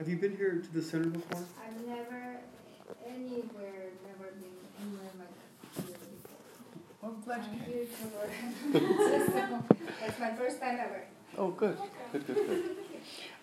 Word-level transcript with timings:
Have 0.00 0.08
you 0.08 0.16
been 0.16 0.34
here 0.34 0.62
to 0.64 0.72
the 0.72 0.80
center 0.80 1.10
before? 1.10 1.44
I've 1.62 1.86
never 1.86 2.38
anywhere, 3.06 3.90
never 4.06 4.32
been 4.32 4.56
anywhere 4.80 5.10
like 5.18 5.28
here 5.76 5.94
before. 6.22 7.02
Oh, 7.02 7.08
I'm 7.08 7.20
glad 7.20 7.40
I'm 7.40 7.52
you 7.52 7.60
came. 7.60 7.74
here 7.74 7.84
to 8.72 8.78
learn. 9.52 9.64
That's 10.00 10.18
my 10.18 10.32
first 10.36 10.58
time 10.58 10.78
ever. 10.80 11.02
Oh, 11.36 11.48
good, 11.48 11.76
good, 12.12 12.26
good, 12.26 12.34
good. 12.34 12.62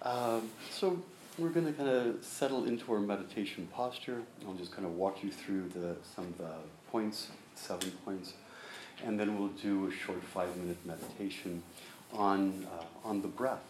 Um, 0.01 0.49
so 0.71 0.99
we're 1.37 1.49
going 1.49 1.67
to 1.67 1.73
kind 1.73 1.89
of 1.89 2.23
settle 2.25 2.65
into 2.65 2.91
our 2.91 3.01
meditation 3.01 3.67
posture. 3.71 4.23
I'll 4.47 4.55
just 4.55 4.71
kind 4.71 4.87
of 4.87 4.93
walk 4.95 5.23
you 5.23 5.31
through 5.31 5.69
the, 5.69 5.95
some 6.15 6.25
of 6.25 6.39
the 6.39 6.53
points, 6.89 7.27
seven 7.53 7.91
points, 8.03 8.33
and 9.05 9.19
then 9.19 9.37
we'll 9.37 9.49
do 9.49 9.89
a 9.89 9.91
short 9.91 10.23
five-minute 10.23 10.83
meditation 10.87 11.61
on 12.13 12.65
uh, 12.73 13.07
on 13.07 13.21
the 13.21 13.27
breath, 13.27 13.61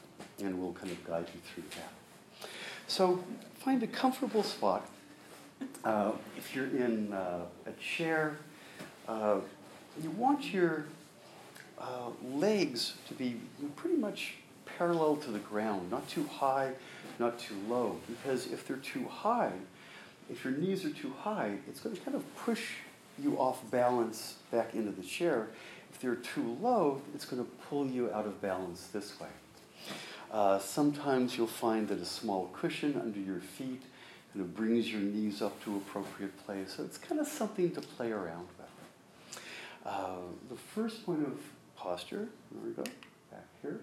and 0.42 0.58
we'll 0.58 0.72
kind 0.72 0.90
of 0.90 1.04
guide 1.04 1.28
you 1.34 1.42
through 1.54 1.64
that. 1.72 1.97
So 2.88 3.22
find 3.60 3.84
a 3.84 3.88
comfortable 3.88 4.44
spot. 4.44 4.90
Uh, 5.84 6.14
if 6.38 6.56
you're 6.56 6.68
in 6.68 7.12
uh, 7.12 7.42
a 7.66 7.72
chair, 7.74 8.38
uh, 9.08 9.40
you 10.02 10.12
want 10.12 10.54
your 10.54 10.86
uh, 11.80 12.10
legs 12.34 12.94
to 13.08 13.14
be 13.14 13.40
pretty 13.76 13.98
much 13.98 14.36
parallel 14.66 15.18
to 15.18 15.32
the 15.32 15.40
ground, 15.40 15.92
not 15.92 16.08
too 16.08 16.26
high, 16.26 16.74
not 17.20 17.38
too 17.38 17.56
low. 17.68 17.98
Because 18.08 18.48
if 18.48 18.66
they're 18.66 18.78
too 18.78 19.06
high, 19.06 19.52
if 20.30 20.44
your 20.44 20.54
knees 20.54 20.86
are 20.86 20.90
too 20.90 21.14
high, 21.20 21.58
it's 21.68 21.80
going 21.80 21.96
to 21.96 22.02
kind 22.02 22.16
of 22.16 22.24
push 22.38 22.70
you 23.22 23.38
off 23.38 23.70
balance 23.70 24.36
back 24.52 24.76
into 24.76 24.92
the 24.92 25.04
chair. 25.04 25.48
If 25.92 26.00
they're 26.00 26.16
too 26.16 26.58
low, 26.62 27.02
it's 27.14 27.26
going 27.26 27.44
to 27.44 27.52
pull 27.70 27.88
you 27.88 28.12
out 28.14 28.26
of 28.26 28.42
balance 28.42 28.88
this 28.94 29.20
way. 29.20 29.28
Uh, 30.32 30.60
sometimes 30.60 31.38
you'll 31.38 31.48
find 31.48 31.88
that 31.88 32.00
a 32.00 32.06
small 32.06 32.50
cushion 32.54 33.00
under 33.02 33.20
your 33.20 33.40
feet 33.40 33.82
kind 34.34 34.46
of 34.46 34.56
brings 34.56 34.92
your 34.92 35.02
knees 35.02 35.42
up 35.42 35.64
to 35.64 35.78
appropriate 35.78 36.38
place. 36.46 36.76
So 36.76 36.84
it's 36.84 36.98
kind 36.98 37.22
of 37.22 37.28
something 37.28 37.72
to 37.72 37.82
play 37.82 38.12
around 38.12 38.48
with. 38.58 38.68
Uh, 39.86 40.18
the 40.50 40.56
first 40.56 41.06
point 41.06 41.26
of 41.26 41.40
posture, 41.78 42.28
there 42.52 42.62
we 42.64 42.72
go, 42.72 42.84
back 43.32 43.46
here, 43.62 43.80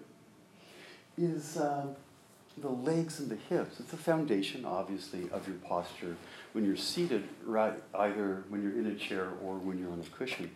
is 1.17 1.57
uh, 1.57 1.87
the 2.57 2.69
legs 2.69 3.19
and 3.19 3.29
the 3.29 3.35
hips. 3.35 3.79
It's 3.79 3.89
the 3.89 3.97
foundation, 3.97 4.65
obviously, 4.65 5.27
of 5.31 5.47
your 5.47 5.57
posture 5.57 6.15
when 6.53 6.63
you're 6.63 6.77
seated, 6.77 7.23
right, 7.43 7.73
either 7.95 8.43
when 8.49 8.61
you're 8.61 8.79
in 8.79 8.85
a 8.85 8.95
chair 8.95 9.29
or 9.43 9.55
when 9.55 9.79
you're 9.79 9.91
on 9.91 9.99
a 9.99 10.15
cushion. 10.17 10.51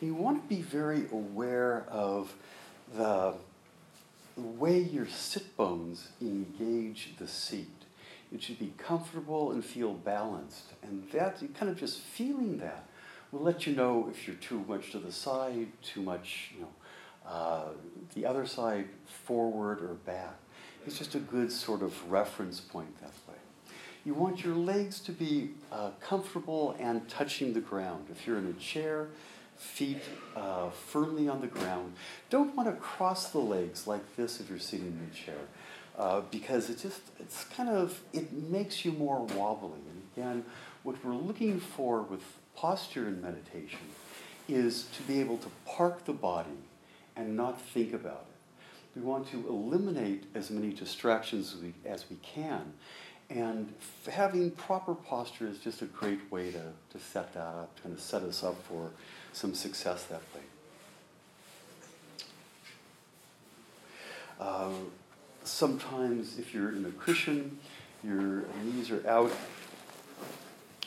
You 0.00 0.14
want 0.14 0.42
to 0.42 0.48
be 0.54 0.60
very 0.60 1.04
aware 1.12 1.84
of 1.88 2.34
the 2.96 3.34
way 4.40 4.78
your 4.78 5.06
sit 5.06 5.56
bones 5.56 6.08
engage 6.20 7.14
the 7.18 7.28
seat. 7.28 7.68
It 8.32 8.42
should 8.42 8.58
be 8.58 8.72
comfortable 8.78 9.52
and 9.52 9.64
feel 9.64 9.92
balanced. 9.92 10.72
And 10.82 11.08
that, 11.10 11.42
kind 11.54 11.70
of 11.70 11.76
just 11.76 11.98
feeling 11.98 12.58
that, 12.58 12.86
will 13.32 13.40
let 13.40 13.66
you 13.66 13.74
know 13.74 14.08
if 14.10 14.26
you're 14.26 14.36
too 14.36 14.64
much 14.68 14.92
to 14.92 14.98
the 14.98 15.12
side, 15.12 15.68
too 15.82 16.02
much, 16.02 16.52
you 16.54 16.62
know, 16.62 16.68
uh, 17.26 17.68
the 18.14 18.24
other 18.24 18.46
side, 18.46 18.88
forward 19.06 19.82
or 19.82 19.94
back. 20.06 20.36
It's 20.86 20.98
just 20.98 21.14
a 21.14 21.20
good 21.20 21.52
sort 21.52 21.82
of 21.82 22.10
reference 22.10 22.60
point 22.60 22.98
that 23.00 23.12
way. 23.28 23.38
You 24.04 24.14
want 24.14 24.42
your 24.42 24.54
legs 24.54 24.98
to 25.00 25.12
be 25.12 25.50
uh, 25.70 25.90
comfortable 26.00 26.74
and 26.78 27.06
touching 27.08 27.52
the 27.52 27.60
ground. 27.60 28.06
If 28.10 28.26
you're 28.26 28.38
in 28.38 28.46
a 28.46 28.54
chair, 28.54 29.08
feet 29.60 30.00
uh, 30.34 30.70
firmly 30.70 31.28
on 31.28 31.40
the 31.40 31.46
ground. 31.46 31.92
Don't 32.30 32.56
want 32.56 32.68
to 32.68 32.74
cross 32.76 33.30
the 33.30 33.38
legs 33.38 33.86
like 33.86 34.16
this 34.16 34.40
if 34.40 34.48
you're 34.48 34.58
sitting 34.58 34.86
in 34.86 35.10
a 35.12 35.14
chair. 35.14 35.42
Uh, 35.98 36.22
because 36.30 36.70
it 36.70 36.78
just 36.78 37.02
it's 37.18 37.44
kind 37.44 37.68
of 37.68 38.00
it 38.12 38.32
makes 38.32 38.86
you 38.86 38.92
more 38.92 39.22
wobbly 39.34 39.80
and 39.90 40.02
again 40.16 40.44
what 40.82 41.04
we're 41.04 41.14
looking 41.14 41.60
for 41.60 42.00
with 42.00 42.22
posture 42.56 43.08
in 43.08 43.20
meditation 43.20 43.80
is 44.48 44.84
to 44.96 45.02
be 45.02 45.20
able 45.20 45.36
to 45.36 45.48
park 45.66 46.04
the 46.06 46.12
body 46.12 46.48
and 47.16 47.36
not 47.36 47.60
think 47.60 47.92
about 47.92 48.26
it. 48.28 48.98
We 48.98 49.02
want 49.02 49.30
to 49.30 49.46
eliminate 49.48 50.24
as 50.34 50.50
many 50.50 50.72
distractions 50.72 51.54
as 51.54 51.62
we, 51.62 51.74
as 51.84 52.04
we 52.10 52.16
can. 52.22 52.72
And 53.28 53.72
having 54.10 54.50
proper 54.52 54.94
posture 54.94 55.46
is 55.46 55.58
just 55.58 55.82
a 55.82 55.84
great 55.84 56.20
way 56.32 56.50
to, 56.50 56.62
to 56.90 56.98
set 56.98 57.32
that 57.34 57.40
up, 57.40 57.80
kind 57.82 57.94
of 57.94 58.00
set 58.00 58.22
us 58.22 58.42
up 58.42 58.60
for 58.64 58.90
some 59.32 59.54
success 59.54 60.04
that 60.04 60.22
way. 60.34 60.40
Uh, 64.38 64.70
sometimes, 65.44 66.38
if 66.38 66.54
you're 66.54 66.74
in 66.74 66.84
a 66.86 66.90
cushion, 66.92 67.58
your 68.02 68.44
knees 68.64 68.90
are 68.90 69.06
out, 69.08 69.32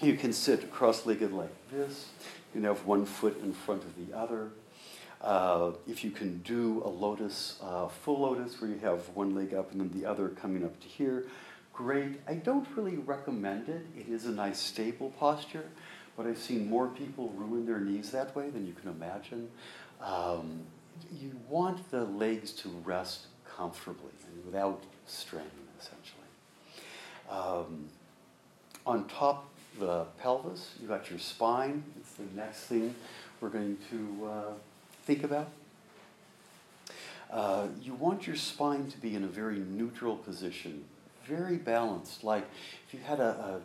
you 0.02 0.16
can 0.16 0.34
sit 0.34 0.72
cross 0.72 1.06
legged 1.06 1.31
like 1.31 1.54
this. 1.72 2.08
You 2.54 2.62
can 2.62 2.64
have 2.64 2.86
one 2.86 3.06
foot 3.06 3.42
in 3.44 3.54
front 3.54 3.84
of 3.84 3.96
the 3.96 4.18
other. 4.18 4.50
Uh, 5.22 5.72
if 5.88 6.04
you 6.04 6.12
can 6.12 6.40
do 6.40 6.81
a 6.84 6.90
lotus, 6.90 7.58
uh, 7.64 7.88
full 7.88 8.20
lotus, 8.22 8.60
where 8.60 8.70
you 8.70 8.80
have 8.80 9.08
one 9.14 9.34
leg 9.34 9.54
up 9.54 9.72
and 9.72 9.80
then 9.80 9.90
the 9.98 10.06
other 10.06 10.30
coming 10.30 10.66
up 10.66 10.78
to 10.81 10.88
here, 10.88 11.25
great. 11.72 12.20
I 12.28 12.34
don't 12.34 12.68
really 12.75 12.98
recommend 12.98 13.70
it. 13.70 13.86
It 13.98 14.10
is 14.10 14.25
a 14.25 14.31
nice 14.31 14.60
stable 14.60 15.12
posture, 15.20 15.66
but 16.16 16.28
I've 16.28 16.38
seen 16.38 16.69
more 16.69 16.88
people 16.88 17.34
ruin 17.35 17.66
their 17.66 17.79
knees 17.79 18.12
that 18.12 18.35
way 18.35 18.50
than 18.50 18.66
you 18.68 18.74
can 18.74 18.90
imagine. 18.90 19.50
Um, 20.01 20.62
you 21.12 21.31
want 21.50 21.90
the 21.91 22.03
legs 22.06 22.51
to 22.53 22.69
rest 22.84 23.28
comfortably 23.46 24.12
and 24.28 24.46
without 24.46 24.84
strain, 25.06 25.44
essentially. 25.79 26.24
Um, 27.29 27.85
on 28.85 29.07
top 29.07 29.50
the 29.79 30.06
pelvis, 30.19 30.75
you've 30.79 30.90
got 30.90 31.09
your 31.09 31.19
spine. 31.19 31.84
It's 32.00 32.13
the 32.13 32.25
next 32.35 32.62
thing 32.62 32.94
we're 33.41 33.50
going 33.50 33.78
to 33.90 34.25
uh, 34.25 34.53
think 35.03 35.24
about. 35.24 35.50
Uh, 37.31 37.68
you 37.81 37.95
want 37.95 38.28
your 38.28 38.35
spine 38.35 38.90
to 38.91 38.97
be 39.00 39.16
in 39.16 39.24
a 39.24 39.28
very 39.28 39.57
neutral 39.57 40.16
position, 40.16 40.85
very 41.25 41.57
balanced. 41.57 42.24
Like 42.24 42.45
if 42.88 42.94
you 42.94 43.00
had 43.00 43.19
a, 43.19 43.24
a, 43.24 43.62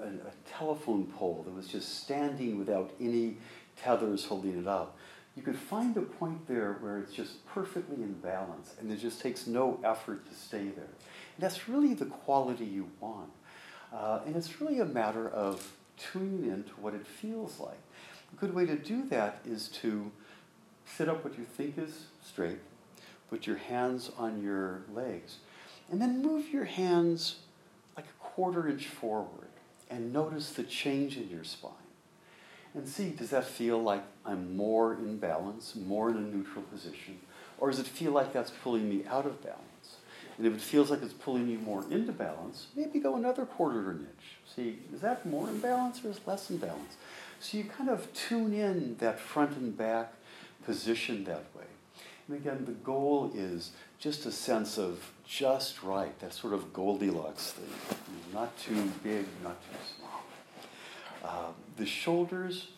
a, 0.00 0.06
a 0.06 0.32
telephone 0.58 1.06
pole 1.06 1.42
that 1.44 1.54
was 1.54 1.68
just 1.68 2.02
standing 2.02 2.58
without 2.58 2.90
any 3.00 3.36
tethers 3.76 4.24
holding 4.24 4.58
it 4.58 4.66
up, 4.66 4.96
you 5.36 5.42
could 5.42 5.56
find 5.56 5.96
a 5.96 6.02
point 6.02 6.46
there 6.46 6.76
where 6.80 6.98
it's 6.98 7.12
just 7.12 7.44
perfectly 7.46 7.96
in 7.96 8.12
balance 8.14 8.74
and 8.78 8.92
it 8.92 8.96
just 8.96 9.20
takes 9.20 9.46
no 9.46 9.80
effort 9.82 10.28
to 10.28 10.34
stay 10.34 10.68
there. 10.68 10.84
And 10.84 11.40
that's 11.40 11.68
really 11.68 11.94
the 11.94 12.04
quality 12.04 12.66
you 12.66 12.90
want. 13.00 13.30
Uh, 13.92 14.20
and 14.26 14.36
it's 14.36 14.60
really 14.60 14.80
a 14.80 14.84
matter 14.84 15.28
of 15.28 15.72
tuning 15.96 16.50
into 16.50 16.72
what 16.72 16.94
it 16.94 17.06
feels 17.06 17.58
like. 17.60 17.78
A 18.32 18.40
good 18.40 18.54
way 18.54 18.66
to 18.66 18.76
do 18.76 19.06
that 19.08 19.40
is 19.46 19.68
to 19.68 20.10
sit 20.84 21.08
up 21.08 21.24
what 21.24 21.38
you 21.38 21.44
think 21.44 21.78
is 21.78 22.06
straight, 22.24 22.58
put 23.30 23.46
your 23.46 23.56
hands 23.56 24.10
on 24.18 24.42
your 24.42 24.82
legs, 24.94 25.36
and 25.90 26.00
then 26.00 26.22
move 26.22 26.50
your 26.50 26.64
hands 26.64 27.36
like 27.96 28.06
a 28.06 28.24
quarter 28.24 28.68
inch 28.68 28.86
forward 28.86 29.41
and 29.92 30.12
notice 30.12 30.50
the 30.52 30.62
change 30.62 31.16
in 31.16 31.28
your 31.28 31.44
spine. 31.44 31.72
And 32.74 32.88
see, 32.88 33.10
does 33.10 33.30
that 33.30 33.44
feel 33.44 33.82
like 33.82 34.02
I'm 34.24 34.56
more 34.56 34.94
in 34.94 35.18
balance, 35.18 35.76
more 35.76 36.10
in 36.10 36.16
a 36.16 36.20
neutral 36.20 36.62
position? 36.62 37.18
Or 37.58 37.70
does 37.70 37.78
it 37.78 37.86
feel 37.86 38.12
like 38.12 38.32
that's 38.32 38.50
pulling 38.50 38.88
me 38.88 39.04
out 39.06 39.26
of 39.26 39.42
balance? 39.42 39.96
And 40.38 40.46
if 40.46 40.54
it 40.54 40.60
feels 40.62 40.90
like 40.90 41.02
it's 41.02 41.12
pulling 41.12 41.48
you 41.48 41.58
more 41.58 41.84
into 41.90 42.12
balance, 42.12 42.68
maybe 42.74 42.98
go 42.98 43.16
another 43.16 43.44
quarter 43.44 43.80
of 43.80 43.88
an 43.88 43.98
inch. 44.00 44.56
See, 44.56 44.78
is 44.94 45.02
that 45.02 45.26
more 45.26 45.48
in 45.48 45.60
balance 45.60 46.02
or 46.02 46.08
is 46.08 46.20
less 46.26 46.50
in 46.50 46.56
balance? 46.56 46.96
So 47.38 47.58
you 47.58 47.64
kind 47.64 47.90
of 47.90 48.10
tune 48.14 48.54
in 48.54 48.96
that 48.98 49.20
front 49.20 49.56
and 49.58 49.76
back 49.76 50.14
position 50.64 51.24
that 51.24 51.44
way. 51.54 51.66
And 52.28 52.36
again, 52.36 52.64
the 52.64 52.72
goal 52.72 53.32
is 53.34 53.72
just 53.98 54.26
a 54.26 54.32
sense 54.32 54.78
of 54.78 55.12
just 55.26 55.82
right, 55.82 56.18
that 56.20 56.32
sort 56.32 56.52
of 56.52 56.72
Goldilocks 56.72 57.52
thing. 57.52 57.96
Not 58.32 58.56
too 58.56 58.90
big, 59.02 59.26
not 59.42 59.60
too 59.62 59.78
small. 59.96 60.22
Uh, 61.24 61.52
the 61.76 61.86
shoulders, 61.86 62.68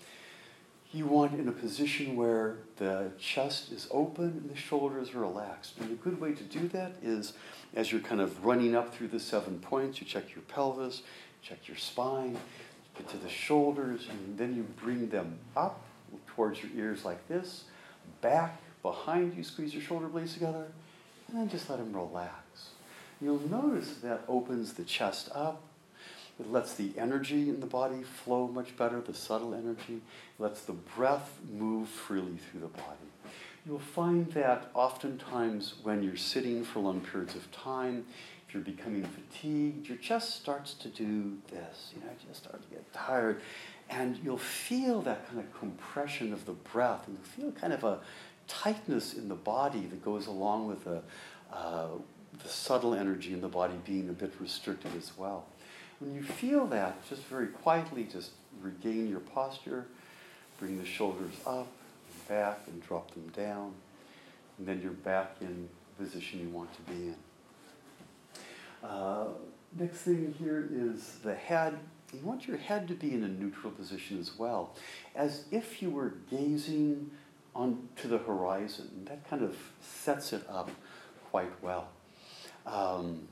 you 0.93 1.07
want 1.07 1.35
in 1.35 1.49
a 1.49 1.53
position 1.53 2.17
where 2.17 2.59
the 2.77 3.11
chest 3.19 3.71
is 3.73 3.89
open 3.91 4.25
and 4.25 4.51
the 4.51 4.57
shoulders 4.57 5.15
are 5.15 5.21
relaxed. 5.21 5.75
And 5.79 5.91
a 5.91 5.95
good 5.95 6.21
way 6.21 6.33
to 6.33 6.43
do 6.45 6.69
that 6.69 6.93
is 7.03 7.35
as 7.75 7.93
you're 7.93 8.01
kind 8.01 8.21
of 8.21 8.45
running 8.45 8.75
up 8.75 8.95
through 8.95 9.09
the 9.09 9.21
seven 9.21 9.59
points, 9.59 10.01
you 10.01 10.07
check 10.07 10.35
your 10.35 10.43
pelvis, 10.43 11.03
check 11.43 11.69
your 11.69 11.77
spine, 11.77 12.37
get 12.97 13.09
to 13.09 13.17
the 13.19 13.29
shoulders, 13.29 14.07
and 14.09 14.39
then 14.39 14.55
you 14.55 14.63
bring 14.63 15.09
them 15.09 15.39
up 15.57 15.83
towards 16.29 16.63
your 16.63 16.71
ears 16.77 17.05
like 17.05 17.27
this, 17.29 17.65
back 18.21 18.61
behind 18.85 19.35
you, 19.35 19.43
squeeze 19.43 19.75
your 19.75 19.83
shoulder 19.83 20.07
blades 20.07 20.35
together, 20.35 20.69
and 21.27 21.37
then 21.37 21.49
just 21.49 21.69
let 21.69 21.81
them 21.81 21.93
relax. 21.93 22.69
You'll 23.21 23.49
notice 23.49 23.95
that 24.03 24.23
opens 24.29 24.75
the 24.75 24.85
chest 24.85 25.31
up, 25.35 25.63
it 26.41 26.51
lets 26.51 26.75
the 26.75 26.93
energy 26.99 27.49
in 27.49 27.61
the 27.61 27.67
body 27.67 28.03
flow 28.03 28.49
much 28.49 28.77
better, 28.77 29.01
the 29.01 29.15
subtle 29.15 29.55
energy. 29.55 29.95
It 30.39 30.43
lets 30.43 30.63
the 30.63 30.73
breath 30.73 31.39
move 31.53 31.89
freely 31.89 32.39
through 32.39 32.61
the 32.61 32.67
body. 32.69 33.33
You'll 33.65 33.79
find 33.79 34.31
that 34.33 34.71
oftentimes 34.75 35.75
when 35.83 36.03
you're 36.03 36.17
sitting 36.17 36.65
for 36.65 36.81
long 36.81 37.01
periods 37.01 37.37
of 37.37 37.51
time, 37.53 38.05
if 38.47 38.55
you're 38.55 38.65
becoming 38.65 39.05
fatigued, 39.05 39.89
your 39.89 39.97
chest 39.99 40.35
starts 40.35 40.75
to 40.75 40.89
do 40.89 41.39
this. 41.51 41.93
You 41.95 42.01
know, 42.01 42.11
you 42.11 42.29
just 42.29 42.43
start 42.43 42.63
to 42.63 42.69
get 42.69 42.93
tired. 42.93 43.41
And 43.89 44.19
you'll 44.25 44.39
feel 44.39 45.03
that 45.03 45.29
kind 45.29 45.39
of 45.39 45.59
compression 45.59 46.33
of 46.33 46.47
the 46.47 46.53
breath, 46.53 47.07
and 47.07 47.17
you 47.17 47.25
feel 47.25 47.53
kind 47.53 47.73
of 47.73 47.85
a 47.85 48.01
tightness 48.49 49.14
in 49.14 49.29
the 49.29 49.35
body 49.35 49.87
that 49.87 50.05
goes 50.05 50.26
along 50.26 50.67
with 50.67 50.85
the, 50.85 51.02
uh, 51.52 51.88
the 52.43 52.49
subtle 52.49 52.94
energy 52.94 53.32
in 53.32 53.41
the 53.41 53.49
body 53.49 53.75
being 53.85 54.08
a 54.08 54.12
bit 54.12 54.32
restricted 54.41 54.94
as 54.96 55.12
well. 55.17 55.46
When 56.00 56.14
you 56.14 56.23
feel 56.23 56.67
that, 56.67 57.08
just 57.08 57.23
very 57.25 57.46
quietly, 57.46 58.05
just 58.05 58.32
regain 58.61 59.08
your 59.08 59.20
posture, 59.20 59.87
bring 60.58 60.79
the 60.79 60.85
shoulders 60.85 61.35
up 61.46 61.69
and 62.11 62.29
back 62.29 62.61
and 62.67 62.82
drop 62.82 63.11
them 63.12 63.29
down, 63.29 63.73
and 64.58 64.67
then 64.67 64.81
you're 64.82 64.93
back 64.93 65.37
in 65.41 65.69
the 65.96 66.05
position 66.05 66.41
you 66.41 66.49
want 66.49 66.70
to 66.75 66.93
be 66.93 67.08
in. 67.08 67.17
Uh, 68.82 69.26
next 69.79 69.99
thing 69.99 70.35
here 70.38 70.69
is 70.70 71.19
the 71.25 71.35
head. 71.35 71.79
You 72.12 72.20
want 72.20 72.46
your 72.46 72.58
head 72.58 72.87
to 72.88 72.94
be 72.94 73.12
in 73.12 73.25
a 73.25 73.29
neutral 73.29 73.73
position 73.73 74.20
as 74.20 74.38
well, 74.38 74.76
as 75.17 75.44
if 75.50 75.82
you 75.82 75.91
were 75.91 76.14
gazing 76.31 77.11
on 77.55 77.89
to 77.97 78.09
the 78.09 78.19
horizon. 78.19 79.06
That 79.09 79.29
kind 79.29 79.43
of 79.43 79.56
sets 79.81 80.33
it 80.33 80.45
up 80.49 80.71
quite 81.31 81.62
well. 81.62 81.89
Um, 82.67 83.29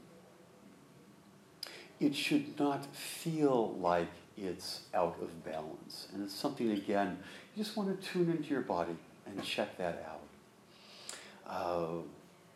it 2.00 2.14
should 2.14 2.58
not 2.58 2.84
feel 2.94 3.74
like 3.74 4.08
it's 4.36 4.82
out 4.94 5.16
of 5.20 5.44
balance. 5.44 6.08
And 6.12 6.24
it's 6.24 6.34
something, 6.34 6.70
again, 6.70 7.18
you 7.54 7.62
just 7.62 7.76
want 7.76 8.00
to 8.00 8.08
tune 8.08 8.30
into 8.30 8.50
your 8.50 8.62
body 8.62 8.96
and 9.26 9.42
check 9.42 9.76
that 9.78 10.04
out. 10.08 10.20
Uh, 11.46 12.02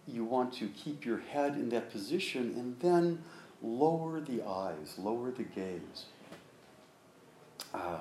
you 0.07 0.25
want 0.25 0.53
to 0.55 0.69
keep 0.69 1.05
your 1.05 1.19
head 1.19 1.55
in 1.55 1.69
that 1.71 1.91
position 1.91 2.55
and 2.57 2.79
then 2.81 3.23
lower 3.63 4.21
the 4.21 4.43
eyes, 4.43 4.95
lower 4.99 5.31
the 5.31 5.43
gaze. 5.43 6.07
Um, 7.75 8.01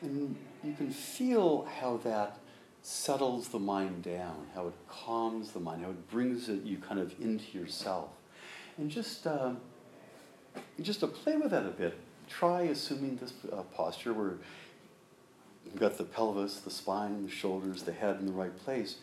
and 0.00 0.36
you 0.62 0.72
can 0.74 0.90
feel 0.90 1.68
how 1.80 1.98
that 1.98 2.38
settles 2.86 3.48
the 3.48 3.58
mind 3.58 4.02
down, 4.02 4.46
how 4.54 4.66
it 4.66 4.74
calms 4.88 5.52
the 5.52 5.58
mind, 5.58 5.82
how 5.82 5.88
it 5.88 6.10
brings 6.10 6.50
it, 6.50 6.62
you 6.64 6.76
kind 6.76 7.00
of 7.00 7.18
into 7.18 7.58
yourself. 7.58 8.10
And 8.76 8.90
just, 8.90 9.26
uh, 9.26 9.52
just 10.82 11.00
to 11.00 11.06
play 11.06 11.34
with 11.38 11.50
that 11.52 11.64
a 11.64 11.70
bit, 11.70 11.96
try 12.28 12.62
assuming 12.64 13.16
this 13.16 13.32
uh, 13.50 13.62
posture 13.74 14.12
where 14.12 14.34
you've 15.64 15.80
got 15.80 15.96
the 15.96 16.04
pelvis, 16.04 16.60
the 16.60 16.70
spine, 16.70 17.24
the 17.24 17.30
shoulders, 17.30 17.84
the 17.84 17.92
head 17.92 18.18
in 18.20 18.26
the 18.26 18.32
right 18.32 18.54
place. 18.54 18.96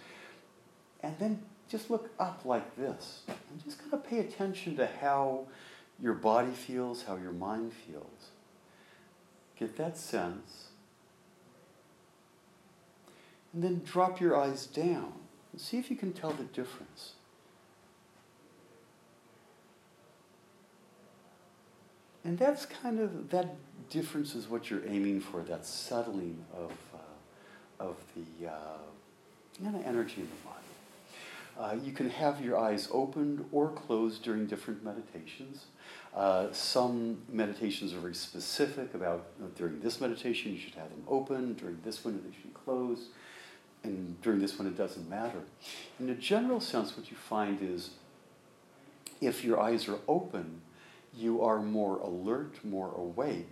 And 1.01 1.15
then 1.17 1.41
just 1.67 1.89
look 1.89 2.11
up 2.19 2.41
like 2.45 2.77
this. 2.77 3.21
And 3.27 3.63
just 3.63 3.79
kind 3.79 3.93
of 3.95 4.05
pay 4.05 4.19
attention 4.19 4.75
to 4.75 4.85
how 4.85 5.47
your 5.99 6.13
body 6.13 6.51
feels, 6.51 7.05
how 7.05 7.15
your 7.15 7.31
mind 7.31 7.73
feels. 7.73 8.29
Get 9.57 9.75
that 9.77 9.97
sense 9.97 10.70
and 13.53 13.63
then 13.63 13.81
drop 13.85 14.19
your 14.21 14.37
eyes 14.37 14.65
down 14.65 15.13
and 15.51 15.59
see 15.59 15.77
if 15.77 15.89
you 15.89 15.97
can 15.97 16.13
tell 16.13 16.31
the 16.31 16.43
difference. 16.43 17.13
And 22.23 22.37
that's 22.37 22.65
kind 22.65 22.99
of, 22.99 23.29
that 23.31 23.55
difference 23.89 24.35
is 24.35 24.47
what 24.47 24.69
you're 24.69 24.85
aiming 24.87 25.21
for, 25.21 25.41
that 25.41 25.65
settling 25.65 26.45
of, 26.53 26.71
uh, 26.93 27.83
of 27.83 27.97
the 28.15 28.47
uh, 28.47 28.53
kind 29.61 29.75
of 29.75 29.85
energy 29.85 30.21
in 30.21 30.27
the 30.29 30.35
body. 30.45 30.57
Uh, 31.59 31.83
you 31.83 31.91
can 31.91 32.09
have 32.09 32.43
your 32.43 32.57
eyes 32.57 32.87
opened 32.91 33.43
or 33.51 33.69
closed 33.69 34.23
during 34.23 34.45
different 34.45 34.83
meditations. 34.83 35.65
Uh, 36.15 36.47
some 36.51 37.17
meditations 37.27 37.93
are 37.93 37.99
very 37.99 38.15
specific 38.15 38.93
about 38.93 39.25
know, 39.39 39.47
during 39.55 39.79
this 39.81 39.99
meditation 39.99 40.53
you 40.53 40.59
should 40.59 40.75
have 40.75 40.89
them 40.89 41.03
open, 41.07 41.53
during 41.55 41.77
this 41.83 42.05
one 42.05 42.21
they 42.23 42.33
should 42.33 42.43
be 42.43 42.59
closed 42.63 43.07
and 43.83 44.21
during 44.21 44.39
this 44.39 44.57
one 44.57 44.67
it 44.67 44.77
doesn't 44.77 45.09
matter. 45.09 45.41
In 45.99 46.09
a 46.09 46.15
general 46.15 46.59
sense, 46.59 46.95
what 46.95 47.09
you 47.09 47.17
find 47.17 47.59
is 47.61 47.91
if 49.19 49.43
your 49.43 49.59
eyes 49.59 49.87
are 49.87 49.99
open, 50.07 50.61
you 51.15 51.41
are 51.41 51.61
more 51.61 51.97
alert, 51.97 52.63
more 52.63 52.93
awake, 52.95 53.49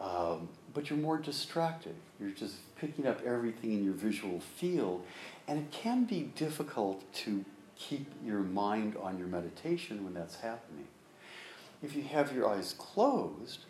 um, 0.00 0.48
but 0.74 0.90
you're 0.90 0.98
more 0.98 1.18
distracted. 1.18 1.94
You're 2.20 2.30
just 2.30 2.56
picking 2.76 3.06
up 3.06 3.24
everything 3.24 3.72
in 3.72 3.84
your 3.84 3.94
visual 3.94 4.40
field, 4.40 5.04
and 5.48 5.58
it 5.58 5.70
can 5.70 6.04
be 6.04 6.30
difficult 6.34 7.10
to 7.14 7.44
keep 7.76 8.10
your 8.24 8.40
mind 8.40 8.96
on 8.96 9.18
your 9.18 9.28
meditation 9.28 10.04
when 10.04 10.14
that's 10.14 10.36
happening. 10.36 10.86
If 11.82 11.94
you 11.94 12.02
have 12.04 12.34
your 12.34 12.48
eyes 12.48 12.74
closed, 12.78 13.60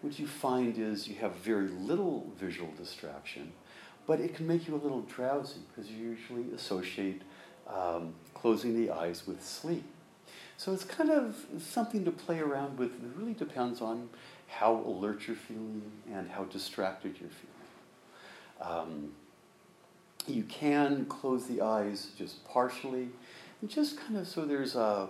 what 0.00 0.18
you 0.18 0.26
find 0.26 0.76
is 0.76 1.08
you 1.08 1.14
have 1.16 1.36
very 1.36 1.68
little 1.68 2.30
visual 2.38 2.70
distraction 2.76 3.52
but 4.06 4.20
it 4.20 4.34
can 4.34 4.46
make 4.46 4.68
you 4.68 4.74
a 4.74 4.82
little 4.82 5.02
drowsy 5.02 5.60
because 5.68 5.90
you 5.90 5.96
usually 5.96 6.52
associate 6.54 7.22
um, 7.68 8.14
closing 8.34 8.74
the 8.74 8.92
eyes 8.92 9.26
with 9.26 9.42
sleep. 9.44 9.84
So 10.56 10.72
it's 10.72 10.84
kind 10.84 11.10
of 11.10 11.36
something 11.58 12.04
to 12.04 12.10
play 12.10 12.38
around 12.38 12.78
with. 12.78 12.92
It 12.92 13.10
really 13.16 13.34
depends 13.34 13.80
on 13.80 14.08
how 14.48 14.74
alert 14.86 15.26
you're 15.26 15.36
feeling 15.36 15.90
and 16.12 16.30
how 16.30 16.44
distracted 16.44 17.16
you're 17.20 17.30
feeling. 17.30 17.54
Um, 18.60 19.12
you 20.26 20.44
can 20.44 21.06
close 21.06 21.46
the 21.46 21.60
eyes 21.60 22.08
just 22.16 22.44
partially, 22.44 23.08
just 23.66 23.98
kind 23.98 24.16
of 24.16 24.28
so 24.28 24.44
there's 24.44 24.74
a 24.76 25.08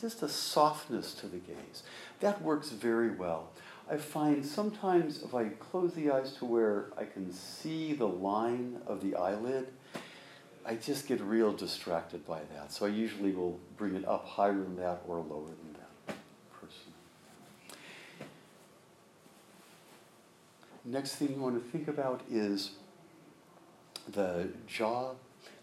just 0.00 0.22
a 0.22 0.28
softness 0.28 1.14
to 1.14 1.26
the 1.26 1.38
gaze. 1.38 1.82
That 2.20 2.42
works 2.42 2.70
very 2.70 3.10
well. 3.10 3.50
I 3.90 3.96
find 3.96 4.44
sometimes 4.44 5.22
if 5.22 5.34
I 5.34 5.48
close 5.48 5.94
the 5.94 6.10
eyes 6.10 6.32
to 6.34 6.44
where 6.44 6.86
I 6.96 7.04
can 7.04 7.32
see 7.32 7.94
the 7.94 8.08
line 8.08 8.80
of 8.86 9.00
the 9.02 9.16
eyelid, 9.16 9.68
I 10.66 10.74
just 10.74 11.06
get 11.06 11.22
real 11.22 11.52
distracted 11.54 12.26
by 12.26 12.40
that. 12.54 12.70
So 12.70 12.84
I 12.84 12.90
usually 12.90 13.32
will 13.32 13.58
bring 13.78 13.94
it 13.94 14.06
up 14.06 14.26
higher 14.26 14.52
than 14.52 14.76
that 14.76 15.00
or 15.08 15.16
lower 15.16 15.46
than 15.46 15.72
that, 15.74 16.16
personally. 16.52 16.92
Next 20.84 21.14
thing 21.14 21.32
you 21.32 21.40
want 21.40 21.54
to 21.54 21.70
think 21.70 21.88
about 21.88 22.20
is 22.30 22.72
the 24.12 24.50
jaw. 24.66 25.14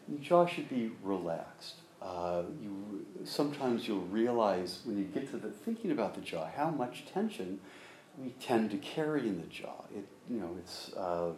The 0.08 0.18
jaw 0.18 0.48
should 0.48 0.70
be 0.70 0.92
relaxed. 1.04 1.76
Uh, 2.02 2.44
you 2.62 3.06
sometimes 3.24 3.88
you'll 3.88 4.02
realize 4.02 4.82
when 4.84 4.98
you 4.98 5.06
get 5.06 5.30
to 5.32 5.38
the 5.38 5.50
thinking 5.50 5.92
about 5.92 6.14
the 6.14 6.22
jaw 6.22 6.48
how 6.56 6.70
much 6.70 7.06
tension 7.12 7.60
we 8.18 8.30
tend 8.42 8.72
to 8.72 8.78
carry 8.78 9.22
in 9.22 9.42
the 9.42 9.48
jaw. 9.48 9.84
It, 9.96 10.06
you 10.30 10.40
know, 10.40 10.56
it's, 10.60 10.94
uh, 10.94 11.32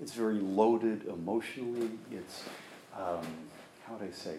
it's 0.00 0.12
very 0.12 0.40
loaded 0.40 1.06
emotionally. 1.06 1.90
It's, 2.10 2.44
um, 2.96 3.26
how 3.86 3.94
would 3.94 4.08
I 4.08 4.12
say? 4.12 4.36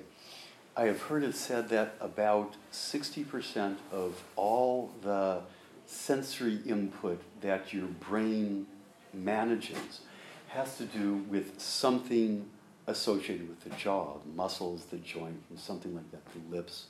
I 0.76 0.86
have 0.86 1.02
heard 1.02 1.24
it 1.24 1.36
said 1.36 1.70
that 1.70 1.96
about 2.00 2.56
60% 2.72 3.78
of 3.92 4.24
all 4.36 4.92
the 5.02 5.42
sensory 5.86 6.60
input 6.66 7.20
that 7.42 7.74
your 7.74 7.88
brain 7.88 8.68
manages 9.14 10.02
has 10.50 10.78
to 10.78 10.86
do 10.86 11.16
with 11.30 11.60
something 11.60 12.46
associated 12.88 13.48
with 13.48 13.64
the 13.64 13.70
jaw, 13.72 14.18
the 14.26 14.36
muscles, 14.36 14.86
the 14.86 14.98
joint, 14.98 15.42
and 15.50 15.60
something 15.60 15.94
like 15.96 16.10
that, 16.12 16.22
the 16.34 16.56
lips. 16.56 16.88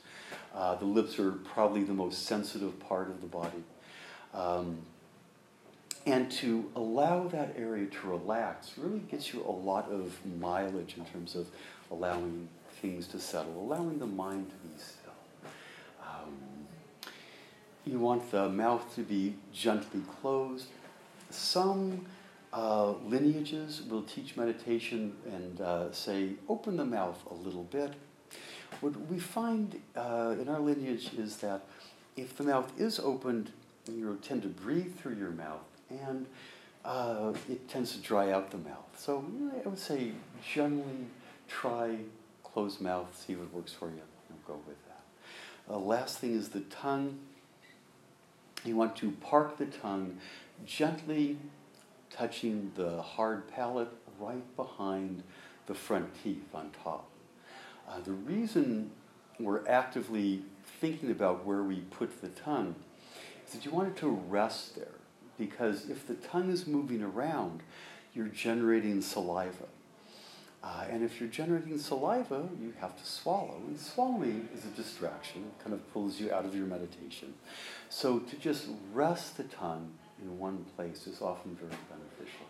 Uh, 0.54 0.76
the 0.76 0.86
lips 0.86 1.20
are 1.20 1.32
probably 1.32 1.84
the 1.84 1.94
most 1.94 2.26
sensitive 2.26 2.80
part 2.80 3.10
of 3.10 3.22
the 3.22 3.28
body. 3.28 3.64
Um, 4.34 4.80
and 6.06 6.32
to 6.32 6.70
allow 6.76 7.28
that 7.28 7.56
area 7.58 7.86
to 7.86 8.08
relax 8.08 8.74
really 8.78 9.00
gets 9.00 9.34
you 9.34 9.44
a 9.44 9.52
lot 9.52 9.92
of 9.92 10.14
mileage 10.40 10.96
in 10.98 11.06
terms 11.06 11.36
of 11.36 11.48
allowing 11.92 12.48
things 12.82 13.08
to 13.08 13.20
settle, 13.20 13.54
allowing 13.60 14.00
the 14.00 14.08
mind 14.08 14.50
to 14.50 14.56
be 14.68 14.70
still. 14.78 15.52
Um, 16.02 16.38
you 17.86 18.00
want 18.00 18.32
the 18.32 18.50
mouth 18.50 18.96
to 18.96 19.02
be 19.02 19.36
gently 19.54 20.02
closed. 20.22 20.68
Some 21.30 22.06
uh, 22.54 22.92
lineages 23.06 23.84
will 23.90 24.04
teach 24.04 24.36
meditation 24.36 25.14
and 25.26 25.62
uh, 25.62 25.92
say, 25.92 26.32
open 26.48 26.78
the 26.78 26.86
mouth 26.86 27.22
a 27.30 27.34
little 27.34 27.64
bit. 27.64 27.94
What 28.82 29.00
we 29.10 29.20
find 29.20 29.80
uh, 29.96 30.36
in 30.40 30.48
our 30.48 30.60
lineage 30.60 31.12
is 31.18 31.38
that 31.38 31.66
if 32.16 32.38
the 32.38 32.44
mouth 32.44 32.72
is 32.80 33.00
opened, 33.00 33.52
you 33.98 34.18
tend 34.22 34.44
to 34.44 34.48
breathe 34.48 34.96
through 34.96 35.16
your 35.16 35.32
mouth, 35.32 35.66
and 35.90 36.26
uh, 36.86 37.34
it 37.50 37.68
tends 37.68 37.94
to 37.94 38.00
dry 38.00 38.32
out 38.32 38.52
the 38.52 38.58
mouth. 38.58 38.88
So 38.98 39.26
I 39.66 39.68
would 39.68 39.80
say 39.80 40.12
generally 40.54 41.06
try 41.48 41.98
closed 42.44 42.82
mouth, 42.82 43.08
see 43.26 43.36
what 43.36 43.54
works 43.54 43.74
for 43.74 43.88
you, 43.88 44.02
and 44.30 44.46
go 44.46 44.60
with 44.68 44.78
that. 44.88 45.74
Uh, 45.74 45.78
last 45.78 46.20
thing 46.20 46.34
is 46.34 46.50
the 46.50 46.62
tongue. 46.62 47.20
You 48.66 48.76
want 48.76 48.96
to 48.98 49.12
park 49.12 49.58
the 49.58 49.66
tongue 49.66 50.18
gently 50.66 51.38
touching 52.10 52.72
the 52.76 53.02
hard 53.02 53.48
palate 53.48 53.92
right 54.20 54.56
behind 54.56 55.24
the 55.68 55.74
front 55.74 56.10
teeth 56.24 56.54
on 56.54 56.72
top. 56.84 57.10
Uh, 57.88 58.00
the 58.02 58.12
reason 58.12 58.92
we're 59.40 59.66
actively 59.68 60.44
thinking 60.82 61.12
about 61.12 61.46
where 61.46 61.64
we 61.64 61.78
put 61.92 62.22
the 62.22 62.30
tongue 62.30 62.76
that 63.54 63.66
you 63.66 63.72
want 63.72 63.90
it 63.90 63.98
to 63.98 64.08
rest 64.08 64.76
there. 64.76 64.88
Because 65.38 65.90
if 65.90 66.06
the 66.06 66.16
tongue 66.16 66.52
is 66.52 66.68
moving 66.68 67.02
around, 67.02 67.62
you're 68.14 68.28
generating 68.28 69.02
saliva. 69.02 69.68
Uh, 70.62 70.86
and 70.90 71.04
if 71.04 71.20
you're 71.20 71.30
generating 71.30 71.78
saliva, 71.78 72.50
you 72.62 72.74
have 72.82 72.98
to 72.98 73.06
swallow. 73.06 73.62
And 73.68 73.80
swallowing 73.80 74.50
is 74.54 74.66
a 74.66 74.70
distraction, 74.70 75.52
kind 75.64 75.74
of 75.74 75.94
pulls 75.94 76.20
you 76.20 76.34
out 76.34 76.44
of 76.44 76.54
your 76.54 76.66
meditation. 76.66 77.34
So 77.88 78.20
to 78.20 78.36
just 78.36 78.68
rest 78.94 79.38
the 79.38 79.44
tongue 79.44 79.92
in 80.22 80.38
one 80.38 80.66
place 80.76 81.08
is 81.08 81.22
often 81.22 81.56
very 81.56 81.72
beneficial. 81.90 82.46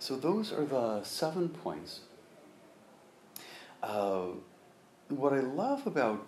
So 0.00 0.16
those 0.16 0.52
are 0.52 0.64
the 0.64 1.04
seven 1.04 1.48
points. 1.48 2.00
Uh, 3.82 4.26
what 5.08 5.32
I 5.32 5.40
love 5.40 5.86
about 5.86 6.26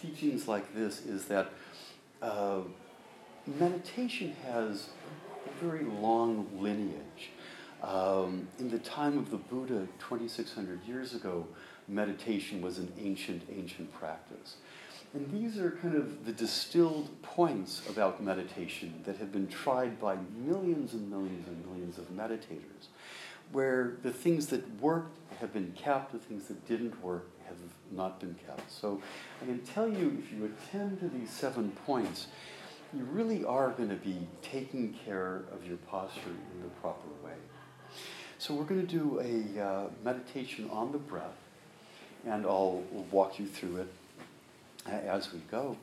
teachings 0.00 0.48
like 0.48 0.74
this 0.74 1.04
is 1.04 1.26
that 1.26 1.50
uh, 2.22 2.60
meditation 3.46 4.34
has 4.46 4.90
a 5.46 5.64
very 5.64 5.84
long 5.84 6.46
lineage. 6.58 7.30
Um, 7.82 8.46
in 8.58 8.70
the 8.70 8.78
time 8.78 9.16
of 9.18 9.30
the 9.30 9.38
Buddha, 9.38 9.88
2,600 9.98 10.84
years 10.86 11.14
ago, 11.14 11.46
meditation 11.88 12.60
was 12.60 12.78
an 12.78 12.92
ancient, 12.98 13.42
ancient 13.50 13.92
practice. 13.94 14.56
And 15.12 15.30
these 15.32 15.58
are 15.58 15.72
kind 15.72 15.96
of 15.96 16.24
the 16.24 16.32
distilled 16.32 17.10
points 17.22 17.82
about 17.88 18.22
meditation 18.22 19.02
that 19.04 19.16
have 19.16 19.32
been 19.32 19.48
tried 19.48 19.98
by 19.98 20.16
millions 20.36 20.92
and 20.92 21.10
millions 21.10 21.48
and 21.48 21.66
millions 21.66 21.98
of 21.98 22.10
meditators, 22.10 22.88
where 23.50 23.96
the 24.02 24.12
things 24.12 24.46
that 24.48 24.80
worked 24.80 25.16
have 25.40 25.52
been 25.52 25.72
kept, 25.72 26.12
the 26.12 26.18
things 26.18 26.46
that 26.46 26.68
didn't 26.68 27.02
work 27.02 27.28
have 27.50 27.96
not 27.96 28.20
been 28.20 28.34
kept. 28.46 28.70
So 28.70 29.00
I 29.42 29.46
can 29.46 29.60
tell 29.60 29.88
you, 29.88 30.22
if 30.24 30.32
you 30.32 30.46
attend 30.46 31.00
to 31.00 31.08
these 31.08 31.30
seven 31.30 31.70
points, 31.86 32.28
you 32.92 33.04
really 33.04 33.44
are 33.44 33.70
going 33.70 33.88
to 33.90 33.96
be 33.96 34.26
taking 34.42 34.94
care 35.04 35.42
of 35.52 35.66
your 35.66 35.76
posture 35.88 36.20
in 36.54 36.62
the 36.62 36.68
proper 36.80 37.08
way. 37.24 37.34
So 38.38 38.54
we're 38.54 38.64
going 38.64 38.86
to 38.86 38.86
do 38.86 39.20
a 39.20 39.62
uh, 39.62 39.86
meditation 40.02 40.70
on 40.70 40.92
the 40.92 40.98
breath, 40.98 41.36
and 42.26 42.46
I'll 42.46 42.82
walk 43.10 43.38
you 43.38 43.46
through 43.46 43.76
it 43.76 43.88
as 44.86 45.32
we 45.32 45.40
go. 45.50 45.76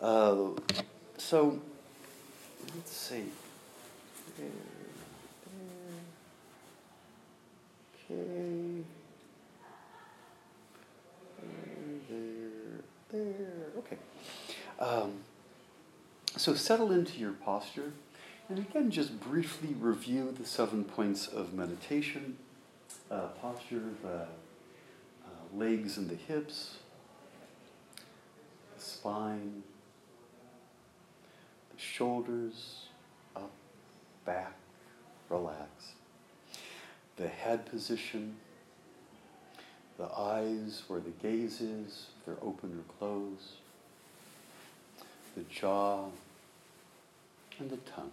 Uh, 0.00 0.50
so 1.18 1.60
let's 2.74 2.92
see. 2.92 3.24
Okay. 8.10 8.84
There. 13.14 13.70
Okay. 13.78 13.96
Um, 14.80 15.12
so 16.36 16.54
settle 16.54 16.90
into 16.90 17.16
your 17.16 17.30
posture. 17.30 17.92
And 18.48 18.58
again, 18.58 18.90
just 18.90 19.20
briefly 19.20 19.72
review 19.78 20.34
the 20.36 20.44
seven 20.44 20.82
points 20.82 21.28
of 21.28 21.54
meditation 21.54 22.36
uh, 23.12 23.28
posture, 23.40 23.84
the 24.02 24.22
uh, 24.22 24.26
legs 25.54 25.96
and 25.96 26.10
the 26.10 26.16
hips, 26.16 26.78
the 28.76 28.82
spine, 28.82 29.62
the 31.72 31.80
shoulders, 31.80 32.88
up, 33.36 33.52
back, 34.24 34.56
relax. 35.28 35.92
The 37.14 37.28
head 37.28 37.64
position, 37.64 38.38
the 39.98 40.08
eyes 40.16 40.82
where 40.88 41.00
the 41.00 41.10
gaze 41.22 41.60
is, 41.60 42.06
they're 42.26 42.36
open 42.42 42.70
or 42.78 42.94
closed, 42.98 43.58
the 45.36 45.42
jaw, 45.44 46.06
and 47.58 47.70
the 47.70 47.76
tongue. 47.78 48.10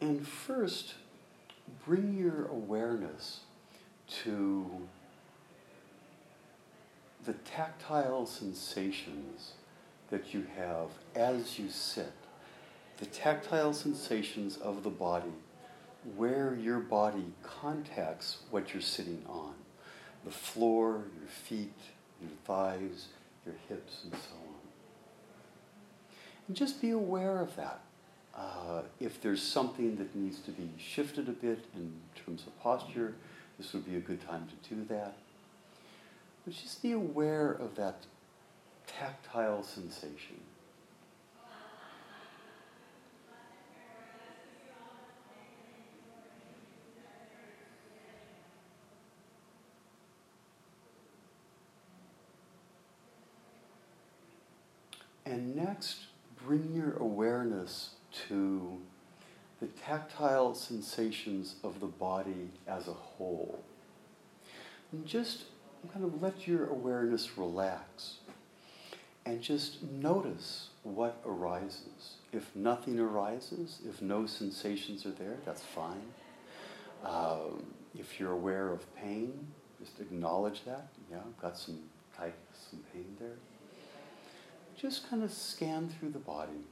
And 0.00 0.26
first, 0.26 0.94
bring 1.84 2.16
your 2.16 2.46
awareness 2.46 3.40
to 4.22 4.70
the 7.24 7.32
tactile 7.32 8.24
sensations 8.24 9.54
that 10.10 10.32
you 10.32 10.46
have 10.56 10.88
as 11.14 11.58
you 11.58 11.68
sit, 11.68 12.12
the 12.98 13.06
tactile 13.06 13.72
sensations 13.72 14.56
of 14.56 14.82
the 14.82 14.90
body, 14.90 15.32
where 16.16 16.54
your 16.54 16.78
body 16.78 17.32
contacts 17.42 18.38
what 18.50 18.72
you're 18.72 18.82
sitting 18.82 19.22
on 19.28 19.54
the 20.26 20.30
floor, 20.32 21.04
your 21.18 21.28
feet, 21.28 21.78
your 22.20 22.30
thighs, 22.44 23.06
your 23.46 23.54
hips, 23.68 24.00
and 24.04 24.12
so 24.12 24.34
on. 24.48 24.54
And 26.48 26.56
just 26.56 26.82
be 26.82 26.90
aware 26.90 27.38
of 27.38 27.54
that. 27.56 27.80
Uh, 28.34 28.82
if 29.00 29.22
there's 29.22 29.40
something 29.40 29.96
that 29.96 30.14
needs 30.14 30.40
to 30.40 30.50
be 30.50 30.68
shifted 30.78 31.28
a 31.28 31.32
bit 31.32 31.64
in 31.74 31.92
terms 32.14 32.42
of 32.46 32.60
posture, 32.60 33.14
this 33.56 33.72
would 33.72 33.86
be 33.86 33.96
a 33.96 34.00
good 34.00 34.20
time 34.26 34.46
to 34.48 34.74
do 34.74 34.84
that. 34.88 35.16
But 36.44 36.54
just 36.54 36.82
be 36.82 36.92
aware 36.92 37.52
of 37.52 37.76
that 37.76 38.04
tactile 38.86 39.62
sensation. 39.62 40.40
And 55.26 55.56
next, 55.56 56.06
bring 56.44 56.72
your 56.72 56.96
awareness 56.98 57.90
to 58.28 58.78
the 59.60 59.66
tactile 59.66 60.54
sensations 60.54 61.56
of 61.64 61.80
the 61.80 61.86
body 61.86 62.50
as 62.68 62.86
a 62.86 62.92
whole. 62.92 63.62
And 64.92 65.04
just 65.04 65.44
kind 65.92 66.04
of 66.04 66.22
let 66.22 66.46
your 66.46 66.66
awareness 66.68 67.36
relax 67.36 68.18
and 69.26 69.42
just 69.42 69.82
notice 69.82 70.68
what 70.84 71.20
arises. 71.26 72.14
If 72.32 72.54
nothing 72.54 72.98
arises, 73.00 73.80
if 73.86 74.00
no 74.00 74.24
sensations 74.24 75.04
are 75.04 75.10
there, 75.10 75.36
that's 75.44 75.62
fine. 75.62 76.14
Um, 77.04 77.66
if 77.98 78.20
you're 78.20 78.32
aware 78.32 78.72
of 78.72 78.94
pain, 78.94 79.32
just 79.80 80.00
acknowledge 80.00 80.64
that. 80.64 80.88
Yeah, 81.10 81.18
I've 81.18 81.42
got 81.42 81.58
some 81.58 81.80
tightness, 82.16 82.68
some 82.70 82.80
pain 82.92 83.16
there. 83.18 83.36
Just 84.76 85.10
kind 85.10 85.24
of 85.24 85.32
scan 85.32 85.88
through 85.88 86.10
the 86.10 86.18
body 86.18 86.64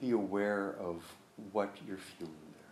be 0.00 0.12
aware 0.12 0.76
of 0.80 1.02
what 1.52 1.76
you're 1.86 1.96
feeling 1.96 2.32
there. 2.52 2.64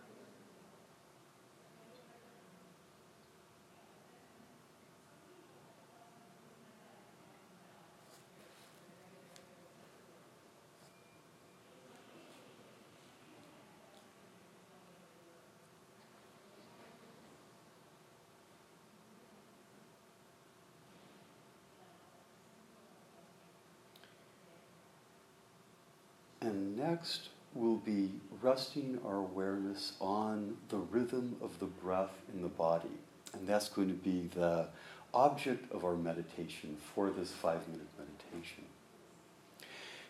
And 26.42 26.76
next, 26.76 27.28
we'll 27.54 27.76
be 27.76 28.10
resting 28.42 28.98
our 29.06 29.18
awareness 29.18 29.92
on 30.00 30.56
the 30.70 30.78
rhythm 30.78 31.36
of 31.40 31.56
the 31.60 31.66
breath 31.66 32.10
in 32.34 32.42
the 32.42 32.48
body. 32.48 32.90
And 33.32 33.46
that's 33.46 33.68
going 33.68 33.88
to 33.88 33.94
be 33.94 34.28
the 34.34 34.66
object 35.14 35.70
of 35.72 35.84
our 35.84 35.94
meditation 35.94 36.76
for 36.94 37.10
this 37.10 37.30
five 37.30 37.66
minute 37.68 37.86
meditation. 37.96 38.64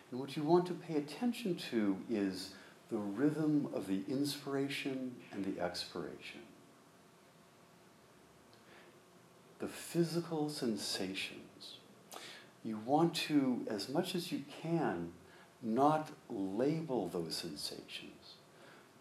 And 0.09 0.19
what 0.19 0.35
you 0.35 0.41
want 0.41 0.65
to 0.67 0.73
pay 0.73 0.95
attention 0.95 1.55
to 1.71 1.97
is 2.09 2.53
the 2.89 2.97
rhythm 2.97 3.69
of 3.73 3.85
the 3.85 4.01
inspiration 4.09 5.15
and 5.31 5.45
the 5.45 5.61
expiration. 5.61 6.41
The 9.59 9.67
physical 9.67 10.49
sensations. 10.49 11.77
You 12.63 12.77
want 12.77 13.13
to, 13.15 13.65
as 13.69 13.87
much 13.87 14.15
as 14.15 14.31
you 14.31 14.41
can, 14.61 15.11
not 15.63 16.11
label 16.29 17.07
those 17.07 17.35
sensations, 17.35 18.35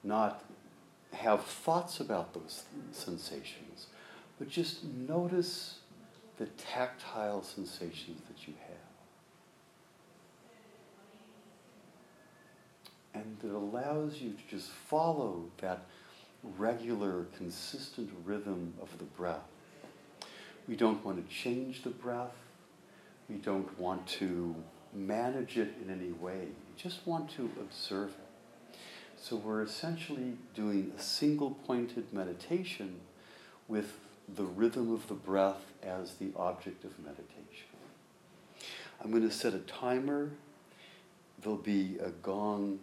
not 0.03 0.45
have 1.13 1.45
thoughts 1.45 2.01
about 2.01 2.33
those 2.33 2.63
sensations, 2.93 3.89
but 4.39 4.49
just 4.49 4.85
notice 4.85 5.81
the 6.39 6.47
tactile 6.47 7.43
sensations 7.43 8.23
that 8.29 8.47
you 8.47 8.55
have. 8.67 8.73
and 13.15 13.37
that 13.41 13.55
allows 13.55 14.21
you 14.21 14.31
to 14.31 14.43
just 14.49 14.71
follow 14.71 15.45
that 15.59 15.87
regular, 16.59 17.27
consistent 17.37 18.11
rhythm 18.25 18.75
of 18.81 18.89
the 18.99 19.05
breath. 19.05 19.43
We 20.69 20.77
don't 20.77 21.05
want 21.05 21.29
to 21.29 21.35
change 21.35 21.83
the 21.83 21.91
breath. 21.91 22.35
We 23.29 23.37
don't 23.37 23.79
want 23.79 24.07
to 24.19 24.55
manage 24.93 25.59
it 25.59 25.75
in 25.83 25.91
any 25.91 26.13
way. 26.13 26.39
We 26.41 26.83
just 26.83 27.07
want 27.07 27.31
to 27.37 27.51
observe 27.61 28.11
it. 28.11 28.79
So 29.21 29.37
we're 29.37 29.63
essentially 29.63 30.37
doing 30.55 30.93
a 30.99 31.01
single 31.01 31.53
pointed 31.67 32.13
meditation 32.13 33.01
with 33.69 33.99
the 34.29 34.45
rhythm 34.45 34.93
of 34.93 35.07
the 35.09 35.15
breath 35.15 35.65
as 35.83 36.15
the 36.15 36.31
object 36.37 36.85
of 36.85 36.99
meditation. 36.99 37.69
I'm 39.03 39.11
going 39.11 39.29
to 39.29 39.35
set 39.35 39.55
a 39.55 39.61
timer. 39.61 40.31
There'll 41.41 41.57
be 41.57 41.99
a 41.99 42.11
gong 42.11 42.79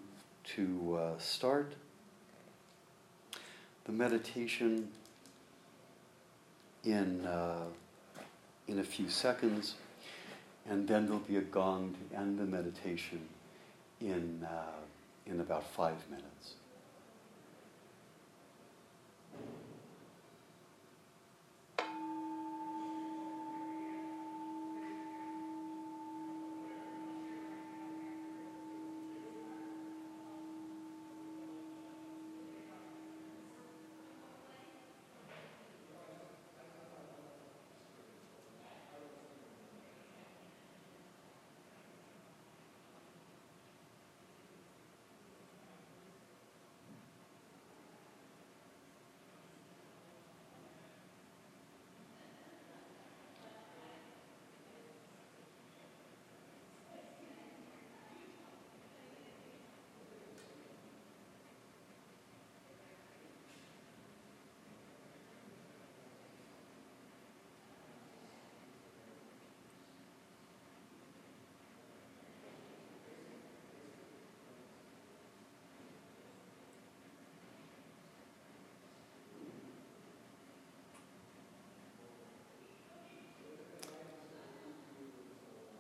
to 0.56 1.00
uh, 1.00 1.20
start 1.20 1.74
the 3.86 3.92
meditation 3.92 4.88
in, 6.84 7.26
uh, 7.26 7.66
in 8.68 8.80
a 8.80 8.84
few 8.84 9.10
seconds, 9.10 9.76
and 10.70 10.88
then 10.88 11.06
there'll 11.06 11.20
be 11.20 11.38
a 11.38 11.42
gong 11.42 11.96
to 11.96 12.18
end 12.18 12.40
the 12.40 12.46
meditation 12.46 13.22
in, 14.00 14.46
uh, 14.50 14.80
in 15.26 15.40
about 15.40 15.64
five 15.64 15.98
minutes. 16.10 16.54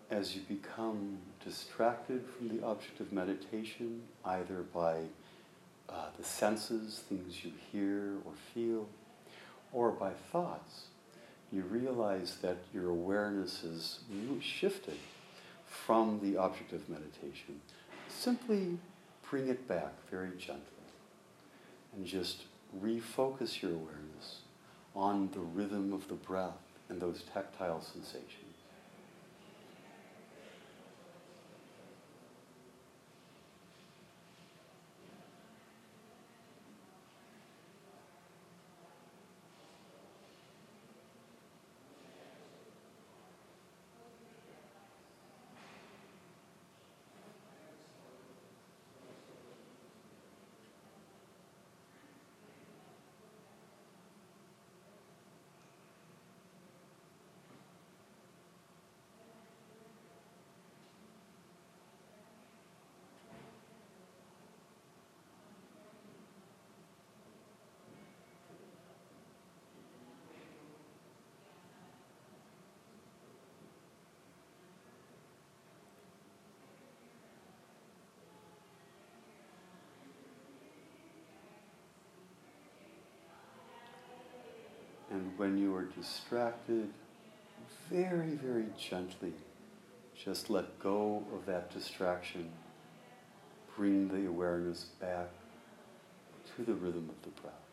As 0.10 0.36
you 0.36 0.42
become 0.48 1.18
distracted 1.44 2.24
from 2.26 2.50
the 2.50 2.66
object 2.66 3.00
of 3.00 3.12
meditation, 3.12 4.02
either 4.26 4.64
by 4.74 5.02
uh, 5.88 6.06
the 6.18 6.24
senses, 6.24 7.04
things 7.08 7.44
you 7.44 7.52
hear 7.72 8.16
or 8.26 8.34
feel, 8.54 8.88
or 9.72 9.92
by 9.92 10.12
thoughts, 10.32 10.86
you 11.52 11.62
realize 11.64 12.38
that 12.42 12.58
your 12.74 12.90
awareness 12.90 13.64
is 13.64 14.00
shifted 14.42 14.98
from 15.66 16.20
the 16.22 16.38
object 16.38 16.74
of 16.74 16.88
meditation. 16.90 17.62
Simply 18.08 18.78
bring 19.30 19.48
it 19.48 19.68
back 19.68 19.94
very 20.10 20.32
gently 20.38 20.64
and 21.96 22.06
just 22.06 22.44
refocus 22.84 23.62
your 23.62 23.72
awareness 23.72 24.42
on 24.96 25.30
the 25.32 25.40
rhythm 25.40 25.94
of 25.94 26.08
the 26.08 26.16
breath 26.16 26.58
and 26.90 27.00
those 27.00 27.24
tactile 27.34 27.82
sensations. 27.82 28.50
And 85.12 85.29
when 85.40 85.58
you 85.58 85.74
are 85.74 85.86
distracted, 85.98 86.90
very, 87.90 88.32
very 88.32 88.66
gently, 88.78 89.32
just 90.14 90.50
let 90.50 90.78
go 90.80 91.24
of 91.34 91.46
that 91.46 91.72
distraction. 91.72 92.50
Bring 93.78 94.10
the 94.10 94.28
awareness 94.28 94.84
back 95.00 95.30
to 96.58 96.66
the 96.66 96.74
rhythm 96.74 97.10
of 97.10 97.22
the 97.24 97.42
breath. 97.42 97.69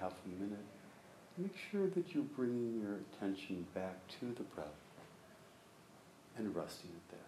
Half 0.00 0.14
a 0.24 0.42
minute, 0.42 0.64
make 1.36 1.54
sure 1.70 1.86
that 1.88 2.14
you're 2.14 2.24
bringing 2.24 2.80
your 2.80 2.96
attention 3.12 3.66
back 3.74 3.96
to 4.08 4.32
the 4.36 4.42
breath 4.54 4.66
and 6.38 6.54
resting 6.56 6.90
it 6.90 7.10
there. 7.10 7.20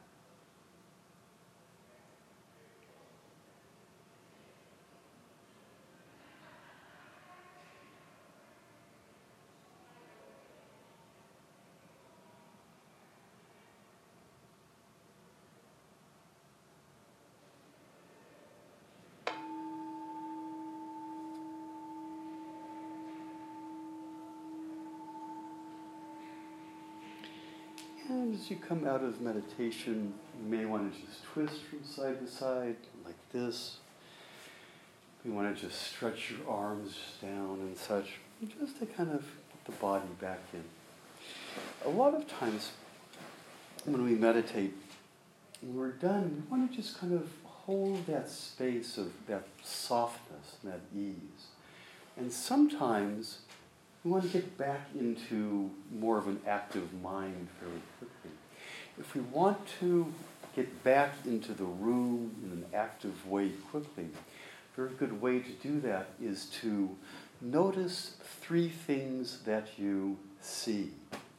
And 28.08 28.31
as 28.42 28.50
you 28.50 28.56
come 28.56 28.84
out 28.88 29.04
of 29.04 29.20
meditation, 29.20 30.12
you 30.36 30.50
may 30.50 30.64
want 30.64 30.92
to 30.92 31.00
just 31.00 31.22
twist 31.24 31.60
from 31.70 31.84
side 31.84 32.18
to 32.18 32.26
side 32.26 32.74
like 33.04 33.14
this. 33.32 33.76
You 35.24 35.32
want 35.32 35.54
to 35.54 35.62
just 35.62 35.80
stretch 35.80 36.32
your 36.32 36.40
arms 36.48 36.96
down 37.20 37.58
and 37.60 37.78
such, 37.78 38.14
just 38.58 38.80
to 38.80 38.86
kind 38.86 39.10
of 39.10 39.20
get 39.20 39.64
the 39.66 39.72
body 39.72 40.08
back 40.20 40.40
in. 40.52 40.64
A 41.84 41.88
lot 41.88 42.14
of 42.14 42.26
times 42.26 42.72
when 43.84 44.02
we 44.02 44.16
meditate, 44.16 44.74
when 45.60 45.76
we're 45.76 45.92
done, 45.92 46.42
we 46.50 46.58
want 46.58 46.68
to 46.68 46.76
just 46.76 46.98
kind 46.98 47.12
of 47.12 47.28
hold 47.44 48.04
that 48.06 48.28
space 48.28 48.98
of 48.98 49.12
that 49.28 49.46
softness, 49.62 50.56
that 50.64 50.80
ease. 50.96 51.46
And 52.16 52.32
sometimes 52.32 53.38
we 54.04 54.10
want 54.10 54.24
to 54.24 54.30
get 54.30 54.58
back 54.58 54.88
into 54.98 55.70
more 55.92 56.18
of 56.18 56.26
an 56.26 56.40
active 56.46 56.92
mind 57.02 57.48
very 57.60 57.80
quickly. 57.98 58.30
If 58.98 59.14
we 59.14 59.20
want 59.20 59.58
to 59.80 60.12
get 60.56 60.82
back 60.82 61.14
into 61.24 61.52
the 61.52 61.64
room 61.64 62.34
in 62.44 62.50
an 62.50 62.64
active 62.74 63.28
way 63.28 63.50
quickly, 63.70 64.04
a 64.04 64.76
very 64.76 64.90
good 64.98 65.20
way 65.20 65.38
to 65.38 65.50
do 65.62 65.80
that 65.80 66.08
is 66.20 66.46
to 66.62 66.90
notice 67.40 68.16
three 68.40 68.68
things 68.68 69.38
that 69.44 69.68
you 69.78 70.18
see 70.40 70.90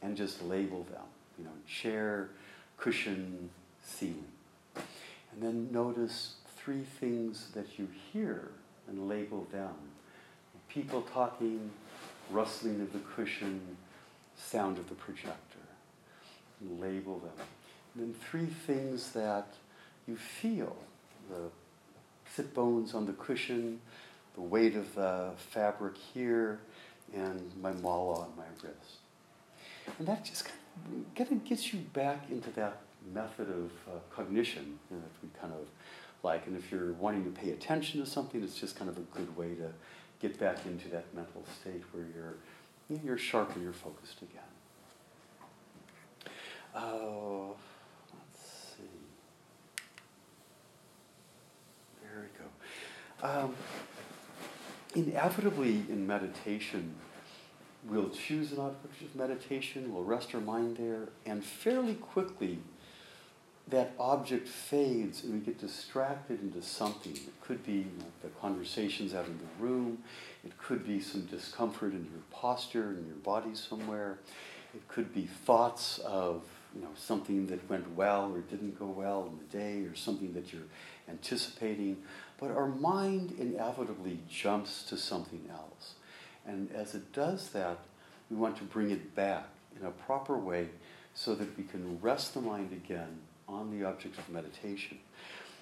and 0.02 0.16
just 0.16 0.42
label 0.42 0.84
them. 0.84 1.02
You 1.38 1.44
know, 1.44 1.50
chair, 1.68 2.30
cushion, 2.78 3.50
ceiling. 3.82 4.24
And 4.76 5.42
then 5.42 5.68
notice 5.70 6.34
three 6.56 6.84
things 7.00 7.48
that 7.54 7.78
you 7.78 7.88
hear 8.12 8.48
and 8.88 9.08
label 9.08 9.46
them. 9.52 9.74
People 10.68 11.02
talking, 11.02 11.70
rustling 12.30 12.80
of 12.80 12.92
the 12.92 13.00
cushion, 13.00 13.76
sound 14.36 14.78
of 14.78 14.88
the 14.88 14.94
projector. 14.94 15.58
Label 16.78 17.18
them. 17.18 17.46
And 17.94 18.04
then 18.04 18.14
three 18.14 18.46
things 18.46 19.12
that 19.12 19.46
you 20.06 20.16
feel 20.16 20.76
the 21.30 21.50
sit 22.34 22.52
bones 22.54 22.94
on 22.94 23.06
the 23.06 23.12
cushion, 23.12 23.80
the 24.34 24.40
weight 24.40 24.76
of 24.76 24.94
the 24.94 25.30
fabric 25.36 25.96
here, 25.96 26.60
and 27.14 27.50
my 27.62 27.72
mala 27.72 28.20
on 28.20 28.32
my 28.36 28.44
wrist. 28.62 28.98
And 29.98 30.08
that 30.08 30.24
just 30.24 30.44
kind 31.14 31.30
of, 31.30 31.44
gets 31.44 31.72
you 31.72 31.80
back 31.92 32.30
into 32.30 32.50
that 32.50 32.80
method 33.12 33.48
of 33.48 33.70
uh, 33.86 33.98
cognition 34.10 34.78
you 34.90 34.96
know, 34.96 35.02
that 35.02 35.22
we 35.22 35.28
kind 35.40 35.52
of 35.52 35.66
like. 36.22 36.46
And 36.46 36.56
if 36.56 36.72
you're 36.72 36.92
wanting 36.94 37.24
to 37.24 37.30
pay 37.30 37.50
attention 37.50 38.00
to 38.00 38.06
something, 38.06 38.42
it's 38.42 38.58
just 38.58 38.76
kind 38.76 38.90
of 38.90 38.96
a 38.96 39.02
good 39.16 39.36
way 39.36 39.54
to 39.54 39.70
get 40.28 40.40
back 40.40 40.64
into 40.64 40.88
that 40.88 41.04
mental 41.14 41.44
state 41.60 41.82
where 41.92 42.04
you're, 42.16 42.98
you're 43.04 43.18
sharp 43.18 43.54
and 43.54 43.62
you're 43.62 43.74
focused 43.74 44.22
again. 44.22 44.40
Oh, 46.74 47.54
let's 48.14 48.74
see. 48.74 48.84
There 52.02 52.22
we 52.22 53.28
go. 53.28 53.44
Um, 53.44 53.54
inevitably 54.94 55.84
in 55.90 56.06
meditation, 56.06 56.94
we'll 57.86 58.08
choose 58.08 58.52
an 58.52 58.60
object 58.60 59.02
of 59.02 59.14
meditation, 59.14 59.92
we'll 59.92 60.04
rest 60.04 60.34
our 60.34 60.40
mind 60.40 60.78
there, 60.78 61.10
and 61.26 61.44
fairly 61.44 61.96
quickly 61.96 62.60
that 63.68 63.92
object 63.98 64.46
fades 64.46 65.24
and 65.24 65.32
we 65.32 65.40
get 65.40 65.58
distracted 65.58 66.40
into 66.42 66.60
something. 66.60 67.12
It 67.12 67.40
could 67.40 67.64
be 67.64 67.72
you 67.72 67.92
know, 67.98 68.04
the 68.22 68.28
conversations 68.40 69.14
out 69.14 69.26
in 69.26 69.38
the 69.38 69.64
room, 69.64 69.98
it 70.44 70.56
could 70.58 70.86
be 70.86 71.00
some 71.00 71.22
discomfort 71.22 71.92
in 71.92 72.04
your 72.04 72.22
posture, 72.30 72.90
in 72.90 73.06
your 73.06 73.16
body 73.16 73.54
somewhere, 73.54 74.18
it 74.74 74.86
could 74.88 75.14
be 75.14 75.26
thoughts 75.26 75.98
of 75.98 76.42
you 76.74 76.82
know, 76.82 76.90
something 76.96 77.46
that 77.46 77.68
went 77.70 77.90
well 77.94 78.32
or 78.32 78.40
didn't 78.40 78.78
go 78.78 78.86
well 78.86 79.30
in 79.30 79.38
the 79.38 79.58
day 79.58 79.86
or 79.86 79.94
something 79.94 80.34
that 80.34 80.52
you're 80.52 80.62
anticipating. 81.08 81.96
But 82.38 82.50
our 82.50 82.66
mind 82.66 83.34
inevitably 83.38 84.18
jumps 84.28 84.82
to 84.84 84.96
something 84.96 85.48
else. 85.50 85.94
And 86.46 86.70
as 86.72 86.94
it 86.94 87.12
does 87.12 87.50
that, 87.50 87.78
we 88.28 88.36
want 88.36 88.56
to 88.58 88.64
bring 88.64 88.90
it 88.90 89.14
back 89.14 89.46
in 89.80 89.86
a 89.86 89.90
proper 89.90 90.36
way 90.36 90.68
so 91.14 91.34
that 91.36 91.56
we 91.56 91.64
can 91.64 91.98
rest 92.00 92.34
the 92.34 92.40
mind 92.40 92.72
again 92.72 93.20
on 93.54 93.70
the 93.76 93.86
object 93.86 94.18
of 94.18 94.28
meditation. 94.28 94.98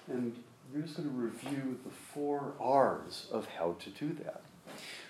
And 0.07 0.35
we're 0.73 0.81
just 0.81 0.97
going 0.97 1.09
to 1.09 1.15
review 1.15 1.79
the 1.85 1.91
four 1.91 2.53
R's 2.59 3.27
of 3.31 3.47
how 3.47 3.75
to 3.79 3.89
do 3.91 4.13
that. 4.23 4.41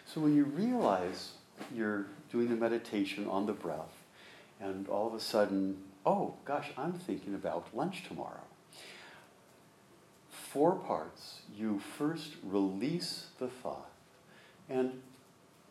So 0.06 0.22
when 0.22 0.36
you 0.36 0.44
realize 0.44 1.32
you're 1.74 2.08
doing 2.32 2.52
a 2.52 2.56
meditation 2.56 3.28
on 3.28 3.46
the 3.46 3.54
breath, 3.54 4.04
and 4.60 4.88
all 4.88 5.08
of 5.08 5.14
a 5.14 5.20
sudden, 5.20 5.78
oh 6.06 6.36
gosh, 6.46 6.72
I'm 6.78 6.94
thinking 6.94 7.34
about 7.34 7.68
lunch 7.74 8.08
tomorrow. 8.08 8.42
Four 10.30 10.76
parts. 10.76 11.42
You 11.56 11.82
first 11.98 12.34
release 12.44 13.28
the 13.40 13.48
thought, 13.48 13.90
and 14.70 15.02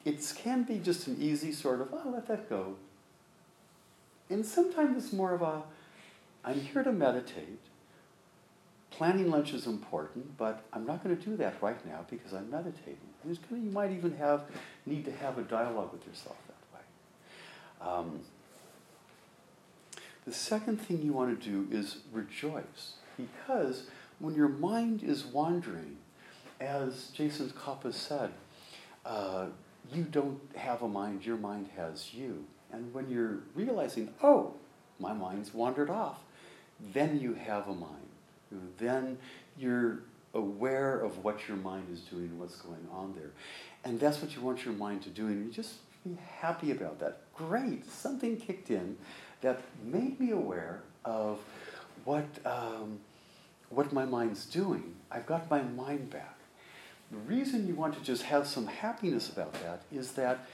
it 0.05 0.33
can 0.37 0.64
be 0.64 0.79
just 0.79 1.07
an 1.07 1.16
easy 1.20 1.53
sort 1.53 1.81
of, 1.81 1.88
oh, 1.92 2.11
let 2.12 2.27
that 2.29 2.48
go. 2.48 2.77
And 4.29 4.44
sometimes 4.44 5.05
it's 5.05 5.12
more 5.12 5.35
of 5.35 5.42
a, 5.42 5.62
I'm 6.44 6.61
here 6.61 6.83
to 6.83 6.92
meditate. 6.92 7.61
Planning 8.90 9.31
lunch 9.31 9.55
is 9.55 9.66
important, 9.66 10.37
but 10.37 10.64
I'm 10.72 10.85
not 10.85 11.02
going 11.02 11.16
to 11.16 11.24
do 11.24 11.37
that 11.37 11.62
right 11.62 11.85
now 11.87 12.05
because 12.11 12.33
I'm 12.33 12.50
meditating. 12.50 12.98
And 13.24 13.38
you 13.50 13.70
might 13.70 13.92
even 13.92 14.16
have 14.16 14.44
need 14.85 15.05
to 15.07 15.12
have 15.12 15.38
a 15.38 15.42
dialogue 15.42 15.92
with 15.92 16.07
yourself 16.07 16.37
that 16.48 17.88
way. 17.88 17.94
Um, 17.94 18.20
the 20.26 20.33
second 20.33 20.81
thing 20.81 21.02
you 21.02 21.12
want 21.12 21.40
to 21.40 21.50
do 21.50 21.66
is 21.74 21.98
rejoice, 22.12 22.94
because 23.16 23.87
when 24.18 24.35
your 24.35 24.48
mind 24.48 25.02
is 25.02 25.24
wandering, 25.24 25.96
as 26.61 27.09
Jason 27.14 27.52
Kappa 27.64 27.92
said, 27.92 28.31
uh, 29.05 29.46
you 29.92 30.05
don't 30.05 30.40
have 30.57 30.83
a 30.83 30.88
mind, 30.88 31.24
your 31.26 31.37
mind 31.37 31.70
has 31.76 32.14
you. 32.14 32.44
And 32.72 32.94
when 32.94 33.11
you're 33.11 33.40
realizing, 33.55 34.14
oh, 34.22 34.55
my 35.00 35.12
mind's 35.12 35.52
wandered 35.52 35.90
off, 35.90 36.20
then 36.92 37.21
you 37.21 37.35
have 37.35 37.68
a 37.68 37.75
mind. 37.75 38.09
Then 38.79 39.18
you're 39.57 40.01
aware 40.35 40.99
of 40.99 41.25
what 41.25 41.47
your 41.49 41.57
mind 41.57 41.87
is 41.92 42.01
doing, 42.01 42.38
what's 42.38 42.57
going 42.57 42.87
on 42.90 43.14
there. 43.14 43.31
And 43.85 43.99
that's 44.01 44.21
what 44.23 44.35
you 44.35 44.42
want 44.42 44.64
your 44.64 44.75
mind 44.75 45.03
to 45.03 45.11
do, 45.11 45.27
and 45.27 45.45
you 45.45 45.53
just 45.53 45.75
be 46.05 46.16
happy 46.38 46.71
about 46.71 46.99
that. 47.01 47.18
Great, 47.35 47.90
something 47.90 48.37
kicked 48.37 48.71
in 48.71 48.97
that 49.40 49.61
made 49.85 50.18
me 50.18 50.31
aware 50.31 50.83
of 51.05 51.38
what, 52.05 52.27
um, 52.45 52.99
what 53.71 53.92
my 53.92 54.05
mind's 54.05 54.47
doing. 54.47 54.95
I've 55.11 55.27
got 55.27 55.51
my 55.51 55.62
mind 55.62 56.11
back. 56.11 56.38
The 57.11 57.18
reason 57.18 57.66
you 57.66 57.75
want 57.75 57.95
to 57.95 58.01
just 58.01 58.23
have 58.23 58.47
some 58.47 58.66
happiness 58.66 59.29
about 59.29 59.53
that 59.55 59.83
is 59.92 60.12
that 60.12 60.47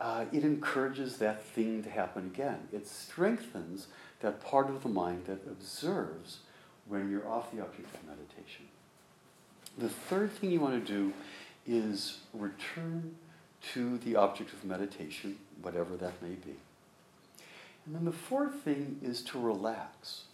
uh, 0.00 0.24
it 0.32 0.42
encourages 0.42 1.18
that 1.18 1.44
thing 1.44 1.82
to 1.82 1.90
happen 1.90 2.26
again. 2.26 2.68
It 2.72 2.88
strengthens 2.88 3.86
that 4.20 4.44
part 4.44 4.68
of 4.68 4.82
the 4.82 4.88
mind 4.88 5.24
that 5.26 5.40
observes 5.46 6.38
when 6.86 7.10
you're 7.10 7.26
off 7.28 7.52
the 7.52 7.60
object 7.60 7.94
of 7.94 8.06
meditation. 8.06 8.66
The 9.78 9.88
third 9.88 10.32
thing 10.32 10.50
you 10.50 10.60
want 10.60 10.84
to 10.84 10.92
do 10.92 11.12
is 11.66 12.18
return 12.32 13.14
to 13.72 13.98
the 13.98 14.16
object 14.16 14.52
of 14.52 14.64
meditation, 14.64 15.36
whatever 15.62 15.96
that 15.96 16.20
may 16.22 16.34
be. 16.34 16.56
And 17.86 17.94
then 17.94 18.04
the 18.04 18.12
fourth 18.12 18.54
thing 18.62 18.98
is 19.02 19.22
to 19.22 19.38
relax, 19.38 20.24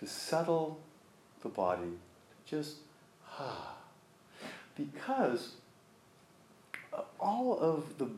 to 0.00 0.06
settle 0.06 0.80
the 1.42 1.48
body, 1.48 1.98
to 2.46 2.56
just 2.56 2.76
ah. 3.38 3.74
Because 4.76 5.54
all 7.18 7.58
of 7.58 7.98
the 7.98 8.08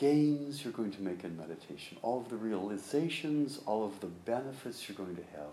gains 0.00 0.64
you're 0.64 0.72
going 0.72 0.90
to 0.90 1.02
make 1.02 1.24
in 1.24 1.36
meditation, 1.36 1.98
all 2.00 2.18
of 2.18 2.30
the 2.30 2.36
realizations, 2.36 3.60
all 3.66 3.84
of 3.84 4.00
the 4.00 4.06
benefits 4.06 4.88
you're 4.88 4.96
going 4.96 5.14
to 5.14 5.22
have, 5.36 5.50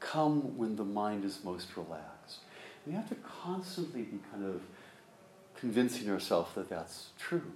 come 0.00 0.56
when 0.58 0.76
the 0.76 0.84
mind 0.84 1.24
is 1.24 1.40
most 1.42 1.74
relaxed. 1.76 2.40
And 2.84 2.92
you 2.92 3.00
have 3.00 3.08
to 3.08 3.16
constantly 3.42 4.02
be 4.02 4.18
kind 4.30 4.44
of 4.44 4.60
convincing 5.58 6.06
yourself 6.06 6.54
that 6.56 6.68
that's 6.68 7.08
true. 7.18 7.52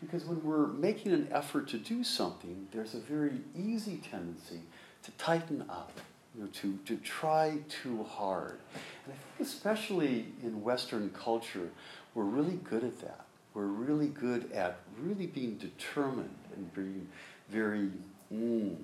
Because 0.00 0.24
when 0.24 0.42
we're 0.42 0.68
making 0.68 1.12
an 1.12 1.28
effort 1.30 1.68
to 1.68 1.76
do 1.76 2.02
something, 2.02 2.68
there's 2.72 2.94
a 2.94 3.00
very 3.00 3.40
easy 3.54 4.00
tendency 4.10 4.60
to 5.02 5.10
tighten 5.12 5.66
up, 5.68 5.92
you 6.34 6.44
know, 6.44 6.48
to, 6.62 6.78
to 6.86 6.96
try 6.96 7.58
too 7.68 8.04
hard. 8.04 8.58
And 9.04 9.14
I 9.14 9.36
think 9.36 9.46
especially 9.46 10.28
in 10.42 10.62
Western 10.62 11.10
culture, 11.10 11.68
we're 12.14 12.24
really 12.24 12.58
good 12.64 12.84
at 12.84 13.00
that. 13.00 13.27
We're 13.58 13.64
really 13.64 14.06
good 14.06 14.52
at 14.52 14.78
really 15.00 15.26
being 15.26 15.56
determined 15.56 16.38
and 16.54 16.72
being 16.74 17.08
very 17.48 17.90
mm, 18.32 18.76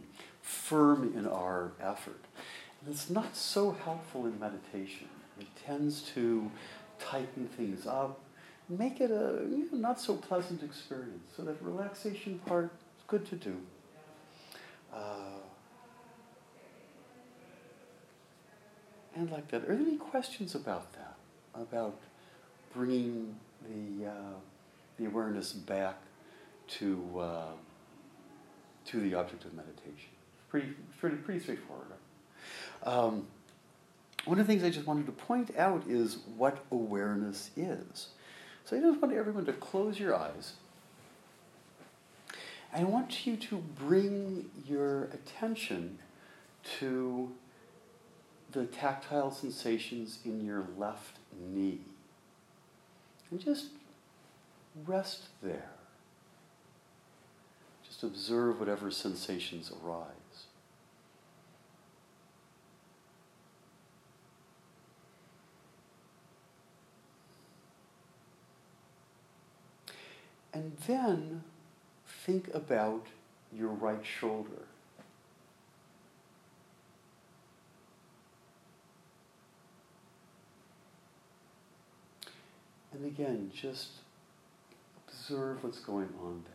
firm 0.42 1.16
in 1.16 1.28
our 1.28 1.70
effort. 1.80 2.18
And 2.80 2.92
it's 2.92 3.08
not 3.08 3.36
so 3.36 3.70
helpful 3.70 4.26
in 4.26 4.40
meditation. 4.40 5.06
It 5.38 5.46
tends 5.64 6.02
to 6.14 6.50
tighten 6.98 7.46
things 7.56 7.86
up, 7.86 8.18
make 8.68 9.00
it 9.00 9.12
a 9.12 9.46
you 9.48 9.68
know, 9.70 9.78
not 9.78 10.00
so 10.00 10.16
pleasant 10.16 10.64
experience. 10.64 11.22
So 11.36 11.44
that 11.44 11.62
relaxation 11.62 12.40
part 12.44 12.72
is 12.98 13.04
good 13.06 13.24
to 13.26 13.36
do. 13.36 13.56
Uh, 14.92 15.38
and 19.14 19.30
like 19.30 19.46
that. 19.52 19.62
Are 19.62 19.76
there 19.76 19.86
any 19.86 19.98
questions 19.98 20.56
about 20.56 20.92
that? 20.94 21.14
About 21.54 22.00
bringing 22.72 23.36
the 23.62 24.08
uh, 24.08 24.12
the 24.98 25.06
awareness 25.06 25.52
back 25.52 25.96
to 26.68 27.20
uh, 27.20 27.52
to 28.86 29.00
the 29.00 29.14
object 29.14 29.44
of 29.44 29.54
meditation. 29.54 30.10
Pretty 30.48 30.74
pretty 30.98 31.16
pretty 31.16 31.40
straightforward. 31.40 31.86
Um, 32.82 33.26
one 34.24 34.38
of 34.38 34.46
the 34.46 34.52
things 34.52 34.64
I 34.64 34.70
just 34.70 34.86
wanted 34.86 35.06
to 35.06 35.12
point 35.12 35.56
out 35.56 35.84
is 35.88 36.18
what 36.36 36.64
awareness 36.70 37.50
is. 37.56 38.08
So 38.64 38.76
I 38.76 38.80
just 38.80 39.00
want 39.00 39.14
everyone 39.14 39.44
to 39.46 39.52
close 39.52 39.98
your 39.98 40.14
eyes. 40.14 40.54
I 42.72 42.84
want 42.84 43.26
you 43.26 43.36
to 43.36 43.56
bring 43.56 44.50
your 44.66 45.04
attention 45.04 45.98
to 46.80 47.30
the 48.52 48.64
tactile 48.64 49.30
sensations 49.30 50.18
in 50.24 50.44
your 50.44 50.66
left 50.78 51.18
knee. 51.52 51.80
And 53.30 53.38
just 53.38 53.66
rest 54.86 55.28
there. 55.42 55.70
Just 57.86 58.02
observe 58.02 58.58
whatever 58.58 58.90
sensations 58.90 59.70
arise. 59.84 60.08
And 70.52 70.76
then 70.86 71.42
think 72.06 72.48
about 72.54 73.06
your 73.52 73.70
right 73.70 74.04
shoulder. 74.04 74.62
And 82.92 83.04
again, 83.04 83.50
just 83.52 83.88
observe 85.24 85.62
what's 85.64 85.80
going 85.80 86.08
on 86.22 86.42
there. 86.44 86.52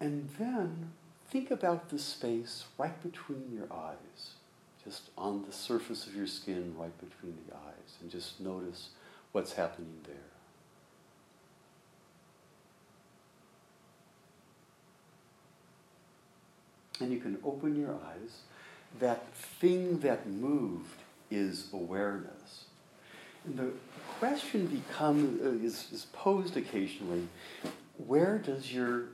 And 0.00 0.28
then 0.38 0.92
think 1.30 1.50
about 1.50 1.88
the 1.88 1.98
space 1.98 2.64
right 2.76 3.02
between 3.02 3.50
your 3.52 3.66
eyes, 3.72 4.32
just 4.84 5.10
on 5.16 5.44
the 5.46 5.52
surface 5.52 6.06
of 6.06 6.14
your 6.14 6.26
skin, 6.26 6.74
right 6.78 6.96
between 6.98 7.36
the 7.48 7.54
eyes, 7.54 7.96
and 8.00 8.10
just 8.10 8.40
notice 8.40 8.90
what's 9.32 9.54
happening 9.54 10.00
there. 10.06 10.16
And 17.00 17.12
you 17.12 17.20
can 17.20 17.38
open 17.44 17.76
your 17.80 17.94
eyes. 17.94 18.42
That 18.98 19.32
thing 19.34 20.00
that 20.00 20.26
moved 20.26 21.02
is 21.30 21.68
awareness. 21.72 22.64
And 23.44 23.58
the 23.58 23.70
question 24.18 24.66
becomes 24.66 25.40
uh, 25.40 25.64
is, 25.64 25.88
is 25.92 26.06
posed 26.12 26.56
occasionally 26.56 27.28
where 28.06 28.38
does 28.38 28.72
your 28.72 29.04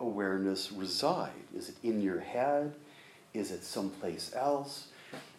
awareness 0.00 0.72
reside? 0.72 1.32
Is 1.56 1.68
it 1.68 1.76
in 1.82 2.00
your 2.00 2.20
head? 2.20 2.74
Is 3.32 3.50
it 3.50 3.64
someplace 3.64 4.32
else? 4.34 4.88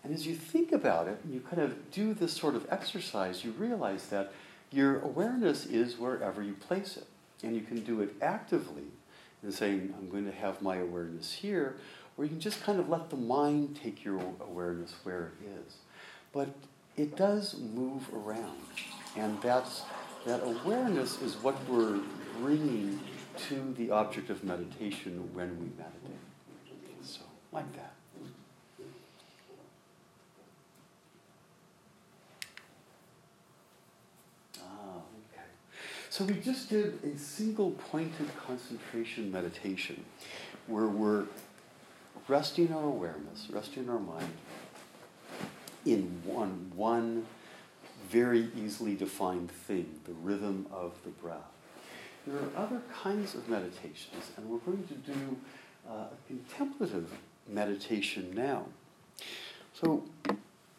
And 0.03 0.13
as 0.13 0.25
you 0.27 0.35
think 0.35 0.71
about 0.71 1.07
it, 1.07 1.19
and 1.23 1.33
you 1.33 1.39
kind 1.39 1.61
of 1.61 1.91
do 1.91 2.13
this 2.13 2.33
sort 2.33 2.55
of 2.55 2.67
exercise, 2.69 3.43
you 3.43 3.51
realize 3.51 4.07
that 4.07 4.31
your 4.71 4.99
awareness 5.01 5.65
is 5.65 5.97
wherever 5.97 6.41
you 6.41 6.53
place 6.53 6.97
it. 6.97 7.07
And 7.43 7.55
you 7.55 7.61
can 7.61 7.83
do 7.83 8.01
it 8.01 8.15
actively 8.21 8.83
in 9.43 9.51
saying, 9.51 9.93
I'm 9.97 10.09
going 10.09 10.25
to 10.25 10.31
have 10.31 10.61
my 10.61 10.77
awareness 10.77 11.33
here, 11.33 11.77
or 12.17 12.23
you 12.23 12.29
can 12.29 12.39
just 12.39 12.63
kind 12.63 12.79
of 12.79 12.89
let 12.89 13.09
the 13.09 13.17
mind 13.17 13.79
take 13.81 14.03
your 14.03 14.19
awareness 14.41 14.93
where 15.03 15.31
it 15.41 15.49
is. 15.65 15.75
But 16.35 16.49
it 16.97 17.15
does 17.15 17.55
move 17.73 18.13
around. 18.13 18.59
And 19.15 19.41
that's, 19.41 19.83
that 20.25 20.43
awareness 20.43 21.21
is 21.21 21.35
what 21.35 21.55
we're 21.69 22.01
bringing 22.41 22.99
to 23.47 23.73
the 23.77 23.89
object 23.91 24.29
of 24.29 24.43
meditation 24.43 25.29
when 25.33 25.57
we 25.61 25.67
meditate. 25.77 26.19
So, 27.01 27.21
like 27.53 27.73
that. 27.75 27.93
Ah. 34.59 34.99
So 36.09 36.25
we 36.25 36.33
just 36.33 36.69
did 36.69 36.99
a 37.05 37.17
single 37.17 37.71
pointed 37.71 38.27
concentration 38.45 39.31
meditation 39.31 40.03
where 40.67 40.87
we're 40.87 41.25
resting 42.27 42.73
our 42.73 42.83
awareness, 42.83 43.47
resting 43.49 43.89
our 43.89 43.99
mind 43.99 44.33
in 45.85 46.21
one, 46.25 46.71
one 46.75 47.25
very 48.09 48.49
easily 48.55 48.95
defined 48.95 49.51
thing, 49.51 49.99
the 50.05 50.13
rhythm 50.13 50.65
of 50.71 50.93
the 51.03 51.09
breath. 51.09 51.37
There 52.27 52.37
are 52.37 52.65
other 52.65 52.81
kinds 53.03 53.35
of 53.35 53.47
meditations, 53.47 54.31
and 54.35 54.49
we're 54.49 54.59
going 54.59 54.87
to 54.87 54.93
do 54.95 55.37
uh, 55.87 55.91
a 55.91 56.27
contemplative 56.27 57.11
meditation 57.47 58.31
now. 58.33 58.65
So, 59.73 60.03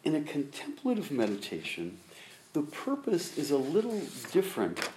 in 0.03 0.15
a 0.15 0.21
contemplative 0.21 1.11
meditation, 1.11 1.97
the 2.53 2.63
purpose 2.63 3.37
is 3.37 3.51
a 3.51 3.57
little 3.57 4.01
different 4.31 4.89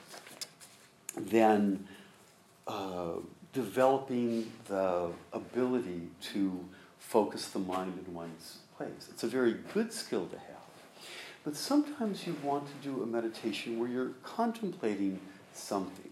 than 1.17 1.87
uh, 2.67 3.15
developing 3.53 4.51
the 4.67 5.11
ability 5.33 6.09
to 6.33 6.65
focus 6.99 7.49
the 7.49 7.59
mind 7.59 8.05
in 8.07 8.15
one's 8.15 8.59
place. 8.81 9.09
It's 9.11 9.25
a 9.25 9.27
very 9.27 9.57
good 9.75 9.93
skill 9.93 10.27
to 10.27 10.39
have. 10.39 10.47
But 11.45 11.55
sometimes 11.55 12.27
you 12.27 12.35
want 12.43 12.67
to 12.67 12.89
do 12.89 13.03
a 13.03 13.07
meditation 13.07 13.79
where 13.79 13.91
you're 13.91 14.13
contemplating 14.23 15.21
something. 15.53 16.11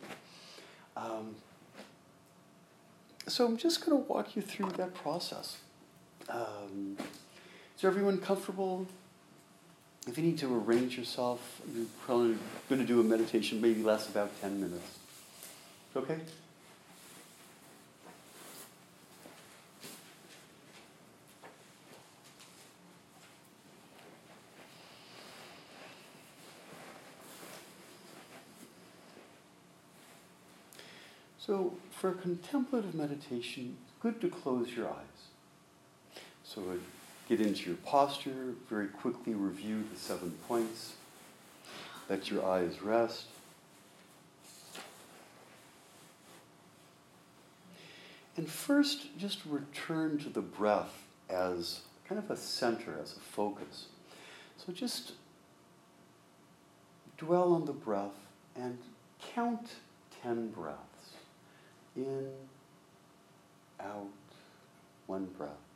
Um, 0.95 1.37
so 3.27 3.47
I'm 3.47 3.57
just 3.57 3.85
going 3.85 3.97
to 3.97 4.09
walk 4.13 4.37
you 4.37 4.43
through 4.43 4.71
that 4.73 4.93
process. 4.95 5.57
Um, 6.29 6.99
is 7.77 7.85
everyone 7.85 8.19
comfortable? 8.19 8.87
If 10.07 10.19
you 10.19 10.25
need 10.25 10.39
to 10.39 10.55
arrange 10.55 10.99
yourself, 10.99 11.63
you're 11.75 11.87
probably 12.05 12.37
going 12.69 12.81
to 12.81 12.87
do 12.87 13.01
a 13.01 13.05
meditation, 13.05 13.63
maybe 13.63 13.83
last 13.83 14.11
about 14.11 14.31
10 14.43 14.61
minutes. 14.61 14.99
Okay? 15.97 16.19
So, 31.49 31.73
for 31.93 32.13
contemplative 32.13 32.95
meditation, 32.95 33.79
good 34.03 34.21
to 34.21 34.29
close 34.29 34.69
your 34.77 34.87
eyes. 34.87 36.21
So, 36.45 36.63
get 37.27 37.41
into 37.41 37.71
your 37.71 37.79
posture, 37.79 38.53
very 38.69 38.89
quickly 38.89 39.33
review 39.33 39.83
the 39.91 39.99
seven 39.99 40.33
points. 40.47 40.93
Let 42.11 42.31
your 42.31 42.45
eyes 42.45 42.83
rest. 42.83 43.29
And 48.37 48.47
first, 48.47 49.17
just 49.17 49.39
return 49.47 50.19
to 50.19 50.29
the 50.29 50.43
breath 50.43 51.03
as 51.31 51.81
kind 52.07 52.19
of 52.23 52.31
a 52.31 52.37
center, 52.37 52.99
as 53.01 53.17
a 53.17 53.21
focus. 53.21 53.87
So 54.59 54.71
just 54.71 55.13
dwell 57.17 57.55
on 57.55 57.65
the 57.65 57.73
breath 57.73 58.27
and 58.55 58.77
count 59.35 59.71
10 60.23 60.51
breaths 60.51 60.88
in, 62.05 62.31
out, 63.81 64.07
one 65.07 65.27
breath. 65.37 65.68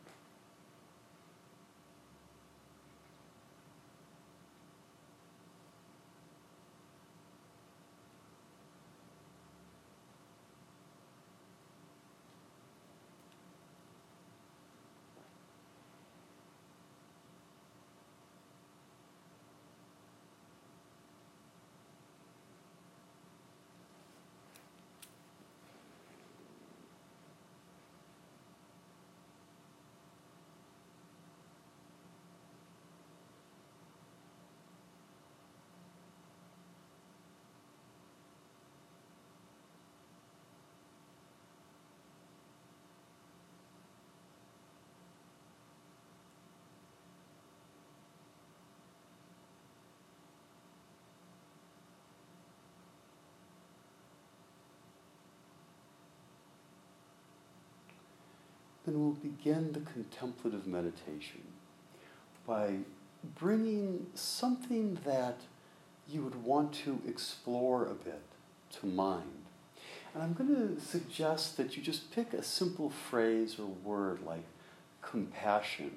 Then 58.93 59.01
we'll 59.01 59.13
begin 59.13 59.73
the 59.73 59.81
contemplative 59.81 60.67
meditation 60.67 61.41
by 62.47 62.77
bringing 63.39 64.07
something 64.15 64.99
that 65.05 65.41
you 66.09 66.23
would 66.23 66.45
want 66.45 66.73
to 66.75 67.01
explore 67.07 67.87
a 67.87 67.95
bit 67.95 68.23
to 68.81 68.87
mind. 68.87 69.45
And 70.13 70.23
I'm 70.23 70.35
going 70.35 70.55
to 70.55 70.81
suggest 70.81 71.57
that 71.57 71.77
you 71.77 71.83
just 71.83 72.13
pick 72.13 72.35
a 72.35 72.43
simple 72.43 72.91
phrase 72.91 73.59
or 73.59 73.67
word 73.67 74.21
like 74.27 74.45
compassion 75.01 75.93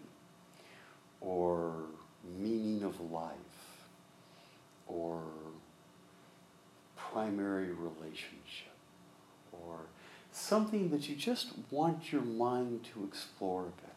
or 1.20 1.74
meaning 2.40 2.84
of 2.84 3.12
life 3.12 3.34
or 4.88 5.22
primary 6.96 7.72
relationship 7.72 8.75
something 10.36 10.90
that 10.90 11.08
you 11.08 11.16
just 11.16 11.54
want 11.72 12.12
your 12.12 12.22
mind 12.22 12.84
to 12.94 13.04
explore 13.06 13.64
a 13.64 13.82
bit. 13.82 13.94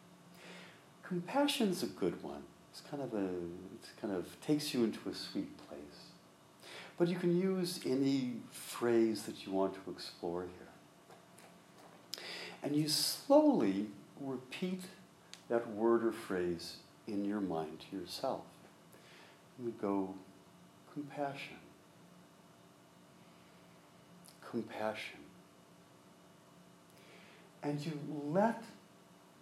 Compassion's 1.03 1.83
a 1.83 1.87
good 1.87 2.22
one. 2.22 2.42
It's 2.70 2.83
kind 2.88 3.03
of 3.03 3.12
a 3.14 3.24
it 3.24 4.01
kind 4.01 4.14
of 4.14 4.40
takes 4.40 4.72
you 4.72 4.85
into 4.85 5.09
a 5.09 5.14
sweet 5.14 5.57
place. 5.68 5.79
But 6.96 7.09
you 7.09 7.16
can 7.16 7.40
use 7.40 7.81
any 7.87 8.35
phrase 8.51 9.22
that 9.22 9.46
you 9.46 9.53
want 9.53 9.74
to 9.74 9.90
explore 9.90 10.42
here. 10.42 12.22
And 12.62 12.74
you 12.74 12.88
slowly 12.88 13.87
repeat 14.20 14.83
that 15.48 15.68
word 15.70 16.05
or 16.05 16.12
phrase 16.12 16.77
in 17.07 17.24
your 17.24 17.40
mind 17.40 17.85
to 17.90 17.96
yourself. 17.96 18.42
You 19.62 19.72
go 19.81 20.14
compassion. 20.92 21.57
Compassion. 24.51 25.18
And 27.62 27.85
you 27.85 27.99
let 28.31 28.62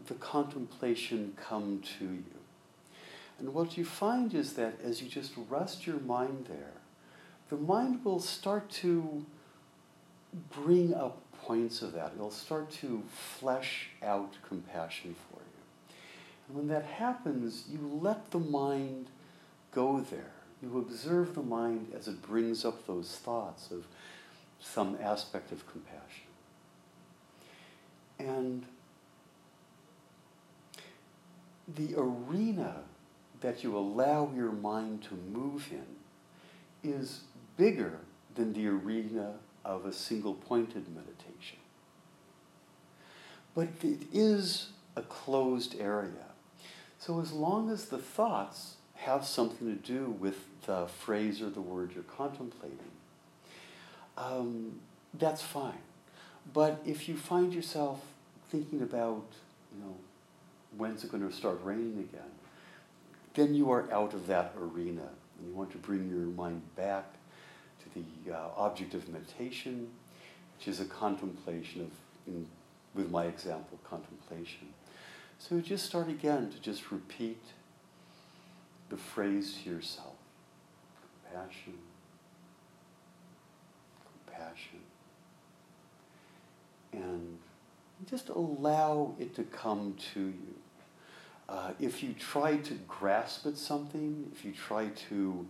the 0.07 0.15
contemplation 0.15 1.35
come 1.37 1.83
to 1.99 2.05
you. 2.05 2.25
And 3.39 3.53
what 3.53 3.77
you 3.77 3.85
find 3.85 4.33
is 4.35 4.55
that 4.55 4.81
as 4.83 5.03
you 5.03 5.09
just 5.09 5.33
rest 5.49 5.87
your 5.87 6.01
mind 6.01 6.47
there, 6.49 6.73
the 7.51 7.57
mind 7.57 8.05
will 8.05 8.21
start 8.21 8.71
to 8.71 9.25
bring 10.51 10.95
up 10.95 11.21
points 11.43 11.83
of 11.83 11.93
that. 11.93 12.13
It'll 12.15 12.31
start 12.31 12.71
to 12.81 13.03
flesh 13.11 13.91
out 14.03 14.35
compassion 14.49 15.15
for 15.31 15.39
you. 15.39 15.95
And 16.49 16.57
when 16.57 16.69
that 16.69 16.85
happens, 16.85 17.65
you 17.71 18.01
let 18.03 18.31
the 18.31 18.39
mind 18.39 19.09
go 19.73 20.01
there. 20.01 20.33
You 20.63 20.79
observe 20.79 21.35
the 21.35 21.43
mind 21.43 21.93
as 21.97 22.09
it 22.09 22.23
brings 22.23 22.65
up 22.65 22.87
those 22.87 23.19
thoughts 23.23 23.71
of 23.71 23.87
some 24.59 24.97
aspect 25.03 25.53
of 25.53 25.71
compassion. 25.71 26.26
And 28.19 28.65
the 31.75 31.95
arena 31.97 32.77
that 33.41 33.63
you 33.63 33.77
allow 33.77 34.31
your 34.35 34.53
mind 34.53 35.03
to 35.05 35.15
move 35.15 35.69
in 35.71 36.91
is 36.91 37.23
bigger 37.57 37.99
than 38.35 38.53
the 38.53 38.67
arena 38.69 39.35
of 39.65 39.85
a 39.85 39.93
single 39.93 40.35
pointed 40.35 40.87
meditation. 40.95 41.59
But 43.55 43.69
it 43.83 44.03
is 44.13 44.69
a 44.95 45.03
closed 45.03 45.77
area. 45.79 46.27
So 46.99 47.21
as 47.21 47.33
long 47.33 47.71
as 47.71 47.87
the 47.87 47.99
thoughts 47.99 48.77
have 48.95 49.25
something 49.25 49.67
to 49.67 49.75
do 49.75 50.17
with 50.19 50.37
the 50.67 50.87
phrase 50.87 51.43
or 51.43 51.51
the 51.51 51.61
word 51.61 51.93
you're 51.95 52.05
contemplating, 52.05 52.79
um, 54.17 54.81
that's 55.15 55.43
fine. 55.43 55.86
But 56.53 56.81
if 56.85 57.09
you 57.09 57.17
find 57.17 57.53
yourself 57.53 58.01
thinking 58.51 58.83
about, 58.83 59.25
you 59.75 59.85
know, 59.85 59.97
when's 60.77 61.05
it 61.05 61.11
going 61.11 61.29
to 61.29 61.35
start 61.35 61.61
raining 61.63 61.99
again, 61.99 62.31
then 63.35 63.55
you 63.55 63.71
are 63.71 63.91
out 63.93 64.15
of 64.15 64.27
that 64.27 64.55
arena. 64.59 65.09
And 65.39 65.49
you 65.49 65.55
want 65.55 65.71
to 65.73 65.79
bring 65.79 66.09
your 66.09 66.21
mind 66.21 66.63
back 66.77 67.05
to 67.83 68.01
the 68.01 68.35
uh, 68.35 68.49
object 68.57 68.95
of 68.95 69.09
meditation, 69.09 69.89
which 70.57 70.69
is 70.69 70.81
a 70.81 70.87
contemplation 70.87 71.83
of, 71.83 71.91
in, 72.27 72.47
with 72.95 73.11
my 73.11 73.25
example, 73.25 73.79
contemplation. 73.89 74.69
So 75.39 75.61
just 75.61 75.85
start 75.85 76.09
again 76.09 76.51
to 76.51 76.61
just 76.61 76.91
repeat 76.91 77.43
the 78.89 78.97
phrase 78.97 79.59
to 79.63 79.71
yourself 79.71 80.15
compassion, 81.33 81.75
compassion. 84.27 84.86
And 86.97 87.39
just 88.09 88.29
allow 88.29 89.15
it 89.19 89.35
to 89.37 89.45
come 89.45 89.97
to 90.15 90.21
you. 90.21 90.55
Uh, 91.49 91.73
if 91.79 92.03
you 92.03 92.13
try 92.15 92.57
to 92.57 92.75
grasp 92.89 93.47
at 93.47 93.57
something, 93.57 94.31
if 94.35 94.45
you 94.45 94.53
try 94.53 94.89
to 95.09 95.47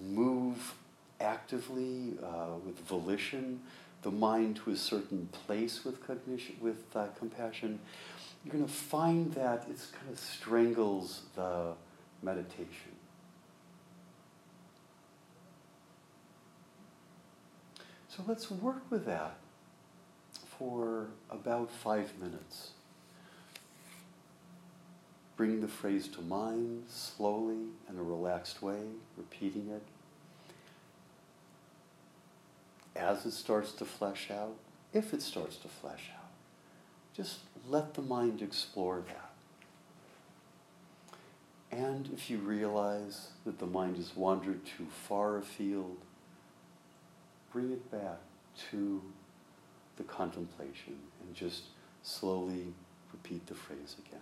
move 0.00 0.74
actively 1.20 2.14
uh, 2.22 2.54
with 2.64 2.78
volition 2.80 3.60
the 4.02 4.10
mind 4.12 4.54
to 4.54 4.70
a 4.70 4.76
certain 4.76 5.28
place 5.32 5.84
with 5.84 6.06
cognition, 6.06 6.54
with 6.60 6.84
uh, 6.94 7.06
compassion, 7.18 7.80
you're 8.44 8.52
going 8.52 8.64
to 8.64 8.72
find 8.72 9.32
that 9.32 9.66
it 9.68 9.78
kind 9.98 10.12
of 10.12 10.18
strangles 10.18 11.22
the 11.34 11.72
meditation. 12.22 12.92
So 18.08 18.22
let's 18.28 18.48
work 18.48 18.82
with 18.90 19.06
that 19.06 19.38
for 20.58 21.06
about 21.30 21.70
five 21.70 22.12
minutes. 22.20 22.70
Bring 25.36 25.60
the 25.60 25.68
phrase 25.68 26.08
to 26.08 26.22
mind 26.22 26.84
slowly 26.88 27.66
in 27.90 27.98
a 27.98 28.02
relaxed 28.02 28.62
way, 28.62 28.80
repeating 29.16 29.68
it. 29.70 29.82
As 32.98 33.26
it 33.26 33.32
starts 33.32 33.72
to 33.72 33.84
flesh 33.84 34.30
out, 34.30 34.56
if 34.94 35.12
it 35.12 35.20
starts 35.20 35.56
to 35.58 35.68
flesh 35.68 36.10
out, 36.16 36.30
just 37.14 37.40
let 37.68 37.94
the 37.94 38.02
mind 38.02 38.40
explore 38.40 39.02
that. 39.06 39.30
And 41.70 42.08
if 42.14 42.30
you 42.30 42.38
realize 42.38 43.28
that 43.44 43.58
the 43.58 43.66
mind 43.66 43.96
has 43.96 44.16
wandered 44.16 44.64
too 44.64 44.86
far 44.90 45.36
afield, 45.36 45.98
bring 47.52 47.72
it 47.72 47.90
back 47.90 48.18
to 48.70 49.02
the 49.96 50.04
contemplation 50.04 50.96
and 51.20 51.34
just 51.34 51.64
slowly 52.02 52.66
repeat 53.12 53.46
the 53.46 53.54
phrase 53.54 53.96
again. 54.06 54.20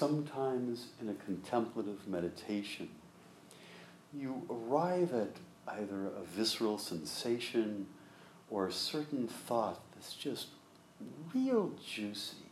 Sometimes 0.00 0.86
in 1.02 1.10
a 1.10 1.14
contemplative 1.26 2.08
meditation, 2.08 2.88
you 4.18 4.42
arrive 4.48 5.12
at 5.12 5.36
either 5.68 6.06
a 6.06 6.24
visceral 6.24 6.78
sensation 6.78 7.86
or 8.48 8.66
a 8.66 8.72
certain 8.72 9.28
thought 9.28 9.78
that's 9.94 10.14
just 10.14 10.46
real 11.34 11.72
juicy. 11.86 12.48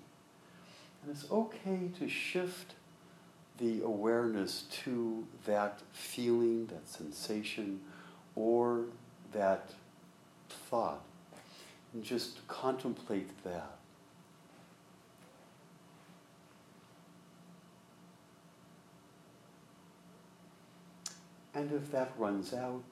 And 1.02 1.10
it's 1.10 1.24
okay 1.30 1.88
to 1.98 2.06
shift 2.06 2.74
the 3.56 3.80
awareness 3.82 4.64
to 4.84 5.26
that 5.46 5.80
feeling, 5.90 6.66
that 6.66 6.86
sensation, 6.86 7.80
or 8.34 8.84
that 9.32 9.70
thought, 10.68 11.02
and 11.94 12.04
just 12.04 12.46
contemplate 12.46 13.30
that. 13.42 13.77
And 21.54 21.72
if 21.72 21.90
that 21.92 22.12
runs 22.18 22.52
out, 22.52 22.84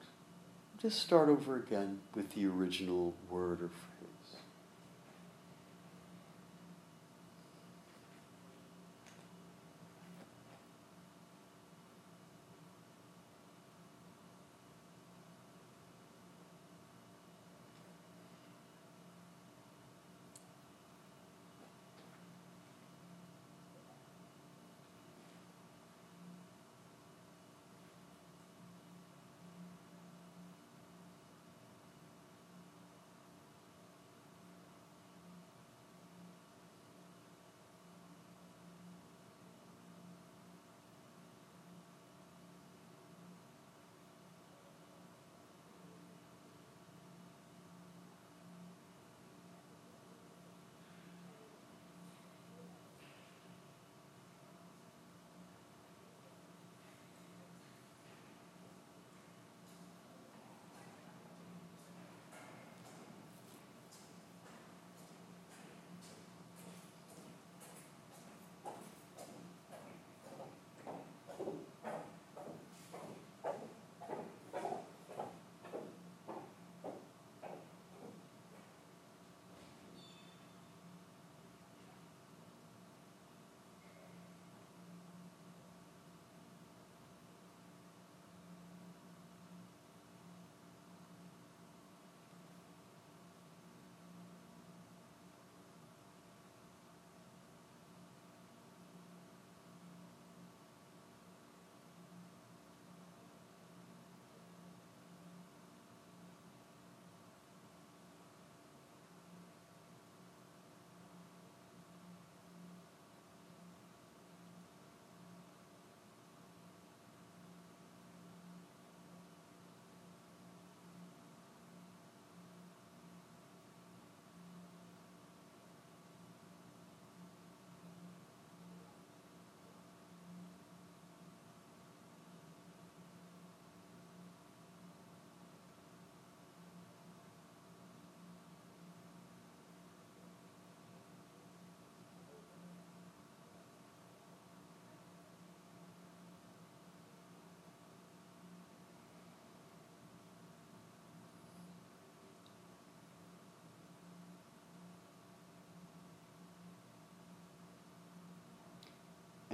just 0.81 0.99
start 0.99 1.29
over 1.29 1.55
again 1.55 1.99
with 2.13 2.33
the 2.33 2.45
original 2.45 3.15
word 3.29 3.61
or 3.61 3.69
phrase. 3.69 3.96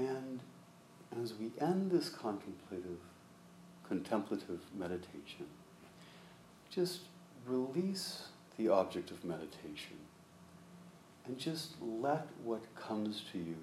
And 0.04 0.42
as 1.22 1.34
we 1.34 1.52
end 1.62 1.92
this 1.92 2.10
contemplative, 2.10 3.00
contemplative 3.88 4.60
meditation, 4.78 5.46
just 6.70 7.02
release 7.46 8.28
the 8.58 8.68
object 8.68 9.12
of 9.12 9.24
meditation 9.24 9.98
and 11.26 11.38
just 11.38 11.76
let 11.82 12.28
what 12.44 12.64
comes 12.76 13.24
to 13.32 13.38
you 13.38 13.56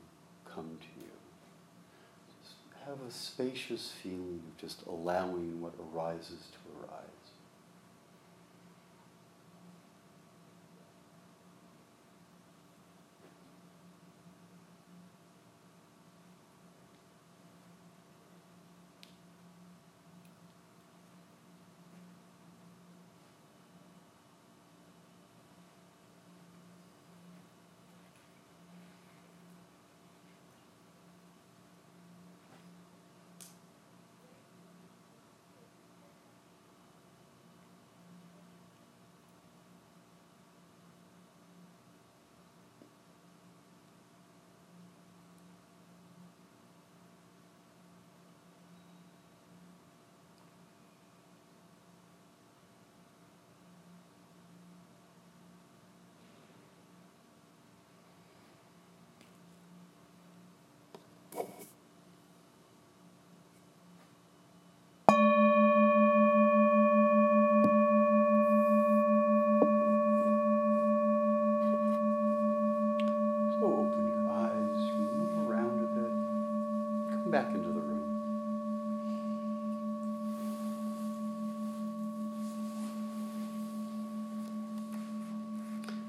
come 0.47 0.79
to 0.81 1.01
you. 1.01 1.13
Just 2.43 2.55
have 2.87 3.01
a 3.07 3.11
spacious 3.11 3.93
feeling 4.03 4.43
of 4.49 4.57
just 4.57 4.83
allowing 4.87 5.61
what 5.61 5.75
arises 5.93 6.49
to 6.53 6.59
arise. 6.81 7.07
So 73.61 73.67
open 73.67 74.03
your 74.09 74.33
eyes, 74.33 74.79
you 74.87 74.93
can 75.07 75.19
move 75.19 75.51
around 75.51 75.77
a 75.81 75.89
bit, 75.95 76.13
come 77.11 77.31
back 77.31 77.49
into 77.49 77.69
the 77.69 77.81
room. 77.81 78.07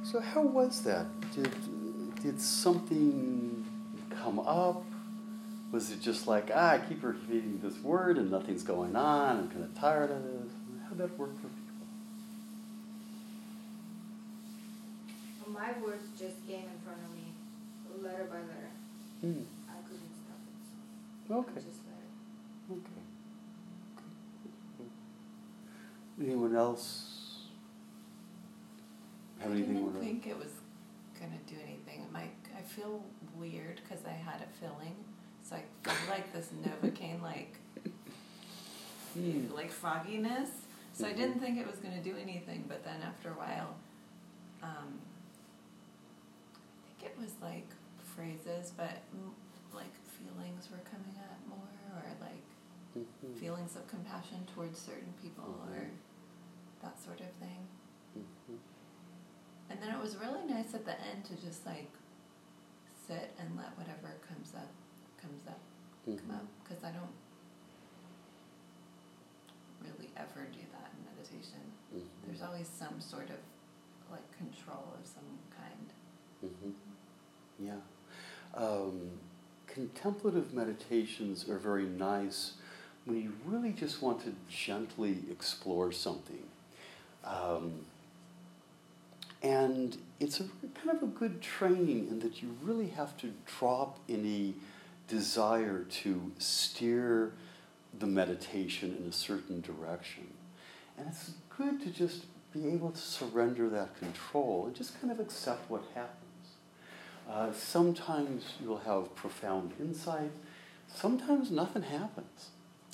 So 0.04 0.11
how 0.22 0.42
was 0.42 0.82
that? 0.84 1.06
Did 1.34 1.52
did 2.22 2.40
something 2.42 3.66
come 4.10 4.40
up? 4.40 4.84
Was 5.72 5.92
it 5.92 6.02
just 6.02 6.28
like 6.28 6.52
ah, 6.54 6.72
I 6.72 6.78
keep 6.80 7.04
repeating 7.04 7.60
this 7.64 7.78
word 7.80 8.18
and 8.18 8.30
nothing's 8.32 8.64
going 8.64 8.96
on? 8.96 9.38
I'm 9.40 9.50
kind 9.50 9.64
of 9.64 9.74
tired 9.78 10.12
of 10.12 10.24
this. 10.24 10.52
How'd 10.88 10.98
that 10.98 11.18
work 11.18 11.34
for 11.36 11.48
people? 11.48 11.58
My 15.48 15.72
words 15.84 16.08
just 16.18 16.46
came 16.48 16.64
in 16.64 16.80
front 16.86 17.00
of 17.04 17.12
me, 17.16 17.34
letter 18.02 18.26
by 18.26 18.38
letter. 18.38 18.72
Hmm. 19.22 19.44
I 19.70 19.82
couldn't 19.88 20.14
stop 20.16 20.40
it. 21.30 21.34
Okay. 21.34 21.60
it. 21.68 22.72
Okay. 22.72 23.02
Anyone 26.22 26.56
else 26.56 27.48
have 29.40 29.52
I 29.52 29.56
anything? 29.56 29.74
didn't 29.74 29.94
wanna- 29.94 30.00
think 30.22 30.34
it 30.36 30.40
was 30.40 30.52
gonna 31.20 31.40
do 31.48 31.56
anything. 31.64 32.06
My, 32.12 32.24
I 32.58 32.62
feel 32.62 33.04
weird 33.36 33.82
because 33.84 34.06
I 34.06 34.12
had 34.12 34.42
a 34.42 34.48
filling, 34.60 34.96
so 35.44 35.56
I 35.56 35.64
feel 35.84 36.10
like 36.10 36.32
this 36.34 36.50
Novocaine 36.64 37.22
like 37.22 37.56
Mm. 39.18 39.54
like 39.54 39.70
fogginess. 39.72 40.50
So 40.94 41.06
I 41.06 41.12
didn't 41.12 41.42
think 41.42 41.58
it 41.60 41.68
was 41.68 41.80
to 41.80 42.02
do 42.02 42.16
anything, 42.16 42.64
but 42.70 42.82
then 42.86 43.02
after 43.04 43.28
a 43.30 43.34
while, 43.34 43.76
um, 44.64 44.88
I 46.64 46.88
think 46.88 47.12
it 47.12 47.20
was 47.20 47.32
like 47.42 47.68
phrases, 48.16 48.72
but 48.78 49.02
like 49.76 49.92
feelings 50.16 50.70
were 50.72 50.80
coming 50.90 51.16
up 51.20 51.40
more, 51.50 51.76
or 51.98 52.06
like 52.22 52.46
Mhm. 52.96 53.36
feelings 53.38 53.76
of 53.76 53.86
compassion 53.88 54.48
towards 54.56 54.80
certain 54.80 55.12
people, 55.22 55.60
or 55.68 55.76
Mhm. 55.76 55.98
that 56.82 56.98
sort 57.04 57.20
of 57.20 57.32
thing. 57.34 57.68
And 59.72 59.80
then 59.82 59.96
it 59.96 60.02
was 60.02 60.18
really 60.18 60.44
nice 60.48 60.74
at 60.74 60.84
the 60.86 60.92
end 60.92 61.24
to 61.26 61.36
just 61.46 61.66
like 61.66 61.88
sit 63.08 63.32
and 63.40 63.56
let 63.56 63.72
whatever 63.78 64.14
comes 64.28 64.54
up 64.54 64.68
comes 65.22 65.48
up 65.48 65.60
come 66.06 66.16
Mhm. 66.18 66.36
up 66.36 66.46
because 66.64 66.84
I 66.84 66.92
don't 66.92 67.14
really 69.82 70.12
ever 70.18 70.46
do 70.52 70.60
that 70.74 70.92
in 70.98 71.06
meditation. 71.16 71.62
Mhm. 71.94 72.08
There's 72.26 72.42
always 72.42 72.68
some 72.68 73.00
sort 73.00 73.30
of 73.30 73.40
like 74.12 74.30
control 74.38 74.94
of 75.00 75.08
some 75.08 75.40
kind. 75.56 75.94
Mhm. 76.44 76.74
Yeah. 77.60 77.80
Um, 78.54 79.20
contemplative 79.68 80.54
meditations 80.54 81.48
are 81.48 81.58
very 81.58 81.86
nice 81.88 82.58
when 83.06 83.22
you 83.22 83.32
really 83.46 83.72
just 83.72 84.02
want 84.02 84.22
to 84.26 84.36
gently 84.50 85.24
explore 85.32 85.92
something. 85.94 86.50
Um, 87.24 87.86
and 89.42 89.98
it's 90.20 90.40
a 90.40 90.44
kind 90.76 90.96
of 90.96 91.04
a 91.04 91.08
good 91.08 91.42
training 91.42 92.08
in 92.10 92.20
that 92.20 92.42
you 92.42 92.56
really 92.62 92.90
have 92.90 93.18
to 93.18 93.34
drop 93.60 94.00
any 94.08 94.56
desire 95.08 95.84
to 95.90 96.32
steer 96.38 97.34
the 98.00 98.06
meditation 98.06 98.96
in 99.02 99.10
a 99.10 99.12
certain 99.12 99.62
direction. 99.62 100.28
And 100.98 101.08
it's 101.08 101.32
good 101.58 101.82
to 101.82 101.90
just 101.90 102.26
be 102.54 102.68
able 102.68 102.92
to 102.92 103.00
surrender 103.00 103.70
that 103.70 103.98
control 103.98 104.66
and 104.68 104.76
just 104.76 105.00
kind 105.02 105.12
of 105.12 105.20
accept 105.20 105.70
what 105.70 105.84
happens. 105.96 106.18
Uh, 107.30 107.52
sometimes 107.54 108.44
you'll 108.62 108.80
have 108.80 109.14
profound 109.16 109.74
insight, 109.80 110.32
sometimes 110.94 111.50
nothing 111.50 111.84
happens. 111.84 112.50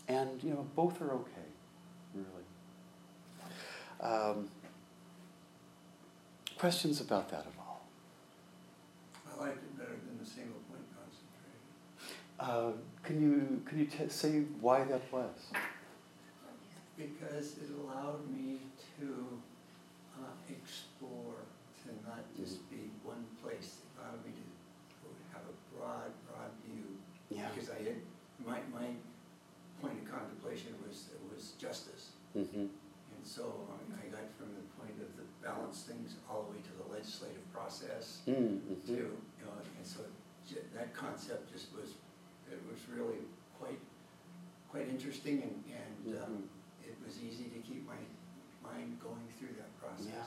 And, 0.08 0.42
you 0.42 0.52
know, 0.52 0.66
both 0.76 1.02
are 1.02 1.12
okay, 1.12 1.50
really. 2.14 2.48
Um, 4.00 4.48
questions 6.58 7.02
about 7.02 7.30
that 7.30 7.42
at 7.42 7.54
all? 7.60 7.82
I 9.26 9.40
liked 9.42 9.58
it 9.58 9.78
better 9.78 9.98
than 10.08 10.18
the 10.20 10.26
single 10.26 10.60
point 10.70 10.84
concentration 10.96 11.62
Uh, 12.40 12.72
can 13.04 13.22
you, 13.22 13.62
can 13.66 13.80
you 13.80 13.86
t- 13.86 14.10
say 14.10 14.42
why 14.62 14.84
that 14.86 15.02
was? 15.12 15.52
because 16.98 17.58
it 17.62 17.70
allowed 17.78 18.26
me 18.34 18.58
to 18.98 19.26
uh, 20.18 20.34
explore, 20.50 21.46
to 21.86 21.94
not 22.10 22.26
just 22.36 22.68
be 22.72 22.90
one 23.04 23.22
place. 23.44 23.86
It 23.86 24.02
allowed 24.02 24.26
me 24.26 24.34
to 24.34 25.06
have 25.30 25.46
a 25.46 25.56
broad, 25.78 26.10
broad 26.26 26.50
view. 26.66 26.98
Yeah. 27.30 27.50
Because 27.54 27.70
I 27.70 27.86
had, 27.86 28.02
my, 28.42 28.58
my 28.74 28.90
point 29.80 30.02
of 30.02 30.10
contemplation 30.10 30.74
was, 30.82 31.14
was 31.30 31.54
justice. 31.62 32.18
Mm-hmm. 32.36 32.66
And 32.66 33.24
so 33.24 33.46
I 33.70 33.78
I 34.02 34.10
got 34.10 34.26
from 34.38 34.50
the 34.58 34.66
point 34.82 34.98
of 34.98 35.10
the 35.22 35.26
balance 35.46 35.86
things 35.86 36.16
all 36.30 36.50
the 36.50 36.58
way 36.58 36.62
to 36.66 36.74
the 36.82 36.88
legislative 36.90 37.46
process. 37.68 38.20
Mm-hmm. 38.28 38.74
too, 38.86 38.94
you 38.94 39.44
know, 39.46 39.52
and 39.78 39.86
so 39.86 40.00
that 40.74 40.94
concept 40.94 41.52
just 41.52 41.68
was, 41.74 41.90
it 42.50 42.60
was 42.72 42.80
really 42.96 43.20
quite, 43.60 43.80
quite 44.72 44.88
interesting 44.88 45.42
and, 45.44 45.64
and 46.16 46.24
um, 46.24 46.30
Mhm. 46.32 46.88
it 46.88 46.96
was 47.06 47.18
easy 47.22 47.46
to 47.46 47.60
keep 47.60 47.86
my 47.86 48.00
mind 48.64 48.98
going 49.02 49.28
through 49.38 49.56
that 49.58 49.72
process. 49.82 50.08
Yeah. 50.14 50.24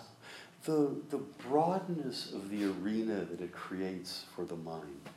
The, 0.65 0.95
the 1.09 1.23
broadness 1.49 2.33
of 2.33 2.51
the 2.51 2.65
arena 2.67 3.25
that 3.25 3.41
it 3.41 3.53
creates 3.53 4.25
for 4.35 4.45
the 4.45 4.57
mind 4.57 5.09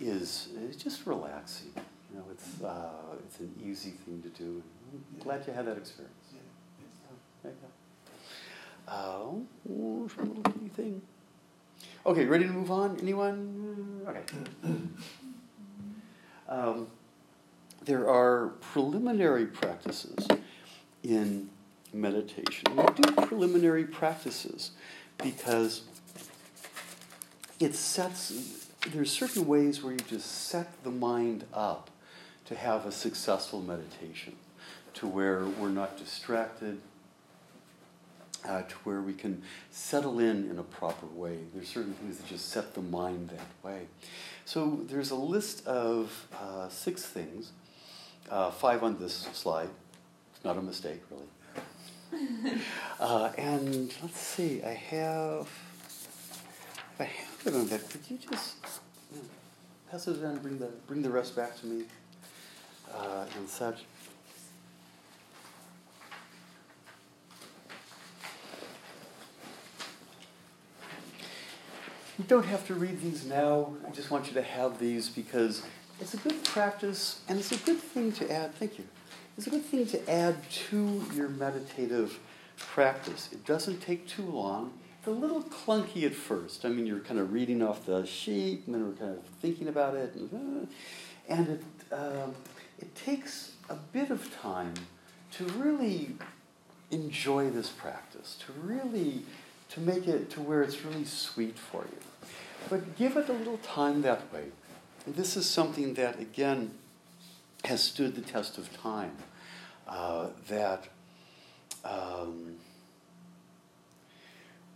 is 0.00 0.48
it's 0.64 0.82
just 0.82 1.06
relaxing. 1.06 1.72
You 2.10 2.18
know, 2.18 2.24
it's, 2.30 2.62
uh, 2.62 3.16
it's 3.18 3.40
an 3.40 3.52
easy 3.62 3.90
thing 3.90 4.22
to 4.22 4.28
do. 4.30 4.62
I'm 4.92 5.18
glad 5.20 5.46
you 5.46 5.52
had 5.52 5.66
that 5.66 5.76
experience. 5.76 6.14
Yeah, 6.32 6.40
There 7.42 7.52
you. 7.52 7.68
Oh, 8.88 10.08
some 10.16 10.34
little 10.34 10.68
thing. 10.74 11.02
Okay, 12.04 12.24
ready 12.24 12.44
to 12.44 12.52
move 12.52 12.70
on? 12.70 12.98
Anyone? 13.00 14.02
Okay. 14.06 14.22
Um, 16.48 16.86
there 17.84 18.08
are 18.08 18.52
preliminary 18.60 19.46
practices 19.46 20.28
in 21.02 21.50
meditation. 21.92 22.64
We 22.76 22.84
do 22.94 23.12
preliminary 23.26 23.84
practices 23.84 24.70
because 25.18 25.82
it 27.58 27.74
sets, 27.74 28.68
there's 28.92 29.10
certain 29.10 29.46
ways 29.46 29.82
where 29.82 29.92
you 29.92 29.98
just 29.98 30.30
set 30.30 30.84
the 30.84 30.90
mind 30.90 31.44
up 31.52 31.90
to 32.44 32.54
have 32.54 32.86
a 32.86 32.92
successful 32.92 33.60
meditation, 33.60 34.36
to 34.94 35.06
where 35.06 35.44
we're 35.44 35.68
not 35.68 35.96
distracted, 35.96 36.80
uh, 38.46 38.62
to 38.62 38.74
where 38.84 39.00
we 39.00 39.12
can 39.12 39.42
settle 39.70 40.18
in 40.18 40.50
in 40.50 40.58
a 40.58 40.62
proper 40.62 41.06
way. 41.06 41.38
There's 41.54 41.68
certain 41.68 41.94
things 41.94 42.18
that 42.18 42.26
just 42.26 42.48
set 42.48 42.74
the 42.74 42.82
mind 42.82 43.30
that 43.30 43.68
way. 43.68 43.86
So 44.44 44.80
there's 44.88 45.10
a 45.10 45.16
list 45.16 45.66
of 45.66 46.28
uh, 46.40 46.68
six 46.68 47.04
things, 47.04 47.52
uh, 48.30 48.50
five 48.50 48.82
on 48.82 48.98
this 48.98 49.28
slide. 49.32 49.68
It's 50.34 50.44
not 50.44 50.56
a 50.56 50.62
mistake, 50.62 51.02
really. 51.10 52.60
uh, 53.00 53.32
and 53.36 53.92
let's 54.02 54.20
see, 54.20 54.62
I 54.62 54.74
have, 54.74 55.48
if 56.94 57.00
I 57.00 57.04
have 57.04 57.46
it 57.46 57.54
on 57.54 57.66
that, 57.68 57.90
could 57.90 58.02
you 58.08 58.18
just 58.30 58.56
yeah, 59.12 59.20
pass 59.90 60.06
it 60.06 60.22
around 60.22 60.34
and 60.34 60.42
bring 60.42 60.58
the, 60.58 60.70
bring 60.86 61.02
the 61.02 61.10
rest 61.10 61.34
back 61.34 61.58
to 61.60 61.66
me 61.66 61.84
uh, 62.94 63.26
and 63.36 63.48
such? 63.48 63.84
You 72.18 72.24
don't 72.24 72.46
have 72.46 72.66
to 72.68 72.74
read 72.74 73.02
these 73.02 73.26
now. 73.26 73.74
I 73.86 73.90
just 73.90 74.10
want 74.10 74.26
you 74.26 74.32
to 74.34 74.42
have 74.42 74.78
these 74.78 75.10
because 75.10 75.62
it's 76.00 76.14
a 76.14 76.16
good 76.16 76.42
practice 76.44 77.20
and 77.28 77.38
it's 77.38 77.52
a 77.52 77.58
good 77.58 77.78
thing 77.78 78.10
to 78.12 78.32
add. 78.32 78.54
Thank 78.54 78.78
you. 78.78 78.84
It's 79.36 79.46
a 79.46 79.50
good 79.50 79.64
thing 79.66 79.86
to 79.88 80.10
add 80.10 80.36
to 80.70 81.04
your 81.14 81.28
meditative 81.28 82.18
practice. 82.56 83.28
It 83.32 83.44
doesn't 83.44 83.82
take 83.82 84.08
too 84.08 84.24
long. 84.24 84.72
It's 84.98 85.08
a 85.08 85.10
little 85.10 85.42
clunky 85.42 86.04
at 86.04 86.14
first. 86.14 86.64
I 86.64 86.70
mean, 86.70 86.86
you're 86.86 87.00
kind 87.00 87.20
of 87.20 87.34
reading 87.34 87.62
off 87.62 87.84
the 87.84 88.06
sheet 88.06 88.62
and 88.64 88.74
then 88.74 88.86
we're 88.86 88.94
kind 88.94 89.10
of 89.10 89.22
thinking 89.42 89.68
about 89.68 89.94
it. 89.94 90.14
And, 90.14 90.32
uh, 90.32 90.66
and 91.28 91.48
it, 91.48 91.62
um, 91.92 92.34
it 92.78 92.94
takes 92.94 93.52
a 93.68 93.74
bit 93.74 94.10
of 94.10 94.34
time 94.40 94.72
to 95.32 95.44
really 95.44 96.16
enjoy 96.90 97.50
this 97.50 97.68
practice, 97.68 98.38
to 98.46 98.52
really 98.52 99.22
to 99.70 99.80
make 99.80 100.06
it 100.06 100.30
to 100.30 100.40
where 100.40 100.62
it's 100.62 100.84
really 100.84 101.04
sweet 101.04 101.58
for 101.58 101.82
you. 101.82 102.28
But 102.68 102.96
give 102.96 103.16
it 103.16 103.28
a 103.28 103.32
little 103.32 103.58
time 103.58 104.02
that 104.02 104.32
way. 104.32 104.44
And 105.04 105.14
this 105.14 105.36
is 105.36 105.48
something 105.48 105.94
that, 105.94 106.18
again, 106.20 106.72
has 107.64 107.82
stood 107.82 108.14
the 108.14 108.20
test 108.20 108.58
of 108.58 108.72
time. 108.76 109.12
Uh, 109.88 110.28
that 110.48 110.88
um, 111.84 112.56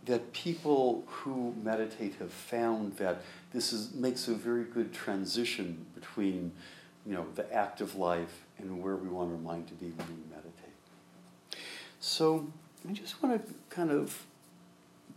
that 0.05 0.31
people 0.33 1.03
who 1.05 1.53
meditate 1.61 2.15
have 2.15 2.31
found 2.31 2.95
that 2.97 3.21
this 3.53 3.73
is 3.73 3.93
makes 3.93 4.27
a 4.29 4.33
very 4.33 4.63
good 4.63 4.93
transition 4.93 5.85
between, 5.93 6.51
you 7.05 7.13
know, 7.13 7.25
the 7.35 7.53
active 7.53 7.95
life 7.95 8.45
and 8.57 8.81
where 8.81 8.95
we 8.95 9.09
want 9.09 9.31
our 9.31 9.37
mind 9.37 9.67
to 9.67 9.73
be 9.73 9.87
when 9.87 10.07
we 10.07 10.29
meditate. 10.29 11.61
So 11.99 12.47
I 12.87 12.93
just 12.93 13.21
want 13.21 13.45
to 13.45 13.53
kind 13.69 13.91
of 13.91 14.25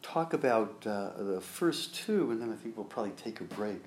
talk 0.05 0.35
about 0.35 0.87
uh, 0.87 1.11
the 1.17 1.41
first 1.41 1.95
two, 1.95 2.31
and 2.31 2.41
then 2.41 2.53
I 2.53 2.57
think 2.57 2.77
we'll 2.77 2.85
probably 2.85 3.13
take 3.13 3.41
a 3.41 3.45
break. 3.45 3.83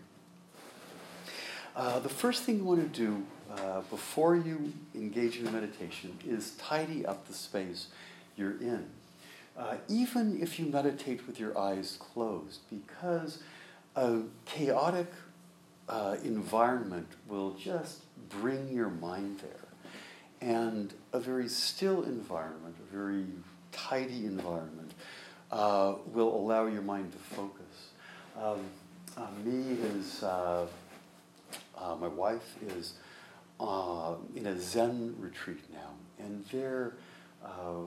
Uh, 1.76 2.00
the 2.00 2.10
first 2.10 2.44
thing 2.44 2.58
you 2.58 2.64
want 2.64 2.82
to 2.92 3.00
do 3.00 3.24
uh, 3.56 3.82
before 3.92 4.36
you 4.36 4.74
engage 4.96 5.38
in 5.38 5.46
meditation 5.54 6.18
is 6.28 6.52
tidy 6.58 7.06
up 7.06 7.28
the 7.28 7.34
space 7.34 7.88
you're 8.36 8.60
in. 8.60 8.86
Uh, 9.56 9.76
even 9.88 10.42
if 10.42 10.60
you 10.60 10.66
meditate 10.66 11.26
with 11.28 11.40
your 11.40 11.58
eyes 11.58 11.98
closed, 12.00 12.62
because 12.70 13.40
a 13.96 14.22
chaotic 14.46 15.12
uh, 15.88 16.16
environment 16.24 17.08
will 17.28 17.52
just 17.54 18.02
bring 18.30 18.68
your 18.70 18.90
mind 18.90 19.40
there. 19.40 20.50
And 20.50 20.94
a 21.14 21.20
very 21.20 21.48
still 21.48 22.04
environment, 22.04 22.76
a 22.80 22.96
very 22.96 23.26
tidy 23.72 24.26
environment, 24.26 24.87
uh, 25.52 25.96
will 26.14 26.36
allow 26.36 26.66
your 26.66 26.82
mind 26.82 27.12
to 27.12 27.18
focus. 27.18 27.92
Um, 28.40 28.60
uh, 29.16 29.28
me 29.44 29.78
is, 29.82 30.24
uh, 30.24 30.68
uh, 31.78 31.96
my 31.96 32.08
wife 32.08 32.56
is 32.62 32.94
uh, 33.60 34.16
in 34.36 34.46
a 34.46 34.60
Zen 34.60 35.16
retreat 35.20 35.64
now, 35.72 35.94
and 36.20 36.46
their 36.46 36.94
uh, 37.44 37.86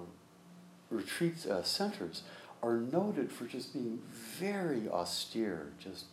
retreat 0.90 1.46
uh, 1.46 1.62
centers 1.62 2.22
are 2.62 2.76
noted 2.76 3.30
for 3.30 3.44
just 3.46 3.72
being 3.72 4.00
very 4.38 4.88
austere, 4.88 5.68
just 5.78 6.06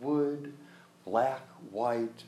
wood, 0.00 0.52
black, 1.04 1.42
white, 1.70 2.24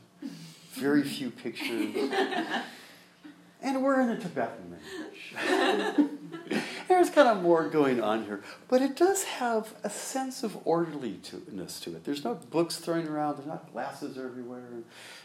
very 0.75 1.03
few 1.03 1.31
pictures. 1.31 1.97
and 3.63 3.83
we're 3.83 4.01
in 4.01 4.11
a 4.11 4.19
Tibetan 4.19 4.77
language. 4.77 6.61
There's 6.91 7.09
kind 7.09 7.29
of 7.29 7.41
more 7.41 7.69
going 7.69 8.03
on 8.03 8.25
here, 8.25 8.43
but 8.67 8.83
it 8.83 8.97
does 8.97 9.23
have 9.23 9.75
a 9.85 9.89
sense 9.89 10.43
of 10.43 10.59
orderliness 10.67 11.79
to 11.83 11.95
it. 11.95 12.03
There's 12.03 12.25
no 12.25 12.35
books 12.35 12.79
thrown 12.79 13.07
around, 13.07 13.37
there's 13.37 13.47
not 13.47 13.73
glasses 13.73 14.19
everywhere, 14.19 14.65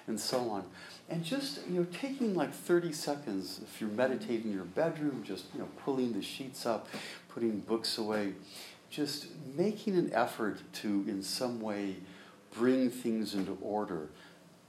and 0.05 0.19
so 0.19 0.51
on. 0.51 0.65
And 1.09 1.23
just 1.23 1.61
you 1.67 1.79
know, 1.79 1.87
taking 1.91 2.35
like 2.35 2.53
30 2.53 2.93
seconds 2.93 3.61
if 3.63 3.81
you're 3.81 3.89
meditating 3.89 4.51
in 4.51 4.53
your 4.53 4.65
bedroom, 4.65 5.23
just 5.25 5.45
you 5.55 5.61
know, 5.61 5.67
pulling 5.83 6.13
the 6.13 6.21
sheets 6.21 6.67
up, 6.67 6.87
putting 7.29 7.61
books 7.61 7.97
away, 7.97 8.33
just 8.91 9.25
making 9.57 9.97
an 9.97 10.11
effort 10.13 10.59
to, 10.73 11.03
in 11.07 11.23
some 11.23 11.59
way, 11.59 11.95
bring 12.53 12.91
things 12.91 13.33
into 13.33 13.57
order, 13.59 14.09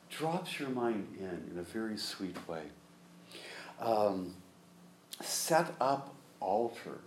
drops 0.08 0.58
your 0.58 0.70
mind 0.70 1.14
in 1.20 1.50
in 1.52 1.58
a 1.58 1.62
very 1.62 1.98
sweet 1.98 2.38
way. 2.48 2.62
Um, 3.82 4.32
set 5.20 5.74
up 5.78 6.15
altar. 6.40 6.98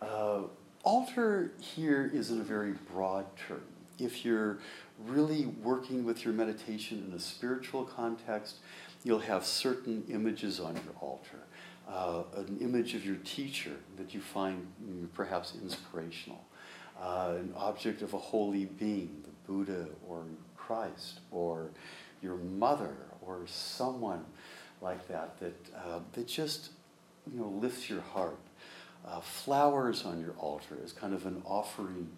Uh, 0.00 0.42
altar 0.84 1.52
here 1.58 2.10
is 2.12 2.30
in 2.30 2.40
a 2.40 2.44
very 2.44 2.74
broad 2.92 3.26
term. 3.48 3.62
If 3.98 4.24
you're 4.24 4.58
really 5.06 5.46
working 5.46 6.04
with 6.04 6.24
your 6.24 6.34
meditation 6.34 7.04
in 7.08 7.16
a 7.16 7.20
spiritual 7.20 7.84
context, 7.84 8.56
you'll 9.04 9.20
have 9.20 9.44
certain 9.44 10.04
images 10.08 10.60
on 10.60 10.74
your 10.74 10.94
altar. 11.00 11.38
Uh, 11.88 12.22
an 12.36 12.58
image 12.60 12.94
of 12.94 13.04
your 13.04 13.16
teacher 13.16 13.76
that 13.96 14.14
you 14.14 14.20
find 14.20 14.66
mm, 14.82 15.08
perhaps 15.14 15.54
inspirational, 15.60 16.44
uh, 17.00 17.34
an 17.36 17.52
object 17.56 18.02
of 18.02 18.14
a 18.14 18.18
holy 18.18 18.66
being, 18.66 19.22
the 19.24 19.52
Buddha 19.52 19.88
or 20.08 20.24
Christ, 20.56 21.20
or 21.32 21.70
your 22.22 22.36
mother, 22.36 22.94
or 23.20 23.40
someone 23.46 24.24
like 24.80 25.06
that 25.08 25.38
that, 25.40 25.54
uh, 25.76 26.00
that 26.12 26.28
just 26.28 26.70
you 27.30 27.40
know, 27.40 27.48
lifts 27.48 27.90
your 27.90 28.00
heart. 28.00 28.38
Uh, 29.04 29.20
flowers 29.20 30.04
on 30.04 30.20
your 30.20 30.34
altar 30.38 30.78
as 30.84 30.92
kind 30.92 31.12
of 31.12 31.26
an 31.26 31.42
offering 31.44 32.08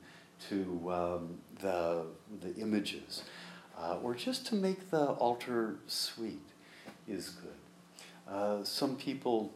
to 0.48 0.92
um, 0.92 1.38
the, 1.60 2.04
the 2.42 2.54
images, 2.56 3.22
uh, 3.78 3.96
or 4.02 4.14
just 4.14 4.46
to 4.46 4.54
make 4.54 4.90
the 4.90 5.06
altar 5.12 5.76
sweet 5.86 6.42
is 7.08 7.30
good. 7.30 8.32
Uh, 8.32 8.62
some 8.62 8.96
people 8.96 9.50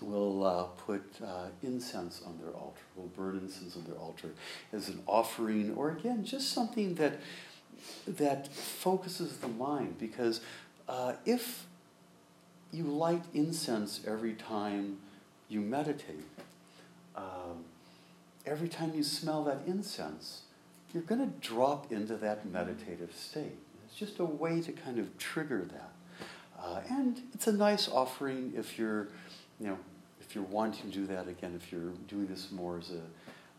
will 0.00 0.44
uh, 0.44 0.64
put 0.86 1.02
uh, 1.24 1.46
incense 1.62 2.20
on 2.26 2.36
their 2.42 2.52
altar, 2.52 2.82
will 2.96 3.10
burn 3.16 3.38
incense 3.38 3.76
on 3.76 3.84
their 3.84 3.98
altar 3.98 4.30
as 4.72 4.88
an 4.88 5.00
offering, 5.06 5.72
or 5.76 5.90
again, 5.90 6.24
just 6.24 6.52
something 6.52 6.96
that, 6.96 7.20
that 8.06 8.48
focuses 8.52 9.38
the 9.38 9.48
mind, 9.48 9.96
because 9.98 10.40
uh, 10.88 11.12
if 11.24 11.66
you 12.72 12.84
light 12.84 13.22
incense 13.34 14.00
every 14.06 14.34
time 14.34 14.98
you 15.48 15.60
meditate, 15.60 16.24
um, 17.16 17.64
every 18.46 18.68
time 18.68 18.92
you 18.94 19.02
smell 19.02 19.44
that 19.44 19.58
incense, 19.66 20.42
you're 20.92 21.02
going 21.02 21.20
to 21.20 21.46
drop 21.46 21.92
into 21.92 22.16
that 22.16 22.46
meditative 22.46 23.14
state. 23.14 23.58
It's 23.84 23.96
just 23.96 24.18
a 24.18 24.24
way 24.24 24.60
to 24.60 24.72
kind 24.72 24.98
of 24.98 25.16
trigger 25.18 25.66
that. 25.72 25.92
Uh, 26.60 26.80
and 26.90 27.20
it's 27.34 27.46
a 27.46 27.52
nice 27.52 27.88
offering 27.88 28.52
if 28.56 28.78
you're, 28.78 29.08
you 29.60 29.68
know, 29.68 29.78
if 30.20 30.34
you're 30.34 30.44
wanting 30.44 30.90
to 30.90 30.98
do 30.98 31.06
that 31.06 31.28
again, 31.28 31.58
if 31.62 31.72
you're 31.72 31.92
doing 32.08 32.26
this 32.26 32.50
more 32.50 32.78
as 32.78 32.90
a, 32.90 32.98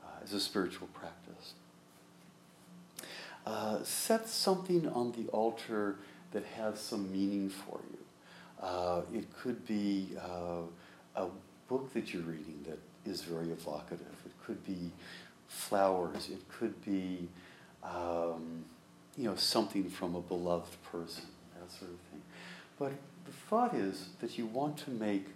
uh, 0.05 0.23
as 0.23 0.33
a 0.33 0.39
spiritual 0.39 0.87
practice. 0.93 1.53
Uh, 3.45 3.81
set 3.83 4.27
something 4.27 4.87
on 4.89 5.11
the 5.13 5.27
altar 5.31 5.95
that 6.31 6.43
has 6.45 6.79
some 6.79 7.11
meaning 7.11 7.49
for 7.49 7.79
you. 7.91 7.97
Uh, 8.61 9.01
it 9.13 9.25
could 9.41 9.65
be 9.65 10.09
uh, 10.21 10.61
a 11.15 11.27
book 11.69 11.93
that 11.93 12.13
you're 12.13 12.23
reading 12.23 12.65
that 12.67 12.79
is 13.09 13.21
very 13.21 13.51
evocative. 13.51 14.15
It 14.25 14.31
could 14.43 14.65
be 14.65 14.91
flowers. 15.47 16.29
It 16.29 16.41
could 16.49 16.83
be, 16.83 17.29
um, 17.83 18.65
you 19.15 19.25
know, 19.25 19.35
something 19.35 19.89
from 19.89 20.15
a 20.15 20.21
beloved 20.21 20.75
person, 20.83 21.25
that 21.59 21.71
sort 21.71 21.91
of 21.91 21.99
thing. 22.11 22.21
But 22.77 22.93
the 23.25 23.31
thought 23.31 23.75
is 23.75 24.09
that 24.19 24.37
you 24.37 24.47
want 24.47 24.77
to 24.77 24.91
make, 24.91 25.27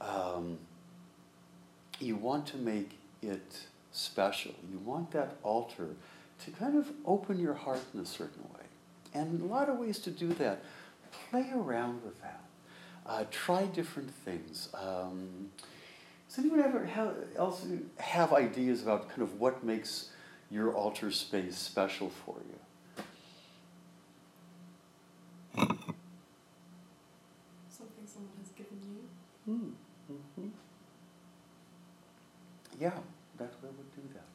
um, 0.00 0.58
you 2.00 2.16
want 2.16 2.46
to 2.48 2.56
make 2.56 2.98
it 3.22 3.66
special. 3.92 4.54
You 4.70 4.78
want 4.78 5.10
that 5.12 5.36
altar 5.42 5.88
to 6.44 6.50
kind 6.52 6.76
of 6.76 6.90
open 7.04 7.38
your 7.38 7.54
heart 7.54 7.82
in 7.94 8.00
a 8.00 8.06
certain 8.06 8.42
way. 8.54 8.66
And 9.14 9.42
a 9.42 9.44
lot 9.44 9.68
of 9.68 9.78
ways 9.78 9.98
to 10.00 10.10
do 10.10 10.28
that. 10.34 10.62
Play 11.30 11.50
around 11.54 12.04
with 12.04 12.20
that. 12.22 12.40
Uh, 13.06 13.24
try 13.30 13.64
different 13.66 14.10
things. 14.24 14.68
Um, 14.74 15.50
does 16.28 16.38
anyone 16.38 16.60
ever 16.60 16.84
have, 16.84 17.14
else 17.36 17.64
have 17.98 18.32
ideas 18.32 18.82
about 18.82 19.08
kind 19.08 19.22
of 19.22 19.38
what 19.40 19.62
makes 19.62 20.10
your 20.50 20.74
altar 20.74 21.10
space 21.12 21.56
special 21.56 22.10
for 22.10 22.36
you? 22.48 22.58
Something 27.68 28.06
someone 28.06 28.32
has 28.40 28.50
given 28.56 28.80
you. 28.84 29.52
Hmm. 29.52 29.70
Mm-hmm. 30.12 30.48
Yeah, 32.80 32.90
that 33.38 33.50
would 33.62 33.94
do 33.94 34.02
that. 34.14 34.26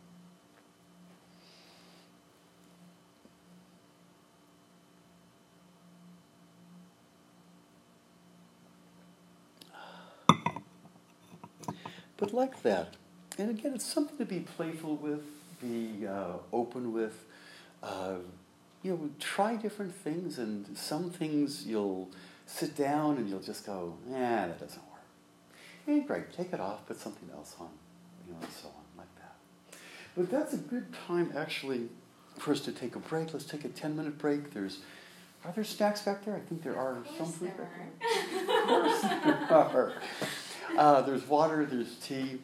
But 12.22 12.36
like 12.36 12.62
that, 12.62 12.94
and 13.40 13.50
again, 13.50 13.74
it's 13.74 13.84
something 13.84 14.16
to 14.20 14.26
be 14.26 14.42
playful 14.42 14.96
with, 14.96 15.24
be 15.60 16.06
uh, 16.06 16.34
open 16.54 16.94
with. 16.94 17.26
Uh, 17.82 18.18
you 18.84 18.92
know, 18.92 19.10
try 19.20 19.56
different 19.56 19.96
things, 19.96 20.38
and 20.38 20.78
some 20.78 21.10
things 21.10 21.66
you'll 21.66 22.12
sit 22.46 22.78
down 22.78 23.18
and 23.18 23.28
you'll 23.28 23.40
just 23.40 23.66
go, 23.66 23.96
"Yeah, 24.08 24.46
that 24.48 24.60
doesn't 24.60 24.84
work." 24.84 25.02
Hey, 25.88 26.02
great, 26.02 26.32
take 26.32 26.54
it 26.54 26.60
off, 26.60 26.86
put 26.86 27.00
something 27.00 27.28
else 27.36 27.56
on, 27.60 27.70
you 28.28 28.34
know, 28.34 28.40
and 28.40 28.52
so 28.52 28.68
on, 28.68 29.00
like 29.00 29.16
that. 29.16 29.80
But 30.16 30.30
that's 30.30 30.54
a 30.54 30.58
good 30.58 30.94
time, 31.08 31.34
actually, 31.36 31.90
for 32.38 32.52
us 32.52 32.60
to 32.62 32.72
take 32.72 32.96
a 32.96 33.00
break. 33.00 33.34
Let's 33.34 33.46
take 33.46 33.66
a 33.66 33.70
10 33.70 33.98
minute 33.98 34.20
break. 34.20 34.54
There's, 34.54 34.82
are 35.44 35.52
there 35.54 35.64
snacks 35.64 36.04
back 36.04 36.24
there? 36.24 36.36
I 36.36 36.40
think 36.42 36.62
there 36.62 36.78
are 36.78 37.00
some 37.18 37.26
food 37.26 37.58
back 37.58 37.72
there. 38.00 38.62
Of 38.62 38.68
course 38.68 39.02
there 39.02 39.48
are. 39.52 39.94
Uh, 40.78 41.02
there's 41.02 41.28
water, 41.28 41.66
there's 41.66 41.96
tea. 41.98 42.40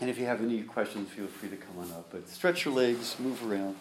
And 0.00 0.10
if 0.10 0.18
you 0.18 0.26
have 0.26 0.40
any 0.40 0.62
questions, 0.62 1.10
feel 1.10 1.26
free 1.26 1.48
to 1.48 1.56
come 1.56 1.78
on 1.78 1.90
up. 1.92 2.08
But 2.10 2.28
stretch 2.28 2.64
your 2.64 2.74
legs, 2.74 3.16
move 3.18 3.40
around, 3.50 3.76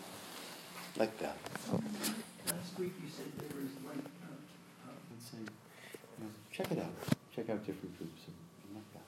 like 0.97 1.17
that. 1.19 1.35
Last 1.71 2.77
week 2.79 2.93
you 3.01 3.09
said 3.09 3.25
there 3.37 3.61
was 3.61 3.71
one, 3.83 4.01
uh, 4.23 4.87
uh, 4.87 4.93
Let's 5.11 5.31
see. 5.31 5.37
Yeah, 6.19 6.27
Check 6.51 6.71
it 6.71 6.79
out. 6.79 6.93
Check 7.35 7.49
out 7.49 7.65
different 7.65 7.97
groups 7.97 8.21
and 8.27 8.75
like 8.75 8.93
that. 8.93 9.05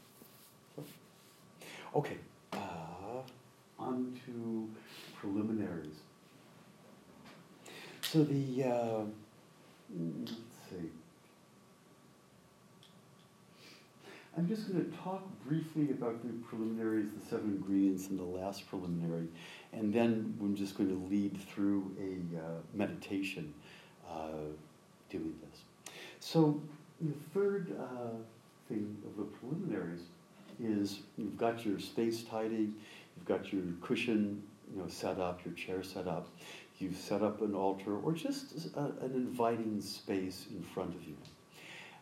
So, 0.75 1.99
okay. 1.99 2.17
Uh, 2.51 3.21
on 3.79 4.19
to 4.25 4.69
preliminaries. 5.19 5.95
So 8.01 8.23
the 8.23 8.63
uh, 8.63 9.01
mm, 9.95 10.19
let's 10.19 10.31
see. 10.69 10.89
I'm 14.35 14.47
just 14.47 14.71
going 14.71 14.83
to 14.83 14.97
talk 14.97 15.21
briefly 15.47 15.91
about 15.91 16.23
the 16.23 16.33
preliminaries, 16.47 17.05
the 17.15 17.23
seven 17.29 17.51
ingredients, 17.51 18.07
and 18.07 18.17
the 18.17 18.23
last 18.23 18.67
preliminary, 18.67 19.27
and 19.73 19.93
then 19.93 20.35
I'm 20.41 20.55
just 20.55 20.75
going 20.75 20.89
to 20.89 21.07
lead 21.07 21.39
through 21.39 21.95
a 21.99 22.39
uh, 22.39 22.51
meditation 22.73 23.53
uh, 24.09 24.49
doing 25.11 25.35
this. 25.49 25.61
So 26.19 26.59
the 26.99 27.13
third 27.33 27.75
uh, 27.79 28.17
thing 28.67 28.97
of 29.05 29.17
the 29.17 29.23
preliminaries 29.37 30.01
is 30.59 31.01
you've 31.15 31.37
got 31.37 31.63
your 31.63 31.79
space 31.79 32.23
tidy, 32.23 32.71
you've 33.15 33.25
got 33.25 33.53
your 33.53 33.63
cushion, 33.83 34.41
you 34.73 34.81
know, 34.81 34.87
set 34.87 35.19
up, 35.19 35.45
your 35.45 35.53
chair 35.53 35.83
set 35.83 36.07
up, 36.07 36.27
you've 36.79 36.97
set 36.97 37.21
up 37.21 37.43
an 37.43 37.53
altar 37.53 37.99
or 37.99 38.13
just 38.13 38.67
a, 38.75 38.79
an 38.79 39.11
inviting 39.13 39.79
space 39.79 40.47
in 40.49 40.63
front 40.63 40.95
of 40.95 41.03
you. 41.03 41.15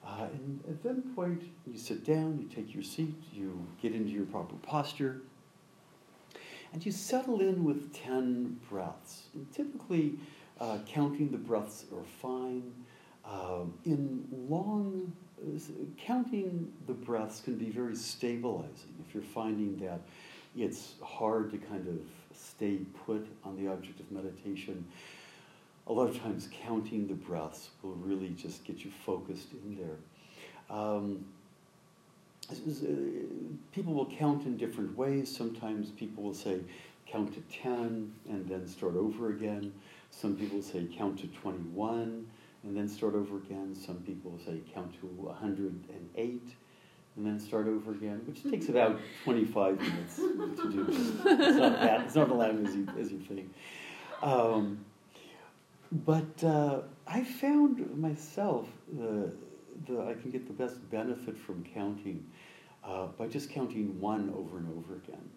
Uh, 0.05 0.27
and 0.33 0.59
at 0.67 0.81
that 0.83 1.15
point, 1.15 1.43
you 1.67 1.77
sit 1.77 2.03
down, 2.05 2.39
you 2.39 2.47
take 2.47 2.73
your 2.73 2.83
seat, 2.83 3.15
you 3.31 3.65
get 3.81 3.93
into 3.93 4.11
your 4.11 4.25
proper 4.25 4.55
posture, 4.57 5.21
and 6.73 6.85
you 6.85 6.91
settle 6.91 7.41
in 7.41 7.63
with 7.63 7.93
10 7.93 8.59
breaths. 8.69 9.23
And 9.33 9.51
typically, 9.53 10.15
uh, 10.59 10.79
counting 10.87 11.31
the 11.31 11.37
breaths 11.37 11.85
are 11.93 12.03
fine. 12.21 12.73
Um, 13.25 13.73
in 13.85 14.27
long, 14.49 15.13
counting 15.97 16.71
the 16.87 16.93
breaths 16.93 17.41
can 17.41 17.55
be 17.55 17.69
very 17.69 17.95
stabilizing. 17.95 18.93
If 19.07 19.13
you're 19.13 19.23
finding 19.23 19.77
that 19.77 20.01
it's 20.55 20.95
hard 21.01 21.51
to 21.51 21.57
kind 21.57 21.87
of 21.87 21.99
stay 22.37 22.79
put 23.05 23.25
on 23.43 23.55
the 23.55 23.71
object 23.71 23.99
of 23.99 24.11
meditation, 24.11 24.85
a 25.87 25.93
lot 25.93 26.09
of 26.09 26.19
times 26.21 26.47
counting 26.65 27.07
the 27.07 27.13
breaths 27.13 27.69
will 27.81 27.95
really 27.95 28.29
just 28.29 28.63
get 28.63 28.83
you 28.83 28.91
focused 29.05 29.49
in 29.53 29.75
there. 29.75 29.97
Um, 30.75 31.25
uh, 32.49 32.55
people 33.71 33.93
will 33.93 34.05
count 34.05 34.45
in 34.45 34.57
different 34.57 34.97
ways. 34.97 35.35
Sometimes 35.35 35.91
people 35.91 36.23
will 36.23 36.33
say, 36.33 36.59
count 37.07 37.33
to 37.33 37.41
10 37.61 38.11
and 38.29 38.47
then 38.47 38.67
start 38.67 38.95
over 38.95 39.29
again. 39.29 39.73
Some 40.11 40.35
people 40.35 40.61
say, 40.61 40.87
count 40.97 41.19
to 41.19 41.27
21 41.27 42.25
and 42.63 42.77
then 42.77 42.87
start 42.87 43.15
over 43.15 43.37
again. 43.37 43.75
Some 43.75 43.97
people 43.97 44.37
say, 44.45 44.61
count 44.73 44.93
to 44.99 45.07
108 45.07 46.41
and 47.17 47.25
then 47.25 47.39
start 47.39 47.67
over 47.67 47.91
again, 47.91 48.21
which 48.25 48.43
takes 48.43 48.69
about 48.69 48.99
25 49.25 49.79
minutes 49.79 50.15
to 50.15 50.71
do. 50.71 50.85
It's 50.89 51.57
not 51.57 51.79
that, 51.79 52.01
it's 52.01 52.15
not 52.15 52.27
as 52.27 52.33
long 52.33 52.65
as 52.65 52.75
you, 52.75 52.87
as 52.97 53.11
you 53.11 53.19
think. 53.19 53.53
Um, 54.21 54.85
but 55.91 56.43
uh, 56.43 56.81
I 57.07 57.23
found 57.23 57.97
myself 57.97 58.67
uh, 58.99 59.27
the, 59.87 60.01
I 60.01 60.13
can 60.13 60.31
get 60.31 60.47
the 60.47 60.53
best 60.53 60.89
benefit 60.89 61.37
from 61.37 61.65
counting 61.73 62.25
uh, 62.83 63.07
by 63.07 63.27
just 63.27 63.49
counting 63.49 63.99
one 63.99 64.33
over 64.35 64.57
and 64.57 64.67
over 64.77 64.95
again, 64.95 65.29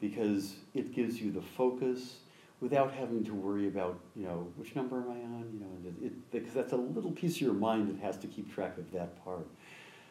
because 0.00 0.54
it 0.74 0.94
gives 0.94 1.20
you 1.20 1.32
the 1.32 1.42
focus 1.42 2.18
without 2.60 2.92
having 2.92 3.24
to 3.24 3.34
worry 3.34 3.66
about 3.66 3.98
you 4.14 4.24
know 4.24 4.46
which 4.56 4.76
number 4.76 4.96
am 4.98 5.10
I 5.10 5.14
on, 5.14 5.50
you 5.52 5.60
know, 5.60 5.90
it, 6.00 6.06
it, 6.06 6.30
because 6.30 6.54
that's 6.54 6.72
a 6.72 6.76
little 6.76 7.10
piece 7.10 7.36
of 7.36 7.40
your 7.40 7.54
mind 7.54 7.88
that 7.88 8.00
has 8.04 8.16
to 8.18 8.26
keep 8.26 8.54
track 8.54 8.78
of 8.78 8.90
that 8.92 9.22
part. 9.24 9.46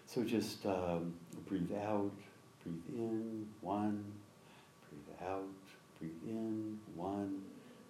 So 0.05 0.23
just 0.23 0.65
um, 0.65 1.13
breathe 1.47 1.71
out, 1.71 2.11
breathe 2.63 2.81
in, 2.89 3.47
one, 3.61 4.03
breathe 4.89 5.29
out, 5.29 5.45
breathe 5.99 6.11
in, 6.25 6.79
one. 6.95 7.41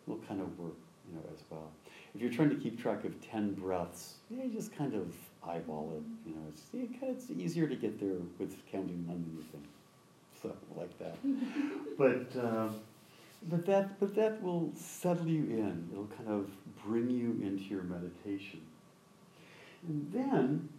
Will 0.08 0.20
kind 0.28 0.42
of 0.42 0.58
work, 0.60 0.74
you 1.08 1.16
know, 1.16 1.24
as 1.32 1.44
well. 1.50 1.72
If 2.14 2.22
you're 2.22 2.32
trying 2.32 2.50
to 2.50 2.56
keep 2.56 2.82
track 2.82 3.06
of 3.06 3.20
ten 3.22 3.54
breaths, 3.54 4.16
yeah, 4.30 4.44
you 4.44 4.52
just 4.52 4.76
kind 4.76 4.94
of 4.94 5.14
eyeball 5.48 5.94
it. 5.98 6.30
You 6.30 6.36
know, 6.36 6.42
it's, 6.50 7.30
it's 7.30 7.32
easier 7.32 7.68
to 7.68 7.76
get 7.76 8.00
there 8.00 8.18
with 8.38 8.56
counting 8.72 9.08
one 9.08 9.24
than 9.24 9.38
you 9.38 9.44
think. 9.52 9.66
So 10.42 10.56
like 10.76 10.98
that. 11.00 11.18
but 11.98 12.40
uh, 12.40 12.70
but 13.50 13.66
that 13.66 14.00
but 14.00 14.16
that 14.16 14.42
will 14.42 14.72
settle 14.76 15.28
you 15.28 15.44
in. 15.44 15.90
It'll 15.92 16.06
kind 16.18 16.30
of 16.30 16.50
bring 16.86 17.10
you 17.10 17.40
into 17.46 17.64
your 17.64 17.84
meditation. 17.84 18.62
And 19.88 20.12
then 20.12 20.70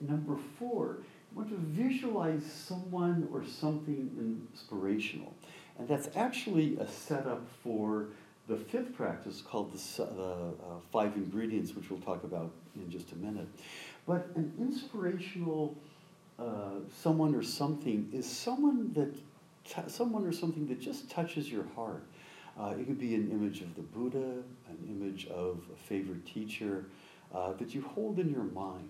number 0.00 0.36
four, 0.58 0.98
you 1.32 1.38
want 1.38 1.50
to 1.50 1.56
visualize 1.56 2.44
someone 2.44 3.28
or 3.32 3.44
something 3.44 4.10
inspirational. 4.52 5.34
And 5.78 5.86
that's 5.86 6.08
actually 6.16 6.76
a 6.78 6.88
setup 6.88 7.46
for 7.62 8.06
the 8.48 8.56
fifth 8.56 8.94
practice 8.94 9.42
called 9.42 9.72
the 9.72 10.02
uh, 10.02 10.06
five 10.92 11.16
ingredients, 11.16 11.74
which 11.74 11.90
we'll 11.90 12.00
talk 12.00 12.22
about 12.24 12.52
in 12.76 12.90
just 12.90 13.12
a 13.12 13.16
minute. 13.16 13.48
But 14.06 14.28
an 14.36 14.52
inspirational 14.58 15.76
uh, 16.38 16.80
someone 17.02 17.34
or 17.34 17.42
something 17.42 18.08
is 18.12 18.30
someone 18.30 18.92
that 18.92 19.14
t- 19.64 19.88
someone 19.88 20.24
or 20.24 20.32
something 20.32 20.66
that 20.68 20.80
just 20.80 21.10
touches 21.10 21.50
your 21.50 21.64
heart. 21.74 22.04
Uh, 22.58 22.74
it 22.78 22.86
could 22.86 22.98
be 22.98 23.14
an 23.14 23.30
image 23.30 23.62
of 23.62 23.74
the 23.74 23.82
Buddha, 23.82 24.42
an 24.68 24.78
image 24.88 25.26
of 25.28 25.60
a 25.72 25.76
favorite 25.76 26.24
teacher 26.24 26.86
uh, 27.34 27.52
that 27.54 27.74
you 27.74 27.82
hold 27.82 28.18
in 28.18 28.30
your 28.30 28.44
mind. 28.44 28.88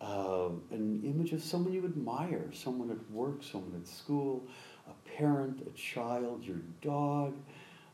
Uh, 0.00 0.48
an 0.70 1.02
image 1.04 1.32
of 1.32 1.42
someone 1.42 1.74
you 1.74 1.84
admire, 1.84 2.50
someone 2.52 2.90
at 2.90 3.10
work, 3.10 3.42
someone 3.42 3.78
at 3.78 3.86
school, 3.86 4.42
a 4.88 5.10
parent, 5.10 5.60
a 5.66 5.70
child, 5.76 6.42
your 6.42 6.56
dog, 6.80 7.34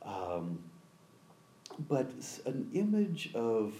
um, 0.02 0.58
but 1.88 2.10
an 2.46 2.70
image 2.72 3.30
of 3.34 3.74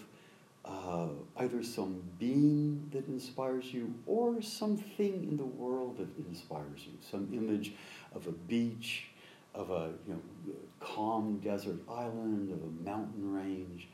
uh, 0.65 1.09
either 1.39 1.63
some 1.63 2.03
being 2.19 2.89
that 2.93 3.07
inspires 3.07 3.73
you 3.73 3.95
or 4.07 4.43
something 4.43 5.25
in 5.25 5.37
the 5.37 5.45
world 5.45 5.99
that 5.99 6.09
inspires 6.27 6.81
you. 6.85 6.93
Some 7.01 7.29
image 7.33 7.73
of 8.15 8.27
a 8.27 8.33
beach, 8.33 9.09
of 9.55 9.71
a 9.71 9.93
you 10.07 10.15
know, 10.15 10.55
calm 10.81 11.39
desert 11.39 11.81
island, 11.89 12.53
of 12.53 12.63
a 12.63 12.89
mountain 12.89 13.33
range, 13.33 13.89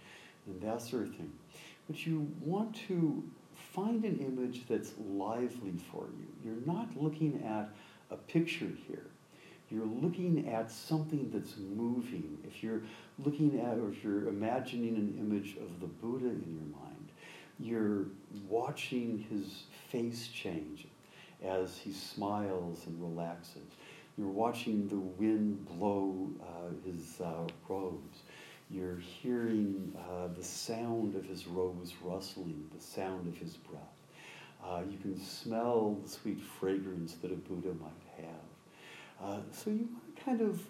and 0.46 0.61
that 0.62 0.80
sort 0.80 1.03
of 1.03 1.14
thing. 1.14 1.32
But 1.88 2.07
you 2.07 2.32
want 2.40 2.74
to 2.88 3.22
find 3.55 4.05
an 4.05 4.18
image 4.18 4.62
that's 4.68 4.92
lively 4.98 5.74
for 5.90 6.07
you. 6.18 6.26
You're 6.44 6.66
not 6.66 6.88
looking 6.96 7.42
at 7.44 7.70
a 8.11 8.16
picture 8.16 8.70
here 8.86 9.12
you're 9.73 9.87
looking 9.87 10.49
at 10.49 10.70
something 10.70 11.31
that's 11.33 11.57
moving, 11.57 12.39
if 12.45 12.62
you're 12.62 12.83
looking 13.25 13.61
at 13.61 13.79
or 13.79 13.91
if 13.91 14.05
you're 14.05 14.29
imagining 14.29 14.97
an 14.97 15.16
image 15.18 15.57
of 15.57 15.81
the 15.81 15.87
Buddha 15.87 16.27
in 16.27 16.53
your 16.53 16.79
mind, 16.79 17.09
you're 17.59 18.07
watching 18.49 19.25
his 19.31 19.64
face 19.91 20.29
change 20.29 20.87
as 21.45 21.79
he 21.79 21.93
smiles 21.93 22.87
and 22.87 23.01
relaxes. 23.01 23.62
You're 24.18 24.29
watching 24.29 24.89
the 24.89 24.97
wind 24.97 25.66
blow 25.66 26.29
uh, 26.43 26.75
his 26.85 27.20
uh, 27.20 27.49
robes. 27.68 28.18
You're 28.70 28.99
hearing 28.99 29.97
uh, 29.99 30.29
the 30.37 30.45
sound 30.45 31.14
of 31.14 31.25
his 31.25 31.47
robes 31.47 31.95
rustling, 32.03 32.68
the 32.75 32.83
sound 32.83 33.27
of 33.27 33.39
his 33.39 33.57
breath. 33.57 33.81
Uh, 34.64 34.83
you 34.89 34.99
can 34.99 35.18
smell 35.18 35.99
the 36.03 36.09
sweet 36.09 36.41
fragrance 36.41 37.14
that 37.23 37.33
a 37.33 37.37
Buddha 37.37 37.75
might 37.81 37.91
have. 38.11 38.12
Uh, 39.23 39.39
so 39.53 39.70
you 39.70 39.89
want 39.93 40.16
to 40.16 40.25
kind 40.25 40.41
of 40.41 40.61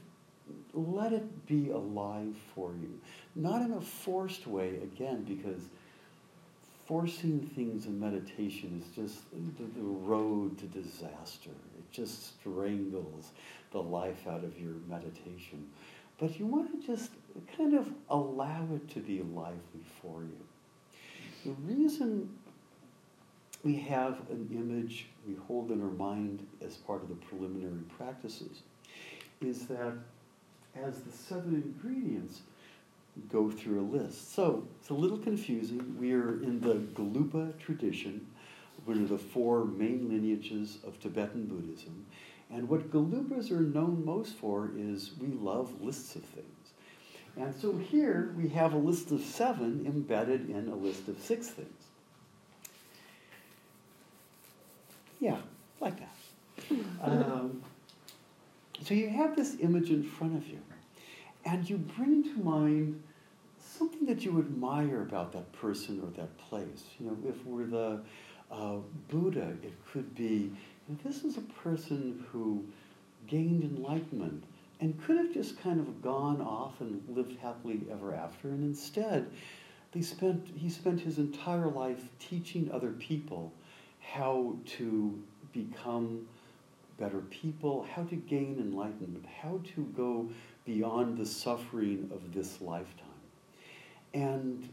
let 0.74 1.12
it 1.12 1.46
be 1.46 1.70
alive 1.70 2.34
for 2.55 2.72
you. 2.72 2.98
Not 3.34 3.62
in 3.62 3.72
a 3.72 3.80
forced 3.80 4.46
way, 4.46 4.76
again, 4.82 5.22
because 5.22 5.62
forcing 6.86 7.40
things 7.55 7.86
in 7.86 7.98
meditation 7.98 8.82
is 8.84 8.94
just 8.94 9.20
the, 9.32 9.64
the 9.78 9.82
road 9.82 10.59
to 10.59 10.66
disaster. 10.66 11.50
It 11.50 11.90
just 11.90 12.40
strangles 12.40 13.30
the 13.70 13.80
life 13.82 14.26
out 14.26 14.44
of 14.44 14.59
your 14.61 14.74
meditation. 14.88 15.66
But 16.18 16.38
you 16.38 16.46
want 16.46 16.70
to 16.80 16.86
just 16.86 17.11
kind 17.57 17.74
of 17.74 17.88
allow 18.11 18.66
it 18.74 18.88
to 18.90 19.00
be 19.00 19.22
lively 19.22 19.84
for 20.00 20.22
you. 20.22 20.38
The 21.44 21.53
reason 21.72 22.28
we 23.62 23.76
have 23.76 24.18
an 24.30 24.48
image 24.52 25.06
we 25.26 25.34
hold 25.46 25.70
in 25.70 25.80
our 25.80 25.90
mind 25.90 26.46
as 26.64 26.76
part 26.76 27.02
of 27.02 27.08
the 27.08 27.14
preliminary 27.14 27.82
practices 27.96 28.62
is 29.40 29.66
that 29.66 29.94
as 30.74 31.00
the 31.00 31.12
seven 31.12 31.54
ingredients 31.54 32.40
go 33.28 33.50
through 33.50 33.80
a 33.80 33.88
list. 33.96 34.34
So 34.34 34.66
it's 34.80 34.90
a 34.90 34.94
little 34.94 35.18
confusing. 35.18 35.96
We 35.98 36.12
are 36.12 36.42
in 36.42 36.60
the 36.60 36.74
Gelugpa 36.74 37.58
tradition, 37.58 38.26
one 38.84 39.02
of 39.02 39.10
the 39.10 39.18
four 39.18 39.64
main 39.64 40.08
lineages 40.08 40.78
of 40.86 40.98
Tibetan 40.98 41.46
Buddhism. 41.46 42.06
And 42.50 42.68
what 42.68 42.90
Gelugpas 42.90 43.50
are 43.50 43.60
known 43.60 44.04
most 44.04 44.34
for 44.34 44.70
is 44.76 45.12
we 45.20 45.28
love 45.28 45.80
lists 45.82 46.16
of 46.16 46.22
things. 46.22 46.46
And 47.36 47.54
so 47.54 47.76
here 47.76 48.34
we 48.36 48.48
have 48.50 48.74
a 48.74 48.78
list 48.78 49.10
of 49.10 49.20
seven 49.20 49.84
embedded 49.86 50.50
in 50.50 50.68
a 50.68 50.74
list 50.74 51.08
of 51.08 51.18
six 51.18 51.48
things. 51.48 51.81
Yeah, 55.22 55.36
like 55.80 56.00
that. 56.00 56.76
Um, 57.00 57.62
so 58.82 58.92
you 58.92 59.08
have 59.08 59.36
this 59.36 59.56
image 59.60 59.90
in 59.90 60.02
front 60.02 60.36
of 60.36 60.48
you, 60.48 60.58
and 61.44 61.70
you 61.70 61.78
bring 61.78 62.24
to 62.24 62.42
mind 62.42 63.00
something 63.60 64.04
that 64.06 64.24
you 64.24 64.36
admire 64.40 65.02
about 65.02 65.32
that 65.32 65.52
person 65.52 66.00
or 66.02 66.10
that 66.20 66.36
place. 66.38 66.82
You 66.98 67.06
know, 67.06 67.16
if 67.28 67.46
we're 67.46 67.66
the 67.66 68.00
uh, 68.50 68.78
Buddha, 69.08 69.56
it 69.62 69.72
could 69.92 70.12
be 70.16 70.50
you 70.88 70.88
know, 70.88 70.98
this 71.04 71.22
is 71.22 71.36
a 71.36 71.42
person 71.62 72.24
who 72.32 72.64
gained 73.28 73.62
enlightenment 73.62 74.42
and 74.80 75.00
could 75.04 75.18
have 75.18 75.32
just 75.32 75.62
kind 75.62 75.78
of 75.78 76.02
gone 76.02 76.40
off 76.40 76.80
and 76.80 77.00
lived 77.08 77.38
happily 77.40 77.82
ever 77.92 78.12
after, 78.12 78.48
and 78.48 78.64
instead, 78.64 79.30
they 79.92 80.02
spent, 80.02 80.48
he 80.56 80.68
spent 80.68 81.00
his 81.00 81.18
entire 81.18 81.68
life 81.68 82.02
teaching 82.18 82.68
other 82.72 82.90
people 82.90 83.52
how 84.12 84.54
to 84.66 85.18
become 85.52 86.26
better 86.98 87.20
people, 87.30 87.86
how 87.94 88.02
to 88.04 88.16
gain 88.16 88.56
enlightenment, 88.60 89.24
how 89.42 89.58
to 89.74 89.82
go 89.96 90.28
beyond 90.66 91.16
the 91.16 91.24
suffering 91.24 92.10
of 92.12 92.34
this 92.34 92.60
lifetime. 92.60 93.06
And 94.12 94.68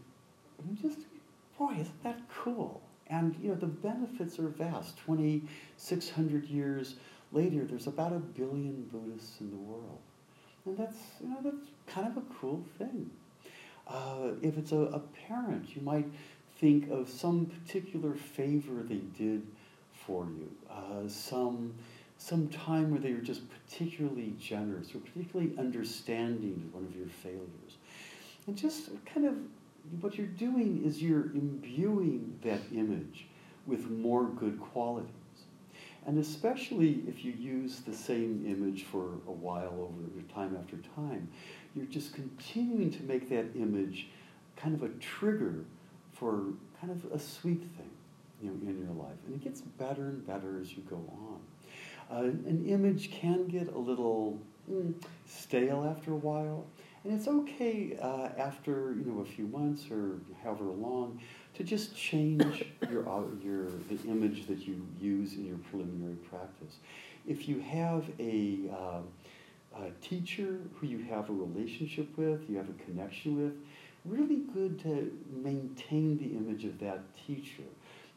just, 0.82 1.00
boy, 1.58 1.72
isn't 1.80 2.04
that 2.04 2.20
cool? 2.44 2.82
And, 3.08 3.36
you 3.42 3.50
know, 3.50 3.56
the 3.56 3.66
benefits 3.66 4.38
are 4.40 4.50
vast. 4.50 4.98
2,600 5.06 6.46
years 6.46 6.96
later, 7.32 7.64
there's 7.64 7.88
about 7.88 8.12
a 8.12 8.20
billion 8.20 8.90
Buddhists 8.92 9.40
in 9.40 9.50
the 9.50 9.58
world. 9.58 10.00
And 10.66 10.78
that's, 10.78 10.98
you 11.22 11.30
know, 11.30 11.40
that's 11.42 11.70
kind 11.88 12.08
of 12.08 12.18
a 12.18 12.26
cool 12.40 12.64
thing. 12.78 13.10
Uh, 13.88 14.34
if 14.42 14.58
it's 14.58 14.72
a, 14.72 14.78
a 14.78 15.00
parent, 15.28 15.76
you 15.76 15.82
might 15.82 16.06
think 16.60 16.89
of 16.89 17.10
some 17.10 17.45
particular 17.45 18.16
favor 18.16 18.84
they 18.84 19.01
did 19.18 19.45
for 19.93 20.26
you, 20.26 20.49
uh, 20.70 21.07
some, 21.07 21.74
some 22.18 22.49
time 22.49 22.91
where 22.91 22.99
they 22.99 23.14
were 23.14 23.22
just 23.22 23.41
particularly 23.49 24.34
generous 24.39 24.93
or 24.93 24.99
particularly 24.99 25.57
understanding 25.57 26.64
of 26.68 26.76
one 26.76 26.86
of 26.86 26.95
your 26.95 27.07
failures. 27.07 27.78
And 28.47 28.57
just 28.57 28.89
kind 29.05 29.26
of 29.26 29.36
what 30.01 30.18
you're 30.18 30.28
doing 30.28 30.84
is 30.86 31.01
you're 31.01 31.32
imbuing 31.34 32.38
that 32.43 32.60
image 32.74 33.28
with 33.66 33.89
more 33.89 34.26
good 34.26 34.60
qualities. 34.60 35.10
And 36.05 36.18
especially 36.18 37.03
if 37.07 37.24
you 37.24 37.32
use 37.32 37.82
the 37.82 37.93
same 37.93 38.43
image 38.47 38.84
for 38.84 39.05
a 39.28 39.32
while 39.32 39.91
over 40.07 40.34
time 40.34 40.57
after 40.60 40.78
time, 40.95 41.28
you're 41.76 41.86
just 41.86 42.14
continuing 42.14 42.91
to 42.91 43.03
make 43.03 43.30
that 43.30 43.45
image 43.55 44.07
kind 44.55 44.76
of 44.76 44.84
a 44.84 44.89
trigger 44.99 45.66
for 46.20 46.44
kind 46.82 46.92
of 46.92 47.12
a 47.12 47.20
sweet 47.20 47.62
thing 47.62 47.90
you 48.42 48.50
know, 48.50 48.70
in 48.70 48.80
your 48.80 48.94
life. 48.94 49.18
And 49.26 49.36
it 49.36 49.44
gets 49.44 49.62
better 49.62 50.10
and 50.10 50.26
better 50.26 50.60
as 50.62 50.76
you 50.76 50.84
go 50.90 50.98
on. 50.98 51.40
Uh, 52.12 52.24
an 52.24 52.66
image 52.68 53.12
can 53.12 53.48
get 53.48 53.68
a 53.74 53.78
little 53.78 54.40
mm, 54.70 54.94
stale 55.28 55.86
after 55.90 56.12
a 56.12 56.18
while, 56.18 56.66
and 57.04 57.14
it's 57.14 57.28
okay 57.28 57.98
uh, 58.02 58.30
after 58.38 58.96
you 58.98 59.04
know 59.06 59.22
a 59.22 59.26
few 59.26 59.46
months 59.48 59.86
or 59.92 60.20
however 60.44 60.64
long 60.64 61.20
to 61.54 61.64
just 61.64 61.96
change 61.96 62.66
your, 62.90 63.08
uh, 63.08 63.22
your 63.44 63.66
the 63.90 64.00
image 64.08 64.48
that 64.48 64.68
you 64.68 64.86
use 65.00 65.34
in 65.34 65.46
your 65.46 65.58
preliminary 65.70 66.16
practice. 66.16 66.78
If 67.28 67.48
you 67.48 67.60
have 67.60 68.10
a, 68.20 68.60
uh, 68.72 69.82
a 69.84 69.92
teacher 70.02 70.62
who 70.76 70.88
you 70.88 71.00
have 71.10 71.30
a 71.30 71.34
relationship 71.34 72.18
with, 72.18 72.50
you 72.50 72.58
have 72.58 72.70
a 72.70 72.84
connection 72.86 73.44
with, 73.44 73.54
really 74.10 74.41
good 74.53 74.80
to 74.84 75.12
maintain 75.43 76.18
the 76.18 76.36
image 76.36 76.66
of 76.66 76.80
that 76.80 76.99
teacher. 77.28 77.64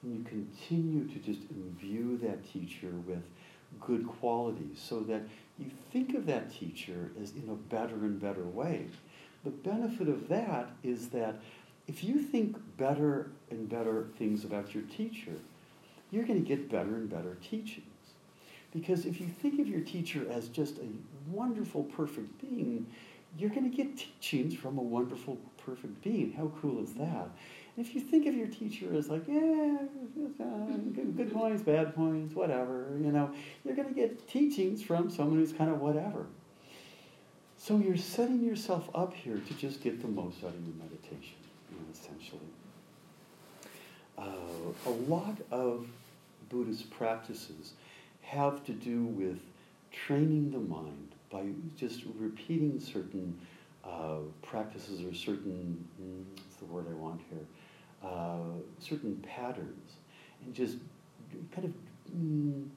And 0.03 0.17
you 0.17 0.25
continue 0.25 1.07
to 1.09 1.19
just 1.19 1.41
imbue 1.51 2.19
that 2.19 2.51
teacher 2.53 2.91
with 3.07 3.23
good 3.81 4.07
qualities 4.07 4.79
so 4.83 5.01
that 5.01 5.23
you 5.59 5.71
think 5.93 6.15
of 6.15 6.27
that 6.27 6.53
teacher 6.53 7.11
as 7.21 7.33
in 7.33 7.49
a 7.49 7.55
better 7.55 7.95
and 7.95 8.21
better 8.21 8.45
way. 8.45 8.87
The 9.45 9.51
benefit 9.51 10.09
of 10.09 10.29
that 10.29 10.71
is 10.83 11.09
that 11.09 11.41
if 11.89 12.05
you 12.05 12.21
think 12.21 12.57
better 12.77 13.31
and 13.51 13.69
better 13.69 14.09
things 14.19 14.45
about 14.45 14.75
your 14.75 14.85
teacher, 14.85 15.33
you're 16.11 16.25
going 16.25 16.43
to 16.43 16.49
get 16.49 16.71
better 16.71 16.95
and 16.95 17.11
better 17.11 17.37
teachings. 17.49 17.87
Because 18.73 19.05
if 19.05 19.21
you 19.21 19.27
think 19.27 19.61
of 19.61 19.69
your 19.69 19.81
teacher 19.81 20.27
as 20.31 20.49
just 20.49 20.79
a 20.79 20.89
wonderful, 21.29 21.85
perfect 21.85 22.41
being, 22.41 22.87
you're 23.37 23.51
going 23.51 23.71
to 23.71 23.77
get 23.77 23.97
teachings 23.97 24.55
from 24.55 24.79
a 24.79 24.83
wonderful, 24.83 25.39
perfect 25.65 26.03
being. 26.03 26.33
How 26.33 26.51
cool 26.61 26.83
is 26.83 26.95
that? 26.95 27.29
And 27.77 27.87
if 27.87 27.95
you 27.95 28.01
think 28.01 28.27
of 28.27 28.35
your 28.35 28.49
teacher 28.49 28.95
as 28.95 29.09
like, 29.09 29.23
yeah, 29.27 29.79
good, 30.95 31.17
good 31.17 31.33
points, 31.33 31.63
bad 31.63 31.95
points, 31.95 32.35
whatever, 32.35 32.97
you 33.01 33.11
know, 33.11 33.31
you're 33.65 33.75
going 33.75 33.89
to 33.89 33.95
get 33.95 34.29
teachings 34.29 34.83
from 34.83 35.11
someone 35.11 35.39
who's 35.39 35.53
kind 35.53 35.71
of 35.71 35.81
whatever. 35.81 36.27
So 37.57 37.79
you're 37.79 37.97
setting 37.97 38.43
yourself 38.43 38.91
up 38.95 39.15
here 39.15 39.39
to 39.39 39.55
just 39.55 39.83
get 39.83 40.03
the 40.03 40.09
most 40.09 40.39
out 40.45 40.51
of 40.51 40.67
your 40.67 40.75
meditation, 40.75 41.37
you 41.71 41.77
know, 41.77 41.87
essentially. 41.93 42.41
Uh, 44.19 44.91
a 44.91 44.95
lot 45.09 45.39
of 45.51 45.87
Buddhist 46.51 46.91
practices 46.91 47.73
have 48.23 48.65
to 48.67 48.73
do 48.73 49.05
with 49.05 49.39
training 49.93 50.51
the 50.51 50.59
mind 50.59 51.15
by 51.31 51.45
just 51.77 52.03
repeating 52.19 52.79
certain 52.79 53.39
uh, 53.85 54.19
practices 54.43 55.03
or 55.03 55.15
certain, 55.15 55.87
mm, 56.01 56.25
what's 56.37 56.57
the 56.57 56.65
word 56.67 56.87
I 56.89 56.95
want 56.95 57.21
here, 57.29 57.47
uh, 58.05 58.61
certain 58.79 59.17
patterns, 59.27 59.93
and 60.45 60.55
just 60.55 60.79
kind 61.55 61.65
of 61.65 61.73
mm, 62.15 62.69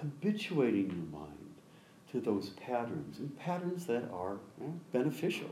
habituating 0.00 0.90
your 0.90 1.20
mind 1.20 1.32
to 2.12 2.20
those 2.20 2.50
patterns, 2.50 3.18
and 3.18 3.36
patterns 3.38 3.86
that 3.86 4.08
are 4.12 4.34
eh, 4.62 4.66
beneficial. 4.92 5.50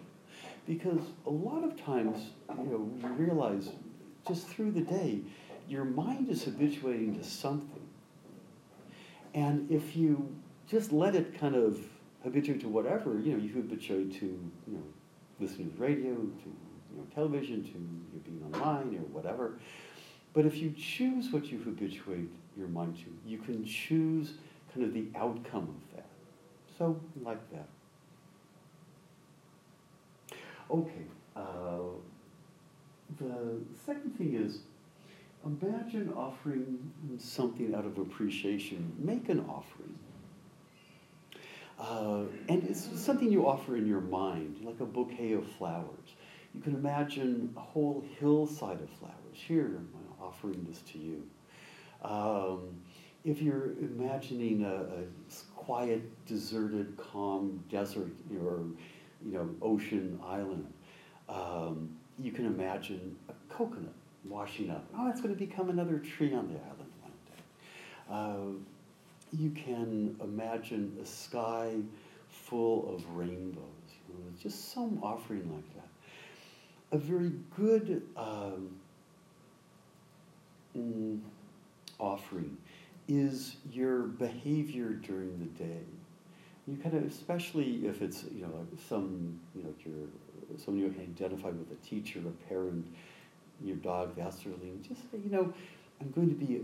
Because 0.67 1.01
a 1.27 1.31
lot 1.31 1.65
of 1.65 1.83
times, 1.83 2.31
you 2.49 2.65
know, 2.65 2.91
you 3.03 3.09
realize 3.15 3.69
just 4.27 4.47
through 4.49 4.71
the 4.71 4.81
day, 4.81 5.21
your 5.69 5.85
mind 5.85 6.29
is 6.31 6.45
habituating 6.45 7.19
to 7.19 7.25
something. 7.25 7.87
And 9.35 9.71
if 9.71 9.97
you 9.97 10.35
just 10.69 10.93
let 10.93 11.15
it 11.15 11.39
kind 11.39 11.55
of 11.55 11.79
habituate 12.25 12.61
to 12.63 12.69
whatever, 12.69 13.19
you 13.19 13.33
know, 13.33 13.39
you 13.39 13.53
habituate 13.53 14.13
to, 14.19 14.27
you 14.27 14.75
know, 14.75 14.83
listening 15.39 15.71
to 15.71 15.77
radio, 15.77 16.15
to 16.15 16.47
you 16.91 16.97
know, 16.97 17.07
television, 17.15 17.63
to 17.63 17.69
you 17.69 17.75
know, 17.77 18.21
being 18.25 18.43
online 18.55 18.97
or 18.97 19.07
whatever. 19.13 19.59
But 20.33 20.47
if 20.47 20.57
you 20.57 20.75
choose 20.77 21.31
what 21.31 21.47
you 21.47 21.59
habituate 21.59 22.31
your 22.57 22.69
mind 22.69 22.97
to, 22.97 23.29
you 23.29 23.39
can 23.39 23.65
choose 23.65 24.33
kind 24.73 24.85
of 24.85 24.93
the 24.93 25.07
outcome 25.15 25.69
of 25.69 25.97
that. 25.97 26.07
So, 26.77 27.01
like 27.23 27.39
that. 27.53 27.69
Okay. 30.71 31.05
Uh, 31.37 31.95
the 33.19 33.59
second 33.87 34.17
thing 34.17 34.35
is 34.35 34.61
imagine 35.45 36.13
offering 36.17 36.91
something 37.19 37.75
out 37.75 37.85
of 37.85 37.99
appreciation. 37.99 38.93
Make 38.99 39.29
an 39.29 39.41
offering. 39.49 39.99
Uh, 41.79 42.23
and 42.49 42.63
it's 42.65 42.89
something 43.01 43.31
you 43.31 43.47
offer 43.47 43.77
in 43.77 43.87
your 43.87 44.01
mind, 44.01 44.59
like 44.63 44.81
a 44.81 44.85
bouquet 44.85 45.33
of 45.33 45.47
flowers. 45.53 46.15
You 46.55 46.61
can 46.61 46.75
imagine 46.75 47.53
a 47.57 47.61
whole 47.61 48.05
hillside 48.21 48.81
of 48.81 48.89
flowers. 48.91 49.15
Here, 49.33 49.67
I'm 49.77 49.89
offering 50.23 50.65
this 50.69 50.81
to 50.93 50.99
you. 50.99 51.23
Um, 52.03 52.81
if 53.25 53.41
you're 53.41 53.73
imagining 53.81 54.65
a, 54.65 54.75
a, 54.75 55.05
quiet, 55.57 56.03
deserted, 56.27 56.97
calm 56.97 57.65
desert 57.71 58.11
or 58.39 58.65
you 59.25 59.33
know 59.33 59.49
ocean 59.63 60.21
island, 60.23 60.71
um, 61.29 61.89
you 62.19 62.31
can 62.31 62.47
imagine 62.47 63.17
a 63.29 63.33
coconut 63.53 63.95
washing 64.27 64.71
up. 64.71 64.85
Oh, 64.97 65.09
it's 65.09 65.21
going 65.21 65.35
to 65.35 65.39
become 65.39 65.71
another 65.71 65.99
tree 65.99 66.35
on 66.35 66.49
the 66.49 66.61
island 66.61 66.93
one 67.01 67.13
day. 67.27 67.41
Uh, 68.11 68.74
you 69.39 69.51
can 69.51 70.17
imagine 70.23 70.97
a 71.03 71.07
sky 71.07 71.75
full 72.29 72.95
of 72.95 73.09
rainbows. 73.17 73.65
You 74.09 74.15
know, 74.15 74.31
just 74.41 74.73
some 74.73 75.01
offering 75.03 75.53
like 75.53 75.75
that. 75.75 75.89
A 76.93 76.99
very 76.99 77.33
good 77.57 78.03
um, 78.17 78.71
mm, 80.77 81.21
offering 81.99 82.57
is 83.09 83.57
your 83.73 84.03
behavior 84.03 84.91
during 84.91 85.39
the 85.39 85.65
day. 85.65 85.83
You 86.67 86.77
kind 86.77 86.97
of, 86.97 87.05
especially 87.05 87.87
if 87.87 88.01
it's 88.01 88.25
you 88.33 88.43
know 88.43 88.67
some 88.89 89.41
you 89.55 89.65
know 89.65 89.75
your 89.85 90.59
someone 90.65 90.83
you 90.83 90.95
identify 91.01 91.49
with 91.49 91.71
a 91.73 91.87
teacher, 91.87 92.21
a 92.21 92.49
parent, 92.49 92.87
your 93.63 93.77
dog, 93.77 94.17
that 94.17 94.33
sort 94.35 94.55
of 94.55 94.61
thing. 94.61 94.85
Just 94.87 95.03
say, 95.11 95.19
you 95.23 95.31
know, 95.31 95.53
I'm 96.01 96.11
going 96.11 96.29
to 96.29 96.35
be 96.35 96.61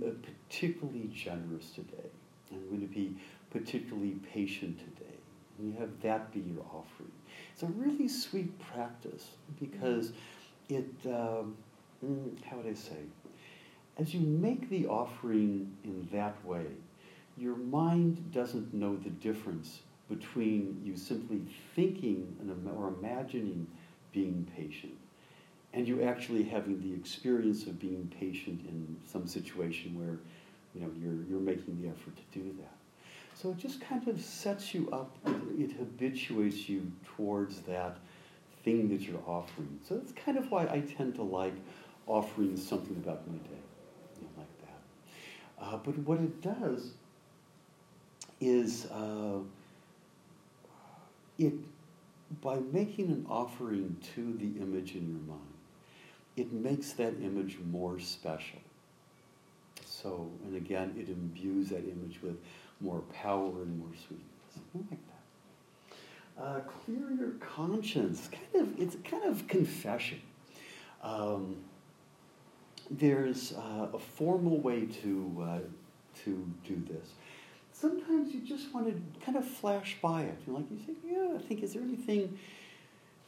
particularly 0.49 1.11
generous 1.13 1.71
today. 1.71 2.09
I'm 2.53 2.69
going 2.69 2.81
to 2.81 2.93
be 2.93 3.17
particularly 3.51 4.17
patient 4.33 4.79
today. 4.79 5.15
And 5.59 5.73
you 5.73 5.81
have 5.81 6.01
that 6.03 6.33
be 6.33 6.41
your 6.41 6.65
offering. 6.73 7.13
It's 7.53 7.63
a 7.63 7.67
really 7.67 8.09
sweet 8.09 8.59
practice 8.73 9.29
because 9.61 10.13
it, 10.69 10.89
um, 11.07 11.57
mm, 12.05 12.43
how 12.45 12.57
would 12.57 12.67
I 12.67 12.75
say, 12.75 12.97
as 13.99 14.15
you 14.15 14.21
make 14.21 14.71
the 14.71 14.87
offering 14.87 15.77
in 15.85 16.09
that 16.13 16.43
way, 16.45 16.67
your 17.37 17.57
mind 17.57 18.33
doesn't 18.33 18.73
know 18.73 18.97
the 18.97 19.11
difference 19.11 19.81
between 20.09 20.81
you 20.85 20.97
simply 20.97 21.43
thinking 21.75 22.37
or 22.77 22.89
imagining 22.89 23.67
being 24.13 24.47
patient 24.57 24.97
and 25.73 25.87
you 25.87 26.03
actually 26.03 26.43
having 26.43 26.81
the 26.81 26.95
experience 26.95 27.67
of 27.67 27.79
being 27.79 28.13
patient 28.19 28.61
in 28.69 28.97
some 29.07 29.27
situation 29.27 29.97
where 29.99 30.19
you 30.75 30.81
know, 30.83 30.91
you're, 31.01 31.25
you're 31.29 31.41
making 31.41 31.81
the 31.83 31.89
effort 31.89 32.15
to 32.17 32.39
do 32.39 32.55
that. 32.59 32.75
So 33.35 33.51
it 33.51 33.59
just 33.59 33.81
kind 33.81 34.07
of 34.07 34.21
sets 34.21 34.75
you 34.75 34.89
up, 34.93 35.17
it, 35.27 35.71
it 35.71 35.73
habituates 35.79 36.69
you 36.69 36.91
towards 37.17 37.61
that 37.63 37.97
thing 38.65 38.89
that 38.91 39.01
you're 39.01 39.23
offering. 39.27 39.81
So 39.89 39.97
that's 39.97 40.13
kind 40.13 40.37
of 40.37 40.51
why 40.51 40.65
I 40.65 40.81
tend 40.81 41.15
to 41.17 41.23
like 41.23 41.55
offering 42.07 42.57
something 42.57 42.97
about 42.97 43.27
my 43.27 43.39
day, 43.39 43.63
you 44.17 44.23
know, 44.23 44.29
like 44.39 44.59
that. 44.61 45.65
Uh, 45.65 45.77
but 45.79 45.99
what 45.99 46.21
it 46.21 46.43
does 46.43 46.93
is 48.41 48.87
uh, 48.87 49.39
it, 51.39 51.55
by 52.41 52.59
making 52.73 53.07
an 53.07 53.27
offering 53.29 53.97
to 54.15 54.35
the 54.35 54.61
image 54.61 54.95
in 54.95 55.09
your 55.09 55.37
mind, 55.37 55.41
it 56.37 56.53
makes 56.53 56.93
that 56.93 57.15
image 57.23 57.59
more 57.71 57.99
special. 57.99 58.61
So, 60.03 60.31
and 60.45 60.57
again, 60.57 60.95
it 60.99 61.09
imbues 61.09 61.69
that 61.71 61.85
image 61.85 62.21
with 62.23 62.37
more 62.81 63.01
power 63.13 63.63
and 63.63 63.79
more 63.79 63.89
sweetness. 64.07 64.55
Something 64.55 64.89
like 64.91 65.01
that. 65.07 66.43
Uh, 66.43 66.61
clear 66.61 67.11
your 67.19 67.33
conscience. 67.41 68.29
Kind 68.31 68.69
of, 68.69 68.81
it's 68.81 68.97
kind 69.05 69.25
of 69.25 69.47
confession. 69.47 70.21
Um, 71.03 71.57
there's 72.91 73.53
uh, 73.53 73.89
a 73.93 73.99
formal 73.99 74.59
way 74.61 74.87
to, 75.03 75.47
uh, 75.47 75.59
to 76.25 76.51
do 76.67 76.83
this. 76.89 77.11
Sometimes 77.73 78.35
you 78.35 78.41
just 78.41 78.73
want 78.75 78.87
to 78.87 79.25
kind 79.25 79.39
of 79.39 79.47
flash 79.47 79.97
by 80.03 80.23
it. 80.23 80.39
You 80.47 80.53
know, 80.53 80.59
like 80.59 80.71
you 80.71 80.79
think, 80.79 80.99
yeah, 81.07 81.37
I 81.39 81.43
think, 81.43 81.63
is 81.63 81.75
there 81.75 81.83
anything 81.83 82.39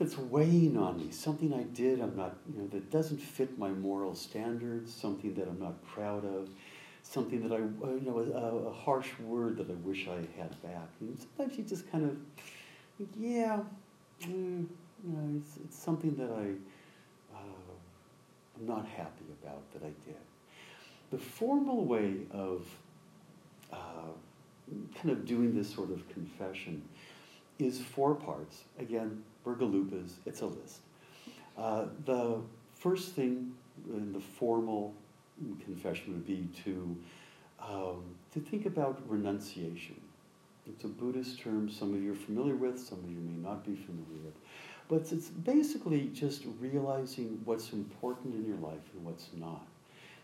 that's 0.02 0.18
weighing 0.18 0.76
on 0.76 0.98
me? 0.98 1.12
Something 1.12 1.54
I 1.54 1.62
did 1.62 2.00
I'm 2.00 2.16
not, 2.16 2.36
you 2.52 2.60
know, 2.60 2.66
that 2.68 2.90
doesn't 2.90 3.18
fit 3.18 3.56
my 3.56 3.68
moral 3.68 4.14
standards, 4.14 4.92
something 4.92 5.32
that 5.34 5.46
I'm 5.46 5.60
not 5.60 5.84
proud 5.86 6.24
of, 6.24 6.48
something 7.04 7.48
that 7.48 7.54
I, 7.54 7.58
uh, 7.58 7.94
you 7.94 8.02
know, 8.04 8.18
a, 8.18 8.68
a 8.68 8.72
harsh 8.72 9.10
word 9.20 9.56
that 9.58 9.70
I 9.70 9.74
wish 9.74 10.08
I 10.08 10.16
had 10.36 10.60
back. 10.62 10.88
And 11.00 11.16
sometimes 11.18 11.56
you 11.56 11.64
just 11.64 11.90
kind 11.92 12.04
of, 12.04 12.16
yeah, 13.16 13.60
mm, 14.22 14.66
you 14.66 15.12
know, 15.12 15.40
it's, 15.40 15.56
it's 15.64 15.78
something 15.78 16.16
that 16.16 16.30
I, 16.30 17.36
uh, 17.36 18.58
I'm 18.58 18.66
not 18.66 18.86
happy 18.86 19.26
about 19.40 19.62
that 19.72 19.82
I 19.84 19.92
did. 20.04 20.16
The 21.12 21.18
formal 21.18 21.84
way 21.84 22.16
of 22.32 22.66
uh, 23.72 23.76
kind 24.96 25.10
of 25.10 25.24
doing 25.26 25.54
this 25.54 25.72
sort 25.72 25.90
of 25.90 26.08
confession 26.08 26.82
is 27.58 27.80
four 27.80 28.14
parts. 28.14 28.64
Again, 28.78 29.22
Burgalupas, 29.44 30.12
it's 30.26 30.40
a 30.40 30.46
list. 30.46 30.80
Uh, 31.56 31.86
the 32.04 32.40
first 32.74 33.12
thing 33.12 33.52
in 33.88 34.12
the 34.12 34.20
formal 34.20 34.94
confession 35.64 36.12
would 36.12 36.26
be 36.26 36.48
to, 36.64 36.96
um, 37.60 38.02
to 38.32 38.40
think 38.40 38.66
about 38.66 39.00
renunciation. 39.08 40.00
It's 40.66 40.84
a 40.84 40.88
Buddhist 40.88 41.40
term 41.40 41.68
some 41.68 41.94
of 41.94 42.02
you 42.02 42.12
are 42.12 42.16
familiar 42.16 42.54
with, 42.54 42.78
some 42.78 42.98
of 42.98 43.10
you 43.10 43.18
may 43.18 43.48
not 43.48 43.64
be 43.64 43.74
familiar 43.74 44.22
with. 44.24 44.34
But 44.88 45.10
it's 45.12 45.28
basically 45.28 46.10
just 46.14 46.44
realizing 46.60 47.40
what's 47.44 47.72
important 47.72 48.34
in 48.34 48.44
your 48.46 48.58
life 48.58 48.82
and 48.94 49.04
what's 49.04 49.28
not. 49.34 49.66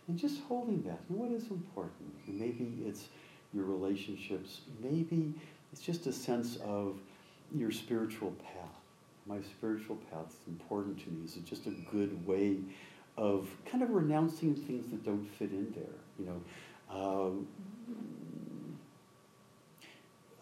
And 0.07 0.19
just 0.19 0.41
holding 0.43 0.83
that. 0.83 1.01
And 1.09 1.19
what 1.19 1.31
is 1.33 1.51
important? 1.51 2.15
Maybe 2.27 2.83
it's 2.87 3.09
your 3.53 3.65
relationships. 3.65 4.61
Maybe 4.83 5.35
it's 5.73 5.81
just 5.81 6.07
a 6.07 6.13
sense 6.13 6.57
of 6.65 6.99
your 7.55 7.71
spiritual 7.71 8.33
path. 8.43 8.69
My 9.27 9.41
spiritual 9.43 9.97
path 10.11 10.27
is 10.29 10.49
important 10.49 10.99
to 11.05 11.11
me. 11.11 11.25
Is 11.25 11.37
it 11.37 11.45
just 11.45 11.67
a 11.67 11.75
good 11.91 12.27
way 12.27 12.59
of 13.17 13.49
kind 13.67 13.83
of 13.83 13.91
renouncing 13.91 14.55
things 14.55 14.91
that 14.91 15.05
don't 15.05 15.27
fit 15.39 15.51
in 15.51 15.73
there? 15.75 15.85
You 16.19 16.27
know, 16.27 16.41
um, 16.91 17.47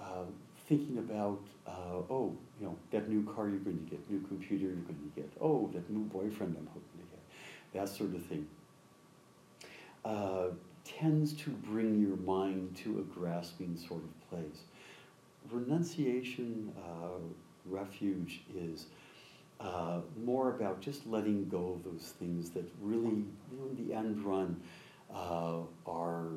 uh, 0.01 0.25
thinking 0.69 0.99
about, 0.99 1.41
uh, 1.67 2.03
oh, 2.11 2.37
you 2.61 2.67
know, 2.67 2.77
that 2.91 3.09
new 3.09 3.23
car 3.35 3.49
you're 3.49 3.59
going 3.59 3.79
to 3.79 3.91
get, 3.91 4.11
new 4.11 4.21
computer 4.27 4.65
you're 4.67 4.75
going 4.75 5.11
to 5.15 5.21
get, 5.21 5.31
oh, 5.41 5.71
that 5.75 5.89
new 5.91 6.05
boyfriend 6.05 6.57
I'm 6.59 6.67
hoping 6.67 6.99
to 6.99 7.07
get, 7.11 7.81
that 7.81 7.89
sort 7.89 8.15
of 8.15 8.25
thing, 8.27 8.47
uh, 10.05 10.49
tends 10.85 11.33
to 11.33 11.51
bring 11.51 12.01
your 12.01 12.17
mind 12.19 12.77
to 12.85 12.99
a 13.01 13.03
grasping 13.03 13.77
sort 13.77 14.03
of 14.03 14.31
place. 14.31 14.63
Renunciation, 15.51 16.73
uh, 16.79 17.19
refuge 17.65 18.43
is 18.55 18.87
uh, 19.61 20.01
more 20.25 20.51
about 20.51 20.81
just 20.81 21.07
letting 21.07 21.49
go 21.49 21.75
of 21.75 21.85
those 21.85 22.13
things 22.19 22.51
that 22.51 22.65
really, 22.81 23.25
in 23.53 23.87
the 23.89 23.95
end 23.95 24.23
run, 24.25 24.61
uh, 25.15 25.59
are. 25.87 26.29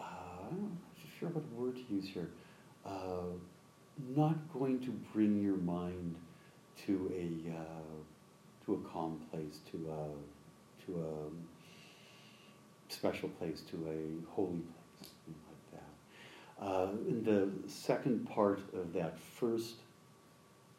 I'm 0.00 0.62
not 0.62 0.70
sure 1.18 1.28
what 1.28 1.44
word 1.52 1.76
to 1.76 1.94
use 1.94 2.06
here, 2.06 2.30
uh, 2.86 3.34
not 4.16 4.36
going 4.52 4.80
to 4.80 4.90
bring 5.12 5.42
your 5.42 5.56
mind 5.56 6.14
to 6.86 7.12
a 7.14 7.50
uh, 7.50 8.64
to 8.64 8.74
a 8.74 8.88
calm 8.88 9.20
place, 9.30 9.60
to 9.72 9.90
a 9.90 10.86
to 10.86 11.00
a 11.00 12.92
special 12.92 13.28
place, 13.28 13.60
to 13.70 13.76
a 13.88 14.32
holy 14.32 14.58
place. 14.58 14.77
Uh, 16.60 16.88
in 17.06 17.22
the 17.22 17.48
second 17.70 18.28
part 18.28 18.60
of 18.74 18.92
that 18.92 19.18
first 19.18 19.76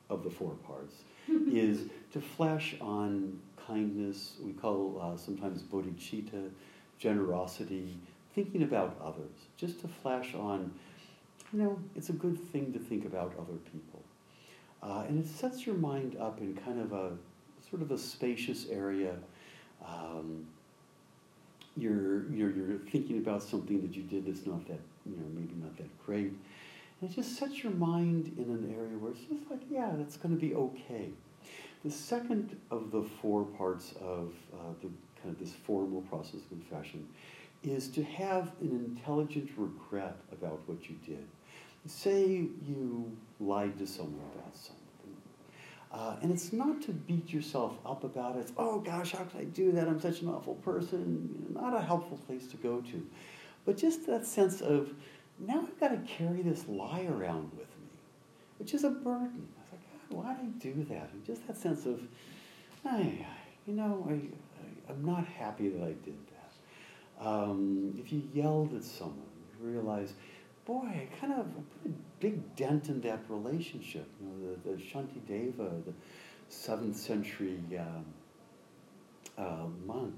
of 0.10 0.24
the 0.24 0.30
four 0.30 0.54
parts 0.68 1.04
is 1.52 1.88
to 2.12 2.20
flash 2.20 2.76
on 2.82 3.40
kindness. 3.66 4.34
We 4.42 4.52
call 4.54 5.00
uh, 5.02 5.18
sometimes 5.18 5.62
bodhicitta, 5.62 6.50
generosity, 6.98 7.98
thinking 8.34 8.64
about 8.64 8.98
others, 9.04 9.48
just 9.58 9.80
to 9.82 9.88
flash 9.88 10.34
on, 10.36 10.72
you 11.54 11.60
know, 11.60 11.80
it's 11.96 12.10
a 12.10 12.14
good 12.14 12.40
thing 12.52 12.74
to 12.74 12.80
think 12.80 13.06
about 13.06 13.34
other 13.40 13.58
people. 13.72 14.02
Uh, 14.82 15.06
and 15.08 15.24
it 15.24 15.28
sets 15.28 15.66
your 15.66 15.76
mind 15.76 16.18
up 16.20 16.40
in 16.40 16.56
kind 16.56 16.80
of 16.80 16.94
a 16.94 17.12
sort 17.70 17.82
of 17.82 17.92
a 17.92 17.98
spacious 17.98 18.68
area. 18.70 19.16
Um, 19.86 20.46
you're, 21.78 22.30
you're, 22.32 22.52
you're 22.52 22.78
thinking 22.92 23.18
about 23.18 23.44
something 23.44 23.82
that 23.82 23.96
you 23.96 24.04
did 24.04 24.26
that's 24.26 24.46
not 24.46 24.68
that, 24.68 24.80
you 25.10 25.18
know, 25.18 25.28
maybe 25.34 25.54
not 25.56 25.76
that 25.78 26.06
great. 26.06 26.34
And 27.02 27.10
it 27.10 27.14
just 27.14 27.38
sets 27.38 27.64
your 27.64 27.74
mind 27.74 28.34
in 28.38 28.44
an 28.44 28.74
area 28.76 28.98
where 28.98 29.12
it's 29.12 29.22
just 29.22 29.50
like, 29.50 29.62
yeah, 29.70 29.92
that's 29.96 30.18
going 30.18 30.36
to 30.36 30.42
be 30.42 30.54
okay. 30.56 31.10
The 31.84 31.92
second 31.92 32.58
of 32.72 32.92
the 32.92 33.04
four 33.22 33.46
parts 33.46 33.94
of 34.02 34.34
uh, 34.54 34.74
the 34.82 34.90
kind 35.22 35.34
of 35.34 35.40
this 35.40 35.54
formal 35.54 36.02
process 36.02 36.36
of 36.36 36.50
confession 36.50 37.08
is 37.64 37.88
to 37.90 38.04
have 38.04 38.52
an 38.62 38.72
intelligent 38.72 39.50
regret 39.58 40.18
about 40.32 40.62
what 40.66 40.90
you 40.90 40.96
did. 41.06 41.26
Say 41.86 42.48
you 42.66 43.18
lied 43.40 43.78
to 43.80 43.88
someone 43.88 44.30
about 44.36 44.56
something. 44.56 44.80
Uh, 45.92 46.18
and 46.22 46.32
it's 46.32 46.54
not 46.54 46.82
to 46.84 46.92
beat 46.92 47.34
yourself 47.34 47.78
up 47.86 48.04
about 48.04 48.36
it. 48.36 48.42
It's, 48.42 48.54
oh 48.58 48.80
gosh, 48.80 49.14
how 49.14 49.24
could 49.24 49.42
I 49.42 49.46
do 49.46 49.72
that? 49.72 49.88
I'm 49.88 50.00
such 50.00 50.22
an 50.22 50.30
awful 50.30 50.56
person. 50.56 51.30
You 51.34 51.56
know, 51.56 51.62
not 51.62 51.76
a 51.76 51.82
helpful 51.82 52.18
place 52.28 52.48
to 52.48 52.58
go 52.58 52.82
to. 52.82 53.08
But 53.66 53.78
just 53.78 54.08
that 54.08 54.26
sense 54.26 54.62
of, 54.62 54.94
now 55.38 55.62
I've 55.68 55.80
got 55.80 55.90
to 55.90 55.98
carry 56.12 56.42
this 56.42 56.68
lie 56.68 57.06
around 57.10 57.52
with 57.52 57.70
me, 57.80 57.90
which 58.58 58.74
is 58.74 58.84
a 58.84 58.90
burden. 58.90 59.48
I 59.58 59.62
was 59.62 59.72
like, 59.72 60.10
God, 60.10 60.18
why 60.18 60.34
did 60.34 60.46
I 60.46 60.74
do 60.74 60.86
that? 60.94 61.10
And 61.14 61.24
just 61.26 61.46
that 61.48 61.58
sense 61.58 61.86
of, 61.86 62.02
I, 62.86 63.26
you 63.68 63.74
know, 63.74 64.06
I, 64.10 64.14
I, 64.14 64.92
I'm 64.92 65.06
not 65.06 65.26
happy 65.26 65.70
that 65.70 65.84
I 65.84 65.94
did 66.04 66.18
that. 66.28 66.52
um, 67.20 67.94
if 67.98 68.12
you 68.12 68.24
yelled 68.34 68.74
at 68.74 68.84
someone, 68.84 69.18
you 69.62 69.68
realize, 69.70 70.14
boy, 70.66 70.86
I 70.86 71.08
kind 71.20 71.34
of 71.34 71.46
put 71.84 71.92
a 71.92 71.94
big 72.20 72.56
dent 72.56 72.90
in 72.90 73.02
that 73.02 73.20
relationship. 73.28 74.08
You 74.22 74.28
know, 74.28 74.56
the, 74.64 74.72
the 74.72 74.84
Shantideva, 74.84 75.86
the 75.86 75.94
seventh 76.48 76.96
century 76.96 77.60
um, 77.78 78.06
uh, 79.38 79.68
monk, 79.86 80.16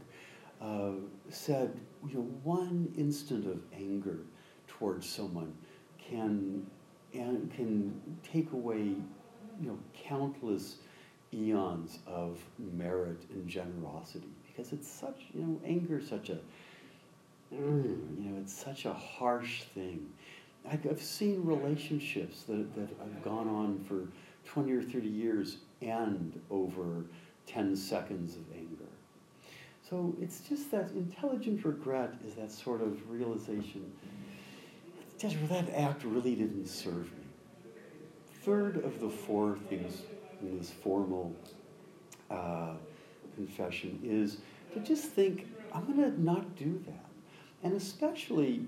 uh, 0.62 0.92
said, 1.30 1.78
you 2.08 2.16
know, 2.16 2.28
one 2.44 2.92
instant 2.98 3.46
of 3.48 3.62
anger 3.74 4.20
towards 4.68 5.08
someone 5.08 5.54
can 5.98 6.66
and 7.14 7.52
can 7.54 8.00
take 8.24 8.52
away, 8.54 8.78
you 9.60 9.68
know, 9.68 9.78
countless 9.94 10.78
eons 11.34 12.00
of 12.08 12.40
merit 12.58 13.22
and 13.32 13.48
generosity 13.48 14.30
because 14.48 14.74
it's 14.74 14.88
such, 14.88 15.26
you 15.34 15.42
know, 15.42 15.62
anger 15.66 16.02
such 16.02 16.30
a 16.30 16.38
Mm, 17.54 18.24
you 18.24 18.30
know, 18.30 18.40
it's 18.40 18.54
such 18.54 18.86
a 18.86 18.94
harsh 18.94 19.64
thing. 19.76 20.08
I've 20.70 21.02
seen 21.02 21.44
relationships 21.44 22.44
that, 22.44 22.74
that 22.76 22.90
have 23.00 23.24
gone 23.24 23.48
on 23.48 23.84
for 23.88 24.08
20 24.46 24.72
or 24.72 24.82
30 24.82 25.08
years 25.08 25.58
end 25.82 26.40
over 26.50 27.06
10 27.48 27.76
seconds 27.76 28.36
of 28.36 28.44
anger. 28.56 28.81
So 29.92 30.16
it's 30.22 30.40
just 30.40 30.72
that 30.72 30.92
intelligent 30.92 31.66
regret 31.66 32.14
is 32.26 32.36
that 32.36 32.50
sort 32.50 32.82
of 32.82 33.12
realization 33.12 33.92
just 35.20 35.36
that 35.50 35.70
act 35.76 36.06
really 36.06 36.34
didn't 36.34 36.68
serve 36.68 37.12
me. 37.12 37.26
Third 38.46 38.78
of 38.86 39.02
the 39.02 39.10
four 39.10 39.58
things 39.68 40.04
in 40.42 40.58
this 40.58 40.72
formal 40.72 41.36
uh, 42.30 42.76
confession 43.36 44.00
is 44.02 44.38
to 44.74 44.80
just 44.80 45.10
think, 45.10 45.46
I'm 45.74 45.86
going 45.86 46.10
to 46.10 46.24
not 46.24 46.56
do 46.56 46.82
that. 46.88 47.06
And 47.62 47.74
especially 47.74 48.66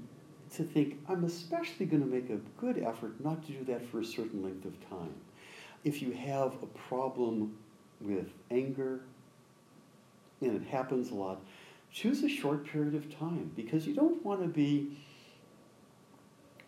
to 0.57 0.63
think, 0.63 0.99
I'm 1.07 1.23
especially 1.23 1.85
going 1.85 2.03
to 2.03 2.09
make 2.09 2.31
a 2.31 2.41
good 2.59 2.83
effort 2.83 3.13
not 3.23 3.45
to 3.47 3.53
do 3.53 3.63
that 3.71 3.89
for 3.89 4.01
a 4.01 4.05
certain 4.05 4.43
length 4.43 4.65
of 4.65 4.89
time. 4.89 5.15
If 5.85 6.01
you 6.01 6.11
have 6.11 6.61
a 6.61 6.67
problem 6.67 7.57
with 8.01 8.27
anger, 8.51 8.99
and 10.45 10.55
it 10.61 10.67
happens 10.67 11.11
a 11.11 11.15
lot, 11.15 11.41
choose 11.91 12.23
a 12.23 12.29
short 12.29 12.65
period 12.65 12.95
of 12.95 13.17
time 13.17 13.51
because 13.55 13.85
you 13.85 13.93
don't 13.93 14.23
want 14.25 14.41
to 14.41 14.47
be 14.47 14.97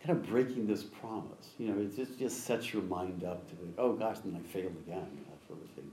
kind 0.04 0.18
of 0.18 0.28
breaking 0.28 0.68
this 0.68 0.84
promise. 0.84 1.50
You 1.58 1.70
know, 1.70 1.82
it 1.82 1.96
just, 1.96 2.20
just 2.20 2.44
sets 2.44 2.72
your 2.74 2.84
mind 2.84 3.24
up 3.24 3.48
to, 3.50 3.56
oh 3.78 3.94
gosh, 3.94 4.20
then 4.20 4.40
I 4.40 4.48
failed 4.48 4.76
again, 4.86 5.08
that 5.30 5.48
sort 5.48 5.62
of 5.64 5.70
thing. 5.72 5.92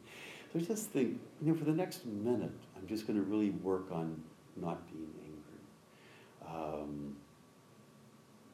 So 0.52 0.60
just 0.60 0.90
think, 0.90 1.18
you 1.40 1.52
know, 1.52 1.58
for 1.58 1.64
the 1.64 1.72
next 1.72 2.04
minute, 2.04 2.52
I'm 2.76 2.86
just 2.86 3.06
going 3.06 3.18
to 3.18 3.24
really 3.24 3.50
work 3.50 3.90
on 3.90 4.22
not 4.56 4.86
being 4.92 5.08
angry. 5.24 6.52
um, 6.82 7.16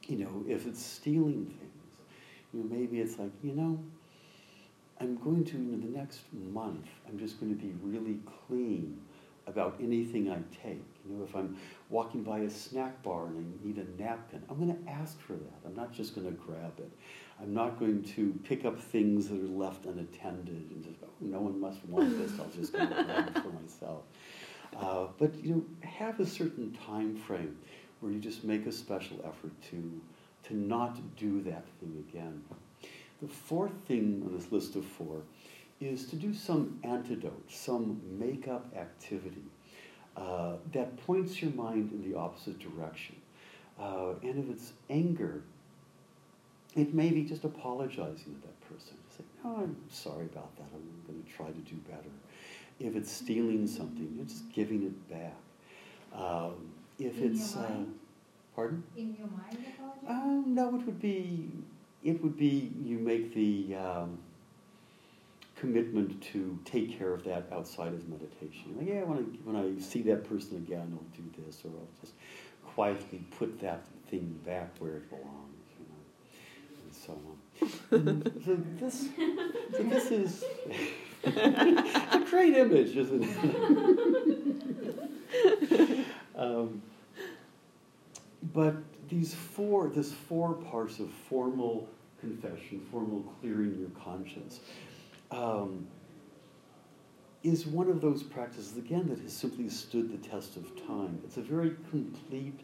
you 0.07 0.17
know, 0.17 0.43
if 0.47 0.65
it's 0.65 0.83
stealing 0.83 1.45
things, 1.45 1.63
you 2.53 2.61
know, 2.61 2.75
maybe 2.75 2.99
it's 2.99 3.19
like, 3.19 3.31
you 3.43 3.53
know, 3.53 3.79
I'm 4.99 5.17
going 5.17 5.45
to, 5.45 5.55
in 5.55 5.81
the 5.81 5.97
next 5.97 6.21
month, 6.53 6.87
I'm 7.07 7.17
just 7.19 7.39
going 7.39 7.55
to 7.55 7.61
be 7.61 7.73
really 7.83 8.19
clean 8.47 8.99
about 9.49 9.75
anything 9.81 10.31
I 10.31 10.37
take. 10.63 10.85
You 11.05 11.17
know, 11.17 11.23
if 11.23 11.35
I'm 11.35 11.57
walking 11.89 12.23
by 12.23 12.39
a 12.39 12.49
snack 12.49 13.01
bar 13.03 13.27
and 13.27 13.37
I 13.37 13.67
need 13.67 13.77
a 13.77 14.01
napkin, 14.01 14.43
I'm 14.49 14.57
going 14.57 14.83
to 14.83 14.91
ask 14.91 15.19
for 15.19 15.33
that. 15.33 15.59
I'm 15.65 15.75
not 15.75 15.91
just 15.91 16.15
going 16.15 16.27
to 16.27 16.33
grab 16.33 16.73
it. 16.77 16.91
I'm 17.41 17.53
not 17.53 17.79
going 17.79 18.03
to 18.03 18.33
pick 18.43 18.65
up 18.65 18.79
things 18.79 19.29
that 19.29 19.39
are 19.39 19.47
left 19.47 19.85
unattended 19.85 20.69
and 20.71 20.83
just, 20.83 20.97
oh, 21.03 21.07
no 21.19 21.39
one 21.39 21.59
must 21.59 21.83
want 21.85 22.17
this, 22.17 22.31
I'll 22.39 22.47
just 22.47 22.73
go 22.73 22.79
it 22.81 23.33
for 23.41 23.51
myself. 23.51 24.03
Uh, 24.77 25.07
but, 25.17 25.33
you 25.43 25.55
know, 25.55 25.87
have 25.87 26.19
a 26.19 26.25
certain 26.25 26.77
time 26.85 27.15
frame 27.15 27.57
where 27.99 28.11
you 28.11 28.19
just 28.19 28.43
make 28.43 28.65
a 28.65 28.71
special 28.71 29.17
effort 29.25 29.51
to, 29.71 30.01
to 30.43 30.55
not 30.55 30.99
do 31.15 31.41
that 31.41 31.65
thing 31.79 32.03
again. 32.09 32.43
The 33.21 33.27
fourth 33.27 33.73
thing 33.87 34.23
on 34.25 34.35
this 34.37 34.51
list 34.51 34.75
of 34.75 34.85
four 34.85 35.23
is 35.81 36.05
to 36.05 36.15
do 36.15 36.33
some 36.33 36.79
antidote, 36.83 37.49
some 37.49 38.01
make-up 38.19 38.65
activity 38.75 39.43
uh, 40.17 40.53
that 40.73 40.97
points 41.05 41.41
your 41.41 41.51
mind 41.51 41.91
in 41.91 42.11
the 42.11 42.17
opposite 42.17 42.59
direction. 42.59 43.15
Uh, 43.79 44.13
and 44.21 44.37
if 44.43 44.49
it's 44.49 44.73
anger, 44.89 45.41
it 46.75 46.93
may 46.93 47.09
be 47.09 47.23
just 47.23 47.45
apologizing 47.45 48.35
to 48.35 48.41
that 48.41 48.61
person. 48.69 48.95
Say, 49.17 49.23
"No, 49.43 49.55
I'm 49.57 49.77
sorry 49.89 50.25
about 50.25 50.53
that. 50.57 50.65
I'm 50.73 50.83
going 51.07 51.23
to 51.23 51.31
try 51.31 51.47
to 51.47 51.59
do 51.59 51.75
better." 51.89 52.09
If 52.79 52.95
it's 52.95 53.11
stealing 53.11 53.67
something, 53.67 54.13
you're 54.15 54.25
just 54.25 54.51
giving 54.53 54.83
it 54.83 55.09
back. 55.09 55.35
Um, 56.13 56.71
if 56.97 57.17
In 57.17 57.31
it's, 57.31 57.55
your 57.55 57.63
uh, 57.65 57.69
pardon? 58.55 58.83
In 58.97 59.15
your 59.17 59.27
mind, 59.27 59.65
apologize? 59.77 60.05
Um, 60.07 60.53
no, 60.53 60.67
it 60.75 60.85
would 60.85 60.99
be, 61.01 61.49
it 62.03 62.21
would 62.21 62.37
be 62.37 62.71
you 62.83 62.99
make 62.99 63.33
the 63.33 63.75
um, 63.75 64.17
commitment 65.59 66.21
to 66.21 66.57
take 66.65 66.97
care 66.97 67.13
of 67.13 67.23
that 67.25 67.47
outside 67.51 67.93
of 67.93 68.07
meditation. 68.07 68.75
Like, 68.77 68.87
yeah, 68.87 69.03
when 69.03 69.17
I, 69.17 69.21
when 69.43 69.55
I 69.55 69.79
see 69.81 70.01
that 70.03 70.27
person 70.27 70.57
again, 70.57 70.91
I'll 70.97 71.03
do 71.15 71.23
this, 71.45 71.61
or 71.65 71.69
I'll 71.69 71.87
just 72.01 72.13
quietly 72.65 73.25
put 73.37 73.59
that 73.61 73.85
thing 74.09 74.39
back 74.45 74.69
where 74.79 74.95
it 74.97 75.09
belongs, 75.09 75.65
you 75.77 75.85
know, 75.89 76.01
and 76.83 76.93
so 76.95 77.13
on. 77.13 77.37
So 78.45 78.57
this, 78.79 79.09
so 79.75 79.83
this 79.83 80.11
is 80.11 80.43
a 81.25 82.23
great 82.29 82.55
image, 82.55 82.95
isn't 82.95 83.23
it? 83.23 83.35
um, 86.35 86.81
but 88.53 88.75
these 89.09 89.33
four, 89.33 89.89
this 89.89 90.13
four 90.13 90.53
parts 90.53 90.99
of 90.99 91.09
formal 91.11 91.89
confession, 92.21 92.79
formal 92.91 93.23
clearing 93.41 93.77
your 93.77 93.89
conscience, 94.01 94.61
um, 95.31 95.87
is 97.43 97.65
one 97.65 97.89
of 97.89 98.01
those 98.01 98.23
practices, 98.23 98.77
again, 98.77 99.07
that 99.09 99.19
has 99.19 99.33
simply 99.33 99.69
stood 99.69 100.11
the 100.11 100.29
test 100.29 100.57
of 100.57 100.75
time. 100.87 101.21
It's 101.23 101.37
a 101.37 101.41
very 101.41 101.75
complete 101.89 102.59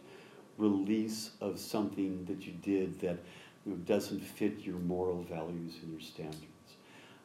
release 0.57 1.31
of 1.41 1.59
something 1.59 2.25
that 2.25 2.45
you 2.45 2.53
did 2.61 2.99
that 3.01 3.17
you 3.65 3.71
know, 3.71 3.77
doesn't 3.77 4.21
fit 4.21 4.59
your 4.59 4.77
moral 4.77 5.23
values 5.23 5.75
and 5.81 5.91
your 5.91 6.01
standards. 6.01 6.45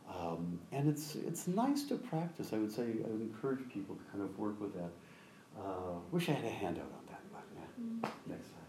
Um, 0.09 0.59
and 0.73 0.89
it's, 0.89 1.15
it's 1.15 1.47
nice 1.47 1.85
to 1.85 1.97
practice. 1.97 2.53
I 2.53 2.59
would 2.59 2.73
say 2.73 2.83
I 2.83 3.09
would 3.09 3.21
encourage 3.21 3.69
people 3.73 3.95
to 3.95 4.03
kind 4.11 4.23
of 4.23 4.37
work 4.39 4.61
with 4.61 4.75
that. 4.75 4.91
Uh, 5.59 5.99
wish 6.11 6.29
I 6.29 6.33
had 6.33 6.45
a 6.45 6.51
handout 6.51 6.85
on 6.85 7.07
that, 7.09 7.21
but 7.33 7.43
yeah, 7.55 8.11
next 8.27 8.49
time. 8.49 8.61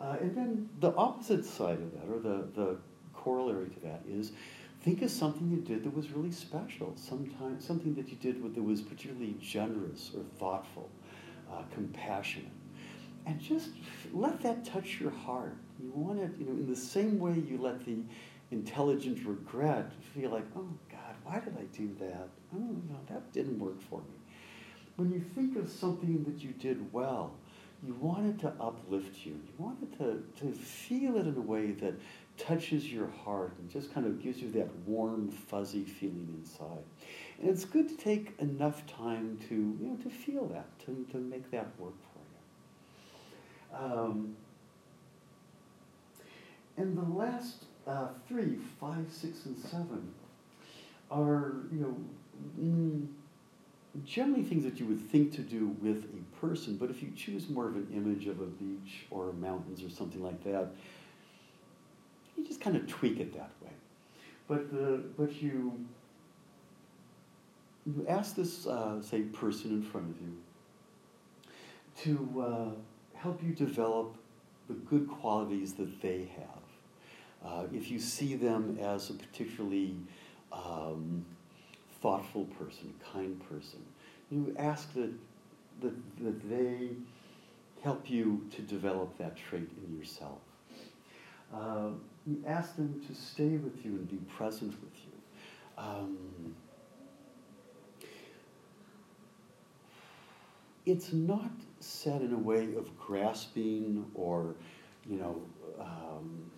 Uh, 0.00 0.16
and 0.20 0.36
then 0.36 0.68
the 0.80 0.94
opposite 0.94 1.44
side 1.44 1.78
of 1.78 1.92
that, 1.92 2.12
or 2.12 2.20
the, 2.20 2.46
the 2.54 2.76
corollary 3.14 3.70
to 3.70 3.80
that, 3.80 4.02
is 4.08 4.32
think 4.86 5.02
of 5.02 5.10
something 5.10 5.50
you 5.50 5.56
did 5.56 5.82
that 5.82 5.92
was 5.92 6.12
really 6.12 6.30
special. 6.30 6.92
Sometime, 6.94 7.60
something 7.60 7.92
that 7.96 8.08
you 8.08 8.14
did 8.18 8.40
that 8.54 8.62
was 8.62 8.80
particularly 8.80 9.34
generous 9.40 10.12
or 10.16 10.22
thoughtful, 10.38 10.88
uh, 11.52 11.62
compassionate. 11.74 12.52
And 13.26 13.40
just 13.40 13.70
let 14.12 14.40
that 14.42 14.64
touch 14.64 15.00
your 15.00 15.10
heart. 15.10 15.56
You 15.82 15.90
want 15.92 16.20
it, 16.20 16.30
you 16.38 16.46
know, 16.46 16.52
in 16.52 16.68
the 16.68 16.76
same 16.76 17.18
way 17.18 17.32
you 17.32 17.58
let 17.60 17.84
the 17.84 17.96
intelligent 18.52 19.26
regret 19.26 19.90
feel 20.14 20.30
like, 20.30 20.46
oh 20.56 20.68
God, 20.88 21.16
why 21.24 21.40
did 21.40 21.56
I 21.58 21.64
do 21.76 21.92
that? 21.98 22.28
Oh, 22.54 22.76
no, 22.88 23.00
that 23.08 23.32
didn't 23.32 23.58
work 23.58 23.82
for 23.90 23.98
me. 23.98 24.14
When 24.94 25.10
you 25.10 25.18
think 25.34 25.56
of 25.56 25.68
something 25.68 26.22
that 26.22 26.44
you 26.44 26.52
did 26.52 26.92
well, 26.92 27.34
you 27.82 27.94
want 27.94 28.26
it 28.26 28.38
to 28.42 28.52
uplift 28.60 29.26
you. 29.26 29.32
You 29.32 29.52
want 29.58 29.82
it 29.82 29.98
to, 29.98 30.22
to 30.40 30.52
feel 30.52 31.16
it 31.16 31.26
in 31.26 31.36
a 31.36 31.40
way 31.40 31.72
that 31.72 31.94
touches 32.38 32.92
your 32.92 33.08
heart 33.24 33.54
and 33.58 33.70
just 33.70 33.92
kind 33.92 34.06
of 34.06 34.22
gives 34.22 34.40
you 34.40 34.50
that 34.52 34.68
warm, 34.86 35.30
fuzzy 35.30 35.84
feeling 35.84 36.28
inside. 36.38 36.84
And 37.40 37.50
it's 37.50 37.64
good 37.64 37.88
to 37.88 37.96
take 37.96 38.34
enough 38.38 38.86
time 38.86 39.38
to, 39.48 39.54
you 39.54 39.78
know, 39.80 39.96
to 40.02 40.10
feel 40.10 40.46
that, 40.48 40.66
to, 40.86 41.06
to 41.12 41.18
make 41.18 41.50
that 41.50 41.68
work 41.78 41.94
for 42.12 43.78
you. 43.78 43.94
Um, 43.94 44.36
and 46.76 46.96
the 46.96 47.14
last 47.16 47.64
uh, 47.86 48.08
three, 48.28 48.58
five, 48.80 49.06
six, 49.10 49.46
and 49.46 49.56
seven, 49.56 50.12
are, 51.10 51.54
you 51.72 51.80
know, 51.80 51.96
mm, 52.60 53.06
generally 54.04 54.42
things 54.42 54.64
that 54.64 54.78
you 54.78 54.86
would 54.86 55.00
think 55.00 55.32
to 55.34 55.40
do 55.40 55.68
with 55.80 56.04
a 56.04 56.36
person, 56.44 56.76
but 56.76 56.90
if 56.90 57.02
you 57.02 57.10
choose 57.16 57.48
more 57.48 57.68
of 57.68 57.76
an 57.76 57.88
image 57.94 58.26
of 58.26 58.40
a 58.40 58.44
beach 58.44 59.06
or 59.10 59.32
mountains 59.34 59.82
or 59.82 59.90
something 59.90 60.22
like 60.22 60.42
that, 60.44 60.68
you 62.36 62.46
just 62.46 62.60
kind 62.60 62.76
of 62.76 62.86
tweak 62.86 63.20
it 63.20 63.32
that 63.34 63.50
way. 63.62 63.70
But, 64.48 64.72
the, 64.72 65.02
but 65.16 65.42
you, 65.42 65.72
you 67.86 68.06
ask 68.08 68.36
this, 68.36 68.66
uh, 68.66 69.02
say, 69.02 69.22
person 69.22 69.70
in 69.70 69.82
front 69.82 70.10
of 70.10 70.20
you 70.20 70.36
to 72.02 72.40
uh, 72.42 73.18
help 73.18 73.42
you 73.42 73.52
develop 73.52 74.16
the 74.68 74.74
good 74.74 75.08
qualities 75.08 75.74
that 75.74 76.00
they 76.02 76.28
have. 76.36 76.66
Uh, 77.44 77.66
if 77.72 77.90
you 77.90 77.98
see 77.98 78.34
them 78.34 78.78
as 78.80 79.10
a 79.10 79.14
particularly 79.14 79.94
um, 80.52 81.24
thoughtful 82.02 82.44
person, 82.58 82.92
kind 83.12 83.40
person, 83.48 83.80
you 84.30 84.54
ask 84.58 84.92
that, 84.94 85.12
that, 85.80 85.94
that 86.20 86.50
they 86.50 86.90
help 87.82 88.10
you 88.10 88.44
to 88.50 88.62
develop 88.62 89.16
that 89.18 89.36
trait 89.36 89.70
in 89.86 89.98
yourself. 89.98 90.38
Uh, 91.54 91.90
you 92.26 92.42
ask 92.46 92.76
them 92.76 93.00
to 93.06 93.14
stay 93.14 93.56
with 93.56 93.84
you 93.84 93.92
and 93.92 94.10
be 94.10 94.16
present 94.36 94.72
with 94.82 94.94
you. 95.04 95.12
Um, 95.78 96.54
it's 100.84 101.12
not 101.12 101.50
said 101.80 102.22
in 102.22 102.32
a 102.32 102.38
way 102.38 102.74
of 102.76 102.96
grasping 102.98 104.04
or, 104.14 104.54
you 105.08 105.16
know, 105.16 105.40
um, 105.80 106.50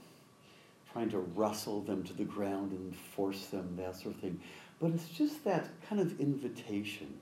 trying 0.92 1.10
to 1.10 1.18
wrestle 1.18 1.82
them 1.82 2.02
to 2.04 2.12
the 2.14 2.24
ground 2.24 2.72
and 2.72 2.96
force 2.96 3.46
them, 3.46 3.76
that 3.76 3.96
sort 3.96 4.14
of 4.14 4.20
thing. 4.20 4.40
But 4.80 4.92
it's 4.92 5.08
just 5.08 5.44
that 5.44 5.68
kind 5.88 6.00
of 6.00 6.18
invitation 6.20 7.12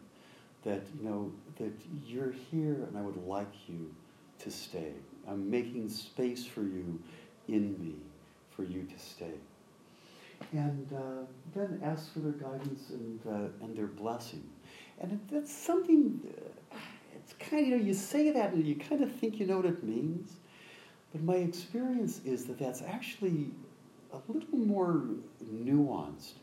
that, 0.63 0.83
you 0.99 1.09
know, 1.09 1.33
that 1.59 1.73
you're 2.07 2.33
here 2.51 2.75
and 2.75 2.97
I 2.97 3.03
would 3.03 3.27
like 3.27 3.53
you 3.69 3.93
to 4.41 4.51
stay. 4.51 4.93
I'm 5.27 5.51
making 5.51 5.89
space 5.89 6.45
for 6.45 6.63
you 6.63 7.01
in 7.49 7.81
me 7.81 7.95
for 8.57 8.65
you 8.65 8.83
to 8.83 8.99
stay. 8.99 9.35
And 10.53 10.93
uh, 10.93 11.25
then 11.55 11.81
ask 11.83 12.13
for 12.13 12.21
their 12.21 12.33
guidance 12.33 12.91
and, 12.91 13.21
uh, 13.27 13.65
and 13.65 13.77
their 13.77 13.87
blessing. 13.87 14.49
And 15.01 15.21
that's 15.31 15.53
something, 15.53 16.21
uh, 16.73 16.77
it's 17.15 17.35
kind 17.35 17.63
of, 17.63 17.69
you 17.69 17.77
know, 17.77 17.85
you 17.85 17.95
say 17.95 18.31
that 18.31 18.53
and 18.53 18.67
you 18.67 18.77
kind 18.77 19.03
of 19.03 19.13
think 19.13 19.39
you 19.39 19.47
know 19.47 19.57
what 19.57 19.67
it 19.67 19.83
means. 19.83 20.33
But 21.13 21.23
my 21.23 21.37
experience 21.37 22.21
is 22.25 22.45
that 22.47 22.59
that's 22.59 22.83
actually 22.83 23.51
a 24.13 24.19
little 24.31 24.59
more 24.59 25.05
nuanced 25.45 26.35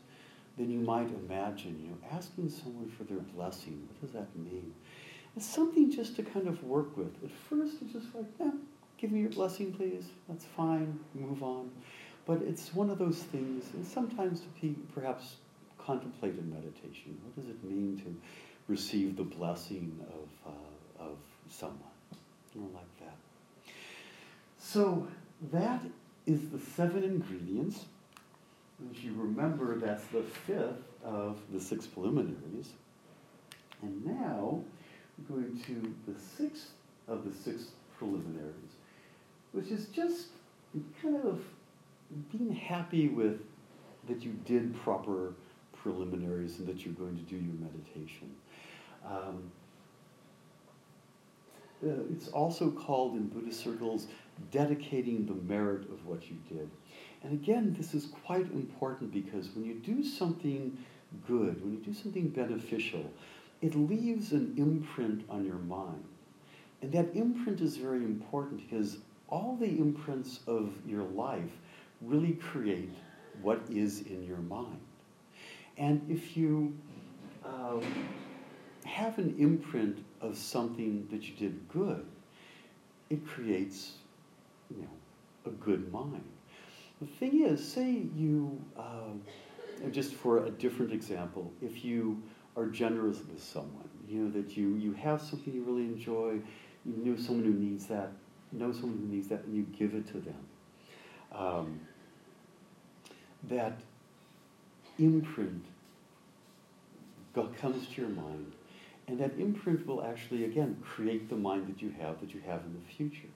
than 0.56 0.70
you 0.70 0.80
might 0.80 1.08
imagine. 1.28 1.80
You 1.82 1.90
know, 1.90 2.16
asking 2.16 2.50
someone 2.50 2.90
for 2.90 3.04
their 3.04 3.18
blessing, 3.18 3.88
what 3.88 4.00
does 4.00 4.12
that 4.12 4.36
mean? 4.36 4.72
It's 5.36 5.46
something 5.46 5.90
just 5.90 6.16
to 6.16 6.22
kind 6.22 6.46
of 6.46 6.62
work 6.62 6.96
with. 6.96 7.12
At 7.24 7.30
first, 7.30 7.76
it's 7.82 7.92
just 7.92 8.14
like, 8.14 8.26
eh, 8.40 8.50
give 8.98 9.10
me 9.10 9.20
your 9.20 9.30
blessing, 9.30 9.72
please. 9.72 10.04
That's 10.28 10.44
fine. 10.44 10.98
Move 11.14 11.42
on. 11.42 11.70
But 12.26 12.40
it's 12.42 12.74
one 12.74 12.90
of 12.90 12.98
those 12.98 13.18
things, 13.18 13.64
and 13.74 13.86
sometimes 13.86 14.40
to 14.60 14.74
perhaps 14.94 15.36
contemplate 15.78 16.38
in 16.38 16.50
meditation. 16.50 17.18
What 17.22 17.36
does 17.36 17.50
it 17.50 17.62
mean 17.62 18.00
to 18.04 18.72
receive 18.72 19.16
the 19.16 19.24
blessing 19.24 19.98
of, 20.08 20.52
uh, 20.52 21.04
of 21.04 21.16
someone? 21.50 21.78
Like 22.56 22.98
that. 23.00 23.16
So 24.58 25.08
that 25.50 25.82
is 26.24 26.50
the 26.50 26.58
seven 26.58 27.02
ingredients. 27.02 27.84
As 28.90 29.02
you 29.02 29.12
remember, 29.14 29.76
that's 29.78 30.04
the 30.06 30.22
fifth 30.22 30.84
of 31.04 31.38
the 31.52 31.60
six 31.60 31.86
preliminaries. 31.86 32.70
And 33.82 34.06
now 34.06 34.62
we're 35.28 35.36
going 35.36 35.60
to 35.66 35.94
the 36.10 36.18
sixth 36.18 36.70
of 37.08 37.24
the 37.24 37.32
six 37.32 37.64
preliminaries, 37.98 38.76
which 39.50 39.72
is 39.72 39.86
just 39.86 40.28
kind 41.02 41.16
of 41.16 41.42
being 42.30 42.54
happy 42.54 43.08
with 43.08 43.40
that 44.08 44.22
you 44.22 44.32
did 44.44 44.76
proper 44.82 45.34
preliminaries 45.72 46.58
and 46.58 46.68
that 46.68 46.84
you're 46.84 46.94
going 46.94 47.16
to 47.16 47.22
do 47.22 47.36
your 47.36 47.54
meditation. 47.54 48.30
Um, 49.06 49.50
uh, 51.84 51.90
it's 52.10 52.28
also 52.28 52.70
called 52.70 53.14
in 53.14 53.28
Buddhist 53.28 53.60
circles 53.62 54.06
dedicating 54.50 55.26
the 55.26 55.34
merit 55.34 55.82
of 55.90 56.06
what 56.06 56.30
you 56.30 56.36
did. 56.48 56.70
And 57.22 57.32
again, 57.32 57.74
this 57.76 57.94
is 57.94 58.06
quite 58.24 58.50
important 58.52 59.12
because 59.12 59.48
when 59.54 59.64
you 59.64 59.74
do 59.74 60.04
something 60.04 60.76
good, 61.26 61.62
when 61.62 61.72
you 61.72 61.78
do 61.78 61.94
something 61.94 62.28
beneficial, 62.28 63.10
it 63.62 63.74
leaves 63.74 64.32
an 64.32 64.54
imprint 64.56 65.24
on 65.28 65.44
your 65.44 65.56
mind. 65.56 66.04
And 66.82 66.92
that 66.92 67.14
imprint 67.14 67.60
is 67.60 67.76
very 67.76 68.04
important 68.04 68.68
because 68.68 68.98
all 69.28 69.56
the 69.56 69.78
imprints 69.78 70.40
of 70.46 70.72
your 70.86 71.04
life 71.04 71.50
really 72.06 72.32
create 72.32 72.94
what 73.42 73.60
is 73.70 74.00
in 74.02 74.24
your 74.24 74.38
mind. 74.38 74.80
And 75.76 76.06
if 76.08 76.36
you 76.36 76.74
um, 77.44 77.82
have 78.84 79.18
an 79.18 79.34
imprint 79.38 80.04
of 80.20 80.36
something 80.36 81.06
that 81.10 81.24
you 81.28 81.34
did 81.34 81.68
good, 81.68 82.06
it 83.10 83.26
creates, 83.26 83.94
you 84.70 84.82
know, 84.82 84.88
a 85.46 85.50
good 85.50 85.92
mind. 85.92 86.24
The 87.00 87.06
thing 87.06 87.44
is, 87.44 87.66
say 87.66 88.06
you, 88.16 88.62
uh, 88.78 89.88
just 89.90 90.14
for 90.14 90.46
a 90.46 90.50
different 90.50 90.92
example, 90.92 91.52
if 91.60 91.84
you 91.84 92.22
are 92.56 92.66
generous 92.66 93.18
with 93.18 93.42
someone, 93.42 93.88
you 94.08 94.22
know, 94.22 94.30
that 94.30 94.56
you, 94.56 94.76
you 94.76 94.92
have 94.92 95.20
something 95.20 95.52
you 95.52 95.64
really 95.64 95.82
enjoy, 95.82 96.38
you 96.86 96.96
know 97.04 97.16
someone 97.16 97.44
who 97.44 97.52
needs 97.52 97.86
that, 97.86 98.12
know 98.52 98.72
someone 98.72 98.98
who 98.98 99.14
needs 99.14 99.28
that, 99.28 99.42
and 99.44 99.56
you 99.56 99.66
give 99.76 99.94
it 99.94 100.06
to 100.08 100.20
them. 100.20 100.36
Um, 101.32 101.80
that 103.48 103.78
imprint 104.98 105.64
comes 107.60 107.88
to 107.88 108.00
your 108.00 108.10
mind, 108.10 108.52
and 109.08 109.18
that 109.18 109.32
imprint 109.38 109.86
will 109.86 110.04
actually, 110.04 110.44
again, 110.44 110.76
create 110.82 111.28
the 111.28 111.36
mind 111.36 111.66
that 111.66 111.82
you 111.82 111.92
have, 111.98 112.20
that 112.20 112.32
you 112.32 112.40
have 112.46 112.60
in 112.60 112.72
the 112.74 112.94
future. 112.94 113.28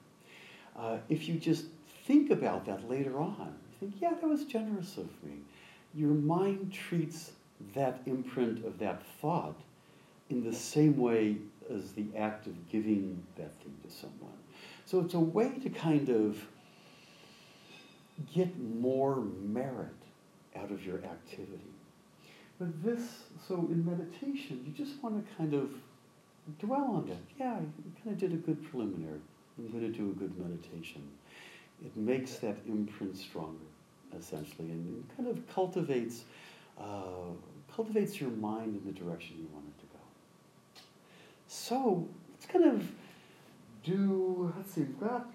Uh, 0.77 0.97
if 1.09 1.27
you 1.27 1.35
just 1.35 1.65
think 2.05 2.31
about 2.31 2.65
that 2.65 2.89
later 2.89 3.19
on, 3.19 3.53
you 3.71 3.77
think, 3.79 4.01
yeah, 4.01 4.13
that 4.13 4.27
was 4.27 4.45
generous 4.45 4.97
of 4.97 5.09
me. 5.23 5.33
Your 5.93 6.11
mind 6.11 6.71
treats 6.71 7.31
that 7.73 7.99
imprint 8.05 8.65
of 8.65 8.79
that 8.79 9.03
thought 9.21 9.59
in 10.29 10.43
the 10.43 10.53
same 10.53 10.97
way 10.97 11.37
as 11.69 11.91
the 11.91 12.05
act 12.17 12.47
of 12.47 12.69
giving 12.69 13.21
that 13.35 13.53
thing 13.61 13.75
to 13.83 13.93
someone. 13.93 14.37
So 14.85 15.01
it's 15.01 15.13
a 15.13 15.19
way 15.19 15.51
to 15.61 15.69
kind 15.69 16.09
of 16.09 16.37
get 18.33 18.59
more 18.59 19.23
merit 19.41 19.89
out 20.55 20.71
of 20.71 20.85
your 20.85 20.97
activity. 20.97 21.71
But 22.59 22.83
this, 22.83 23.01
so 23.47 23.55
in 23.55 23.85
meditation, 23.85 24.63
you 24.65 24.73
just 24.73 25.01
want 25.01 25.25
to 25.25 25.35
kind 25.35 25.53
of 25.53 25.69
dwell 26.59 26.95
on 26.95 27.07
that. 27.07 27.17
Yeah, 27.39 27.53
I 27.53 28.01
kind 28.03 28.13
of 28.13 28.17
did 28.17 28.33
a 28.33 28.37
good 28.37 28.63
preliminary. 28.69 29.19
I'm 29.57 29.71
going 29.71 29.91
to 29.91 29.97
do 29.97 30.09
a 30.09 30.13
good 30.13 30.37
meditation. 30.37 31.01
It 31.83 31.95
makes 31.95 32.35
that 32.37 32.57
imprint 32.67 33.15
stronger, 33.17 33.57
essentially, 34.17 34.71
and 34.71 35.05
kind 35.15 35.29
of 35.29 35.47
cultivates, 35.53 36.23
uh, 36.79 37.31
cultivates 37.73 38.19
your 38.19 38.31
mind 38.31 38.75
in 38.75 38.85
the 38.85 38.99
direction 38.99 39.37
you 39.39 39.47
want 39.53 39.65
it 39.67 39.79
to 39.79 39.85
go. 39.93 40.01
So 41.47 42.07
let's 42.31 42.45
kind 42.45 42.65
of 42.65 42.87
do, 43.83 44.53
let's 44.57 44.73
see, 44.73 44.81
we've 44.81 44.99
got, 44.99 45.27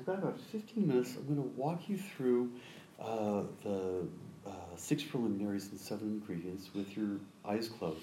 we've 0.00 0.06
got 0.06 0.22
about 0.22 0.40
15 0.40 0.88
minutes. 0.88 1.14
I'm 1.16 1.26
going 1.26 1.36
to 1.36 1.60
walk 1.60 1.86
you 1.86 1.98
through 1.98 2.50
uh, 2.98 3.42
the 3.62 4.06
uh, 4.46 4.50
six 4.76 5.02
preliminaries 5.02 5.68
and 5.70 5.78
seven 5.78 6.08
ingredients 6.08 6.70
with 6.74 6.96
your 6.96 7.18
eyes 7.46 7.68
closed. 7.68 8.00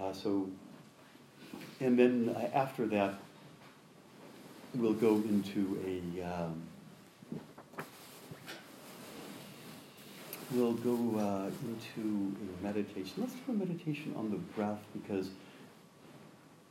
Uh, 0.00 0.14
so, 0.14 0.48
and 1.80 1.98
then 1.98 2.34
after 2.54 2.86
that, 2.86 3.20
we'll 4.74 4.94
go 4.94 5.16
into 5.16 5.78
a 5.86 6.22
um, 6.22 6.62
we'll 10.52 10.72
go 10.72 11.18
uh, 11.18 11.50
into 11.68 12.34
a 12.40 12.64
meditation. 12.64 13.12
Let's 13.18 13.34
do 13.34 13.40
a 13.48 13.52
meditation 13.52 14.14
on 14.16 14.30
the 14.30 14.38
breath 14.38 14.80
because 14.94 15.28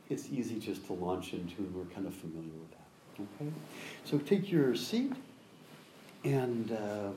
it's 0.08 0.28
easy 0.28 0.58
just 0.58 0.86
to 0.86 0.94
launch 0.94 1.34
into, 1.34 1.58
and 1.58 1.72
we're 1.72 1.84
kind 1.94 2.08
of 2.08 2.14
familiar 2.14 2.50
with 2.58 2.70
that. 2.72 2.79
Okay, 3.20 3.50
so 4.04 4.18
take 4.18 4.50
your 4.50 4.74
seat 4.74 5.12
and. 6.24 6.72
Uh, 6.72 7.10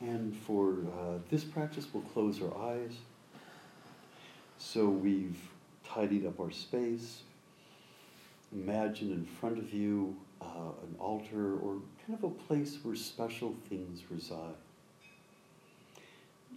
and 0.00 0.34
for 0.34 0.70
uh, 0.70 1.18
this 1.30 1.44
practice, 1.44 1.86
we'll 1.92 2.02
close 2.04 2.40
our 2.40 2.56
eyes. 2.70 2.92
So 4.58 4.88
we've 4.88 5.38
tidied 5.84 6.26
up 6.26 6.40
our 6.40 6.50
space. 6.50 7.22
Imagine 8.52 9.12
in 9.12 9.24
front 9.24 9.58
of 9.58 9.72
you 9.72 10.16
uh, 10.40 10.72
an 10.82 10.96
altar 10.98 11.54
or 11.58 11.76
kind 12.06 12.18
of 12.18 12.24
a 12.24 12.30
place 12.30 12.78
where 12.82 12.96
special 12.96 13.54
things 13.68 14.02
reside. 14.10 14.54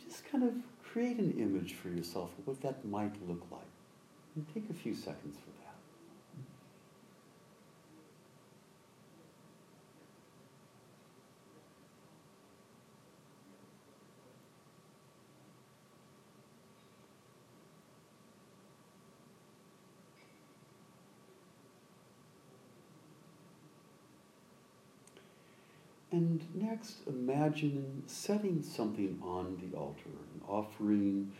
Just 0.08 0.26
kind 0.32 0.44
of 0.44 0.54
create 0.92 1.18
an 1.18 1.32
image 1.40 1.74
for 1.74 1.90
yourself 1.90 2.32
of 2.38 2.48
what 2.48 2.62
that 2.62 2.86
might 2.86 3.16
look 3.28 3.42
like. 3.50 3.62
And 4.36 4.46
take 4.54 4.70
a 4.70 4.74
few 4.74 4.94
seconds 4.94 5.38
for 5.38 5.46
that. 5.46 5.76
And 26.12 26.44
next, 26.54 27.08
imagine 27.08 28.04
setting 28.08 28.62
something 28.62 29.18
on 29.24 29.58
the 29.62 29.78
altar, 29.78 30.10
offering, 30.48 31.32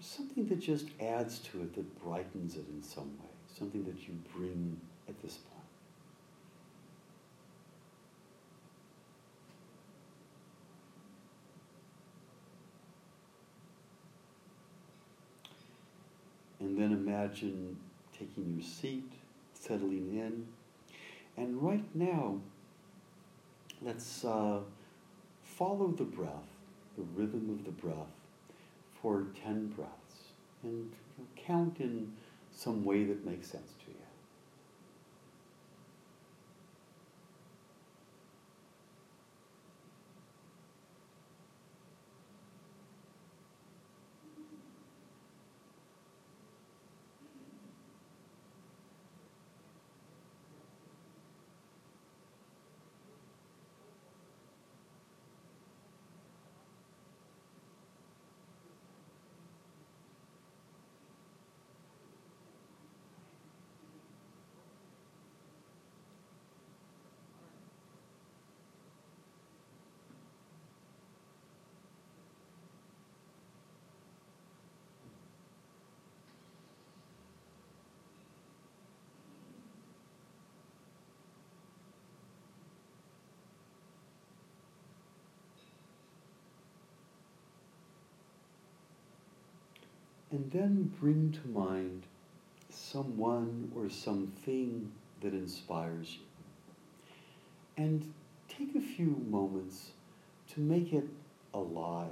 something 0.00 0.46
that 0.46 0.60
just 0.60 0.86
adds 1.00 1.38
to 1.40 1.62
it, 1.62 1.74
that 1.74 2.04
brightens 2.04 2.56
it 2.56 2.64
in 2.72 2.82
some 2.82 3.10
way, 3.18 3.30
something 3.56 3.84
that 3.84 4.06
you 4.06 4.14
bring 4.34 4.80
at 5.08 5.20
this 5.22 5.34
point. 5.34 5.54
And 16.60 16.76
then 16.76 16.92
imagine 16.92 17.76
taking 18.12 18.54
your 18.54 18.64
seat, 18.64 19.12
settling 19.54 20.18
in, 20.18 20.46
and 21.36 21.62
right 21.62 21.84
now, 21.94 22.40
let's 23.80 24.24
uh, 24.24 24.58
follow 25.44 25.88
the 25.88 26.04
breath, 26.04 26.48
the 26.96 27.04
rhythm 27.14 27.48
of 27.50 27.64
the 27.64 27.70
breath, 27.70 28.17
for 29.02 29.26
10 29.44 29.68
breaths 29.68 30.32
and 30.62 30.92
count 31.36 31.76
in 31.80 32.12
some 32.52 32.84
way 32.84 33.04
that 33.04 33.24
makes 33.24 33.48
sense 33.48 33.72
to 33.84 33.90
you. 33.90 33.98
And 90.30 90.50
then 90.50 90.92
bring 91.00 91.32
to 91.32 91.48
mind 91.48 92.02
someone 92.70 93.72
or 93.74 93.88
something 93.88 94.92
that 95.22 95.32
inspires 95.32 96.18
you. 96.18 97.82
And 97.82 98.12
take 98.48 98.74
a 98.74 98.80
few 98.80 99.22
moments 99.30 99.90
to 100.54 100.60
make 100.60 100.92
it 100.92 101.08
alive, 101.54 102.10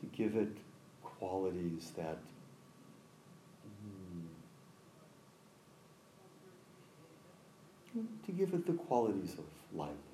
to 0.00 0.06
give 0.16 0.36
it 0.36 0.56
qualities 1.02 1.92
that 1.96 2.18
mm, 7.94 8.04
to 8.26 8.32
give 8.32 8.54
it 8.54 8.66
the 8.66 8.72
qualities 8.72 9.32
of 9.32 9.44
liveliness. 9.72 10.13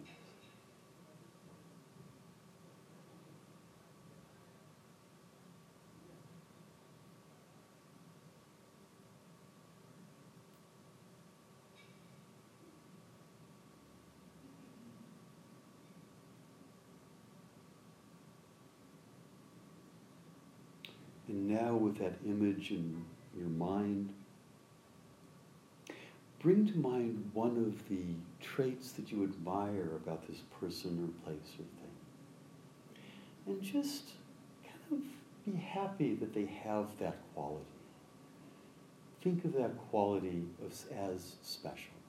Now, 21.51 21.75
with 21.75 21.99
that 21.99 22.15
image 22.25 22.71
in 22.71 23.05
your 23.37 23.49
mind, 23.49 24.11
bring 26.41 26.67
to 26.67 26.79
mind 26.79 27.31
one 27.35 27.57
of 27.57 27.89
the 27.89 28.03
traits 28.41 28.93
that 28.93 29.11
you 29.11 29.25
admire 29.25 29.91
about 29.97 30.27
this 30.29 30.39
person 30.61 30.99
or 31.05 31.27
place 31.27 31.53
or 31.59 31.65
thing. 31.79 31.91
And 33.47 33.63
just 33.63 34.11
kind 34.65 35.03
of 35.03 35.53
be 35.53 35.59
happy 35.59 36.15
that 36.15 36.33
they 36.33 36.47
have 36.65 36.87
that 37.01 37.19
quality. 37.35 37.65
Think 39.23 39.45
of 39.45 39.53
that 39.55 39.77
quality 39.91 40.45
as, 40.67 41.37
special. 41.43 42.00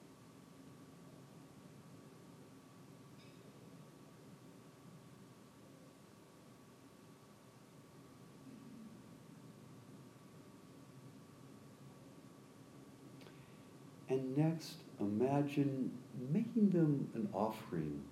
Next, 14.36 14.74
imagine 15.00 15.90
making 16.32 16.70
them 16.70 17.08
an 17.14 17.28
offering, 17.32 18.02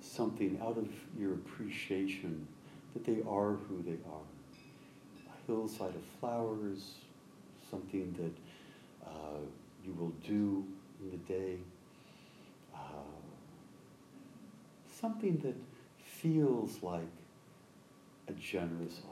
something 0.00 0.58
out 0.62 0.76
of 0.76 0.88
your 1.18 1.34
appreciation 1.34 2.46
that 2.92 3.04
they 3.04 3.22
are 3.28 3.52
who 3.68 3.82
they 3.84 3.98
are. 4.10 4.26
A 5.28 5.46
hillside 5.46 5.94
of 5.94 6.02
flowers, 6.20 6.94
something 7.70 8.14
that 8.18 9.08
uh, 9.08 9.40
you 9.84 9.92
will 9.98 10.12
do 10.26 10.64
in 11.00 11.10
the 11.10 11.16
day, 11.32 11.56
uh, 12.74 12.78
something 15.00 15.38
that 15.38 15.56
feels 16.04 16.82
like 16.82 17.02
a 18.28 18.32
generous 18.32 19.00
offering. 19.00 19.11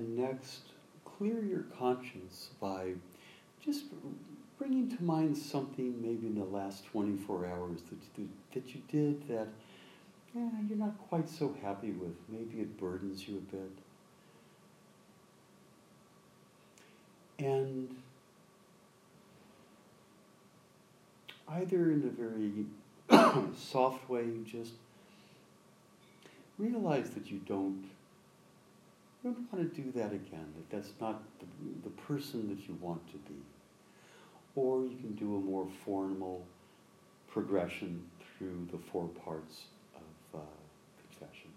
And 0.00 0.16
next, 0.16 0.62
clear 1.04 1.44
your 1.44 1.64
conscience 1.78 2.48
by 2.58 2.92
just 3.62 3.84
bringing 4.58 4.88
to 4.96 5.04
mind 5.04 5.36
something 5.36 6.00
maybe 6.00 6.26
in 6.26 6.36
the 6.36 6.44
last 6.44 6.86
24 6.86 7.44
hours 7.44 7.80
that, 7.90 8.24
that 8.54 8.74
you 8.74 8.80
did 8.88 9.28
that 9.28 9.48
yeah, 10.34 10.48
you're 10.66 10.78
not 10.78 10.96
quite 11.10 11.28
so 11.28 11.54
happy 11.62 11.90
with. 11.90 12.14
Maybe 12.30 12.62
it 12.62 12.78
burdens 12.78 13.28
you 13.28 13.36
a 13.36 13.54
bit. 13.54 13.72
And 17.46 17.94
either 21.46 21.90
in 21.92 22.04
a 22.04 23.18
very 23.18 23.44
soft 23.54 24.08
way, 24.08 24.22
you 24.22 24.46
just 24.50 24.72
realize 26.56 27.10
that 27.10 27.30
you 27.30 27.40
don't 27.40 27.84
you 29.22 29.32
don't 29.32 29.52
want 29.52 29.74
to 29.74 29.82
do 29.82 29.92
that 29.92 30.12
again, 30.12 30.46
that 30.56 30.70
that's 30.70 30.92
not 31.00 31.22
the, 31.38 31.46
the 31.84 31.90
person 31.90 32.48
that 32.48 32.66
you 32.68 32.76
want 32.80 33.06
to 33.08 33.18
be. 33.18 33.38
Or 34.56 34.82
you 34.82 34.96
can 34.96 35.14
do 35.14 35.36
a 35.36 35.40
more 35.40 35.66
formal 35.84 36.44
progression 37.28 38.02
through 38.38 38.68
the 38.72 38.78
four 38.78 39.08
parts 39.08 39.64
of 39.94 40.40
uh, 40.40 40.44
confession. 41.02 41.50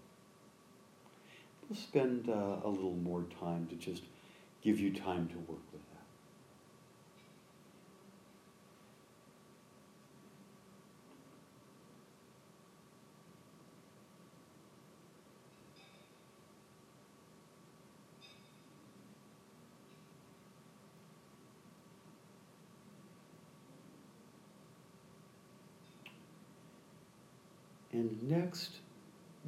We'll 1.68 1.78
spend 1.78 2.28
uh, 2.28 2.60
a 2.64 2.68
little 2.68 2.96
more 3.02 3.24
time 3.40 3.66
to 3.68 3.76
just 3.76 4.02
give 4.62 4.78
you 4.78 4.92
time 4.92 5.28
to 5.28 5.38
work 5.38 5.60
with 5.72 5.80
that. 5.80 5.94
And 27.92 28.13
next, 28.28 28.76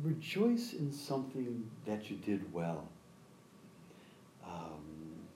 rejoice 0.02 0.72
in 0.72 0.92
something 0.92 1.70
that 1.86 2.10
you 2.10 2.16
did 2.16 2.52
well. 2.52 2.88
Um, 4.46 5.26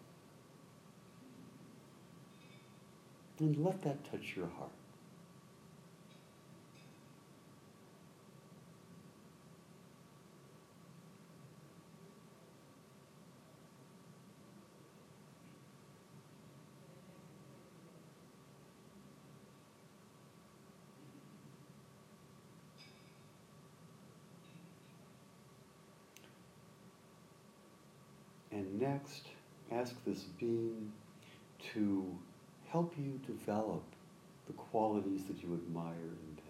and 3.38 3.56
let 3.64 3.82
that 3.82 4.04
touch 4.10 4.34
your 4.36 4.48
heart. 4.58 4.70
And 28.52 28.79
next, 28.90 29.28
ask 29.72 29.94
this 30.04 30.24
being 30.38 30.92
to 31.74 32.18
help 32.70 32.94
you 32.98 33.20
develop 33.26 33.82
the 34.46 34.52
qualities 34.54 35.24
that 35.24 35.42
you 35.42 35.54
admire 35.54 35.92
in 35.92 36.36
them. 36.36 36.44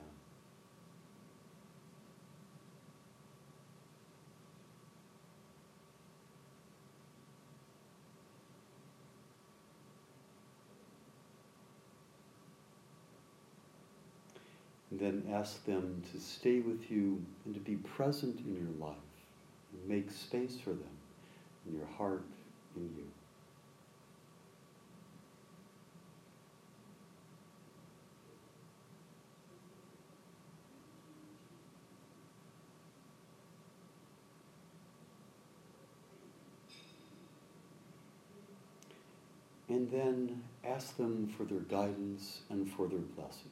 And 14.90 15.00
then 15.00 15.34
ask 15.34 15.64
them 15.66 16.02
to 16.12 16.20
stay 16.20 16.60
with 16.60 16.90
you 16.90 17.22
and 17.44 17.54
to 17.54 17.60
be 17.60 17.76
present 17.76 18.40
in 18.40 18.54
your 18.54 18.88
life. 18.88 18.96
And 19.72 19.88
make 19.88 20.10
space 20.10 20.58
for 20.58 20.70
them 20.70 20.99
your 21.74 21.86
heart, 21.98 22.24
in 22.76 22.82
you. 22.82 23.06
And 39.68 39.90
then 39.90 40.42
ask 40.64 40.96
them 40.96 41.32
for 41.36 41.44
their 41.44 41.60
guidance 41.60 42.40
and 42.50 42.68
for 42.72 42.88
their 42.88 42.98
blessing. 42.98 43.50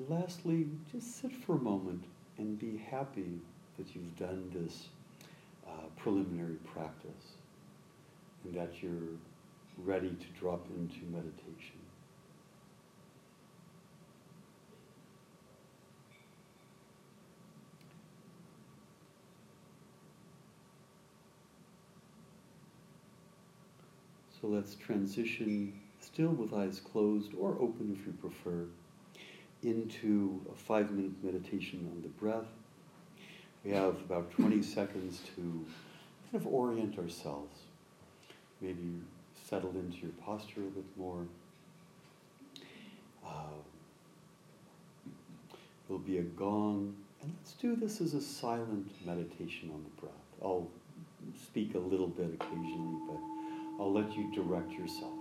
And 0.00 0.18
lastly, 0.18 0.66
just 0.90 1.20
sit 1.20 1.30
for 1.30 1.56
a 1.56 1.58
moment 1.58 2.04
and 2.38 2.58
be 2.58 2.78
happy 2.90 3.38
that 3.76 3.94
you've 3.94 4.16
done 4.16 4.50
this 4.54 4.88
uh, 5.66 5.88
preliminary 5.98 6.54
practice 6.72 7.34
and 8.44 8.54
that 8.54 8.82
you're 8.82 9.18
ready 9.76 10.08
to 10.08 10.40
drop 10.40 10.66
into 10.74 11.04
meditation. 11.04 11.76
So 24.40 24.46
let's 24.46 24.76
transition, 24.76 25.78
still 26.00 26.30
with 26.30 26.54
eyes 26.54 26.80
closed 26.80 27.32
or 27.38 27.50
open 27.60 27.94
if 28.00 28.06
you 28.06 28.14
prefer, 28.14 28.64
into 29.62 30.40
a 30.50 30.54
five 30.54 30.90
minute 30.90 31.12
meditation 31.22 31.88
on 31.92 32.02
the 32.02 32.08
breath. 32.08 32.48
We 33.64 33.72
have 33.72 33.96
about 34.00 34.30
20 34.32 34.62
seconds 34.76 35.20
to 35.36 35.42
kind 35.42 36.34
of 36.34 36.46
orient 36.46 36.98
ourselves, 36.98 37.56
maybe 38.60 39.00
settle 39.48 39.70
into 39.70 39.98
your 39.98 40.12
posture 40.24 40.60
a 40.60 40.70
bit 40.70 40.84
more. 40.96 41.26
Uh, 43.26 43.58
there'll 45.86 46.02
be 46.02 46.18
a 46.18 46.22
gong, 46.22 46.94
and 47.22 47.32
let's 47.38 47.52
do 47.52 47.76
this 47.76 48.00
as 48.00 48.14
a 48.14 48.20
silent 48.20 48.90
meditation 49.04 49.70
on 49.74 49.84
the 49.84 50.00
breath. 50.00 50.14
I'll 50.42 50.68
speak 51.42 51.74
a 51.74 51.78
little 51.78 52.06
bit 52.06 52.30
occasionally, 52.40 52.98
but 53.06 53.20
I'll 53.82 53.92
let 53.92 54.14
you 54.16 54.30
direct 54.34 54.72
yourself. 54.72 55.19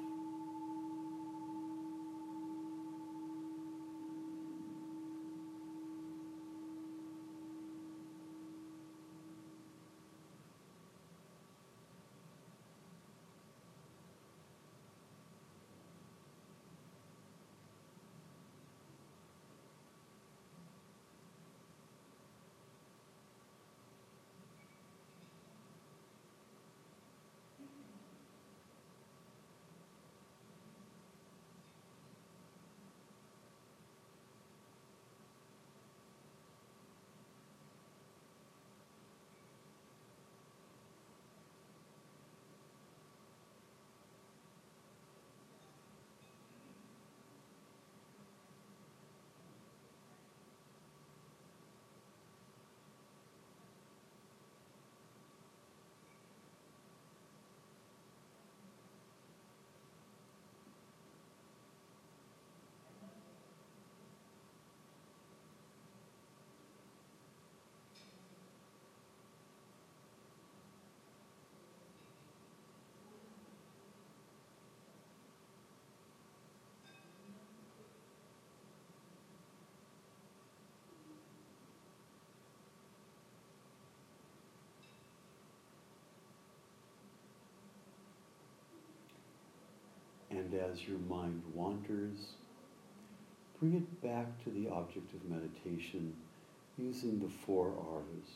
And 90.51 90.61
as 90.61 90.87
your 90.87 90.97
mind 91.09 91.43
wanders, 91.53 92.33
bring 93.59 93.75
it 93.75 94.01
back 94.01 94.43
to 94.43 94.49
the 94.49 94.69
object 94.69 95.13
of 95.13 95.29
meditation 95.29 96.13
using 96.77 97.19
the 97.19 97.29
four 97.45 97.67
R's. 97.67 98.29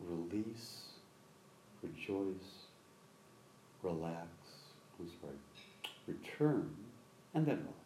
Release, 0.00 0.82
rejoice, 1.82 2.66
relax, 3.82 4.28
I'm 4.98 5.08
sorry, 5.20 5.34
return, 6.08 6.74
and 7.32 7.46
then 7.46 7.58
relax. 7.58 7.78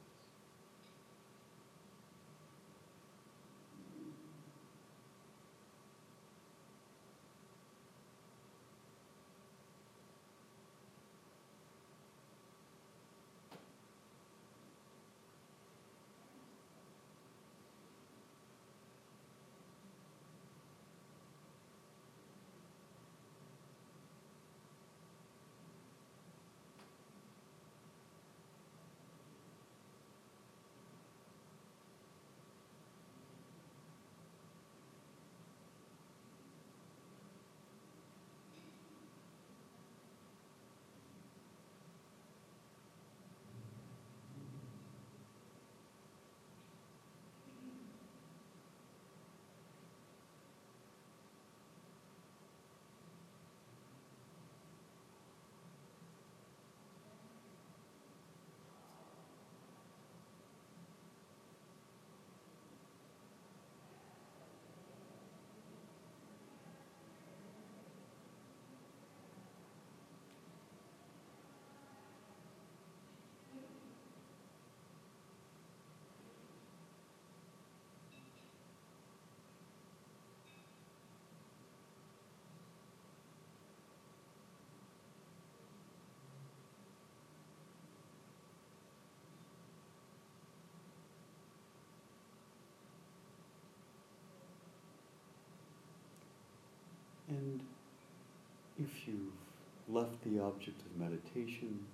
And 97.28 97.60
if 98.92 99.08
you've 99.08 99.94
left 99.94 100.22
the 100.24 100.40
object 100.42 100.80
of 100.80 100.96
meditation, 100.96 101.84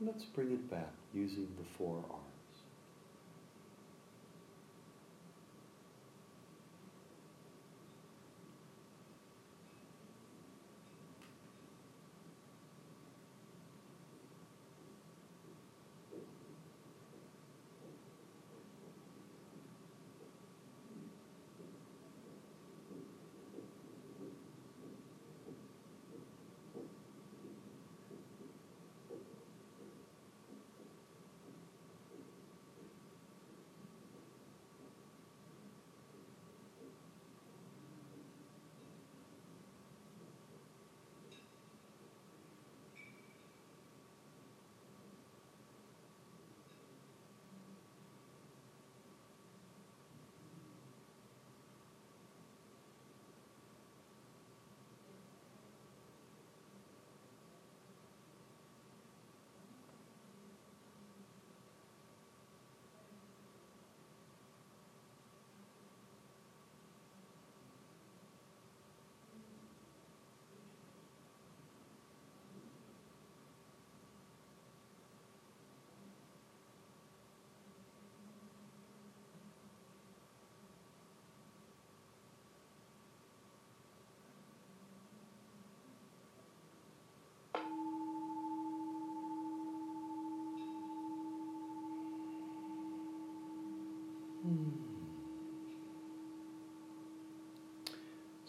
let's 0.00 0.24
bring 0.24 0.52
it 0.52 0.70
back 0.70 0.92
using 1.14 1.48
the 1.58 1.64
four 1.76 2.04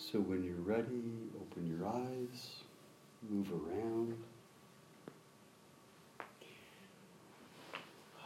So 0.10 0.20
when 0.20 0.42
you're 0.42 0.56
ready, 0.56 1.04
open 1.36 1.68
your 1.68 1.86
eyes, 1.86 2.50
move 3.30 3.52
around. 3.52 4.18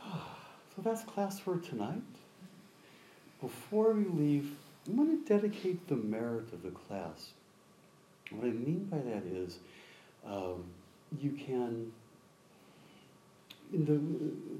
So 0.75 0.81
that's 0.83 1.03
class 1.03 1.37
for 1.37 1.57
tonight. 1.57 2.01
Before 3.41 3.91
we 3.91 4.05
leave, 4.05 4.55
I'm 4.87 4.95
going 4.95 5.21
to 5.21 5.25
dedicate 5.27 5.85
the 5.89 5.97
merit 5.97 6.53
of 6.53 6.63
the 6.63 6.69
class. 6.69 7.31
What 8.29 8.45
I 8.45 8.51
mean 8.51 8.87
by 8.89 8.99
that 8.99 9.23
is, 9.25 9.59
um, 10.25 10.63
you 11.19 11.31
can. 11.31 11.91
The, 13.73 13.99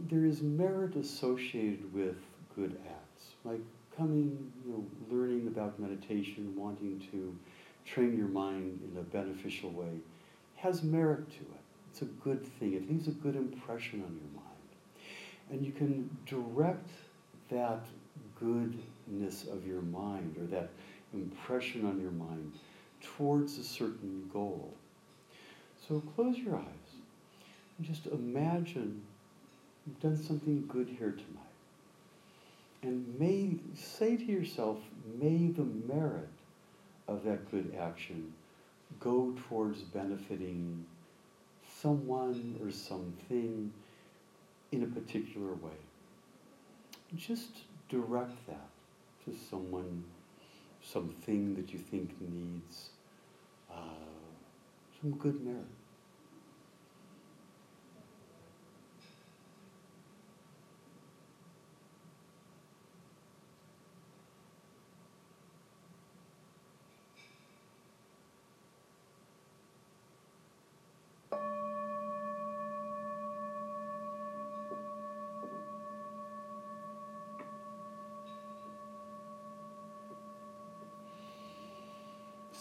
there 0.09 0.25
is 0.25 0.41
merit 0.41 0.97
associated 0.97 1.93
with 1.93 2.17
good 2.55 2.77
acts, 2.89 3.27
like 3.45 3.61
coming, 4.01 4.51
you 4.65 4.71
know, 4.71 5.15
learning 5.15 5.45
about 5.45 5.79
meditation, 5.79 6.53
wanting 6.55 6.99
to 7.11 7.37
train 7.85 8.17
your 8.17 8.27
mind 8.27 8.79
in 8.91 8.99
a 8.99 9.03
beneficial 9.03 9.69
way, 9.69 9.99
has 10.55 10.81
merit 10.81 11.29
to 11.29 11.41
it. 11.41 11.61
It's 11.91 12.01
a 12.01 12.05
good 12.05 12.43
thing. 12.43 12.73
It 12.73 12.89
leaves 12.89 13.07
a 13.07 13.11
good 13.11 13.35
impression 13.35 14.01
on 14.03 14.15
your 14.15 14.41
mind. 14.41 14.47
And 15.51 15.63
you 15.63 15.71
can 15.71 16.09
direct 16.25 16.89
that 17.51 17.85
goodness 18.39 19.45
of 19.45 19.67
your 19.67 19.81
mind 19.83 20.35
or 20.39 20.45
that 20.47 20.69
impression 21.13 21.85
on 21.85 22.01
your 22.01 22.11
mind 22.11 22.53
towards 23.01 23.59
a 23.59 23.63
certain 23.63 24.27
goal. 24.33 24.73
So 25.87 26.01
close 26.15 26.39
your 26.39 26.55
eyes 26.55 26.95
and 27.77 27.85
just 27.85 28.07
imagine 28.07 29.03
you've 29.85 29.99
done 29.99 30.17
something 30.17 30.65
good 30.67 30.87
here 30.87 31.11
tonight. 31.11 31.50
And 32.83 33.19
may 33.19 33.57
say 33.75 34.17
to 34.17 34.23
yourself, 34.23 34.79
may 35.19 35.47
the 35.47 35.63
merit 35.63 36.29
of 37.07 37.23
that 37.25 37.49
good 37.51 37.75
action 37.79 38.33
go 38.99 39.35
towards 39.47 39.81
benefiting 39.81 40.85
someone 41.81 42.59
or 42.63 42.71
something 42.71 43.71
in 44.71 44.83
a 44.83 44.87
particular 44.87 45.53
way. 45.53 45.77
Just 47.15 47.49
direct 47.89 48.47
that 48.47 48.69
to 49.25 49.37
someone, 49.49 50.03
something 50.81 51.55
that 51.55 51.73
you 51.73 51.79
think 51.79 52.09
needs 52.19 52.89
uh, 53.71 53.75
some 54.99 55.11
good 55.11 55.43
merit. 55.45 55.65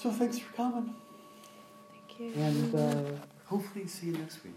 So 0.00 0.10
thanks 0.10 0.38
for 0.38 0.50
coming, 0.54 0.94
Thank 1.92 2.20
you. 2.20 2.42
and 2.42 2.74
uh, 2.74 3.12
hopefully 3.44 3.86
see 3.86 4.06
you 4.06 4.12
next 4.14 4.42
week. 4.42 4.54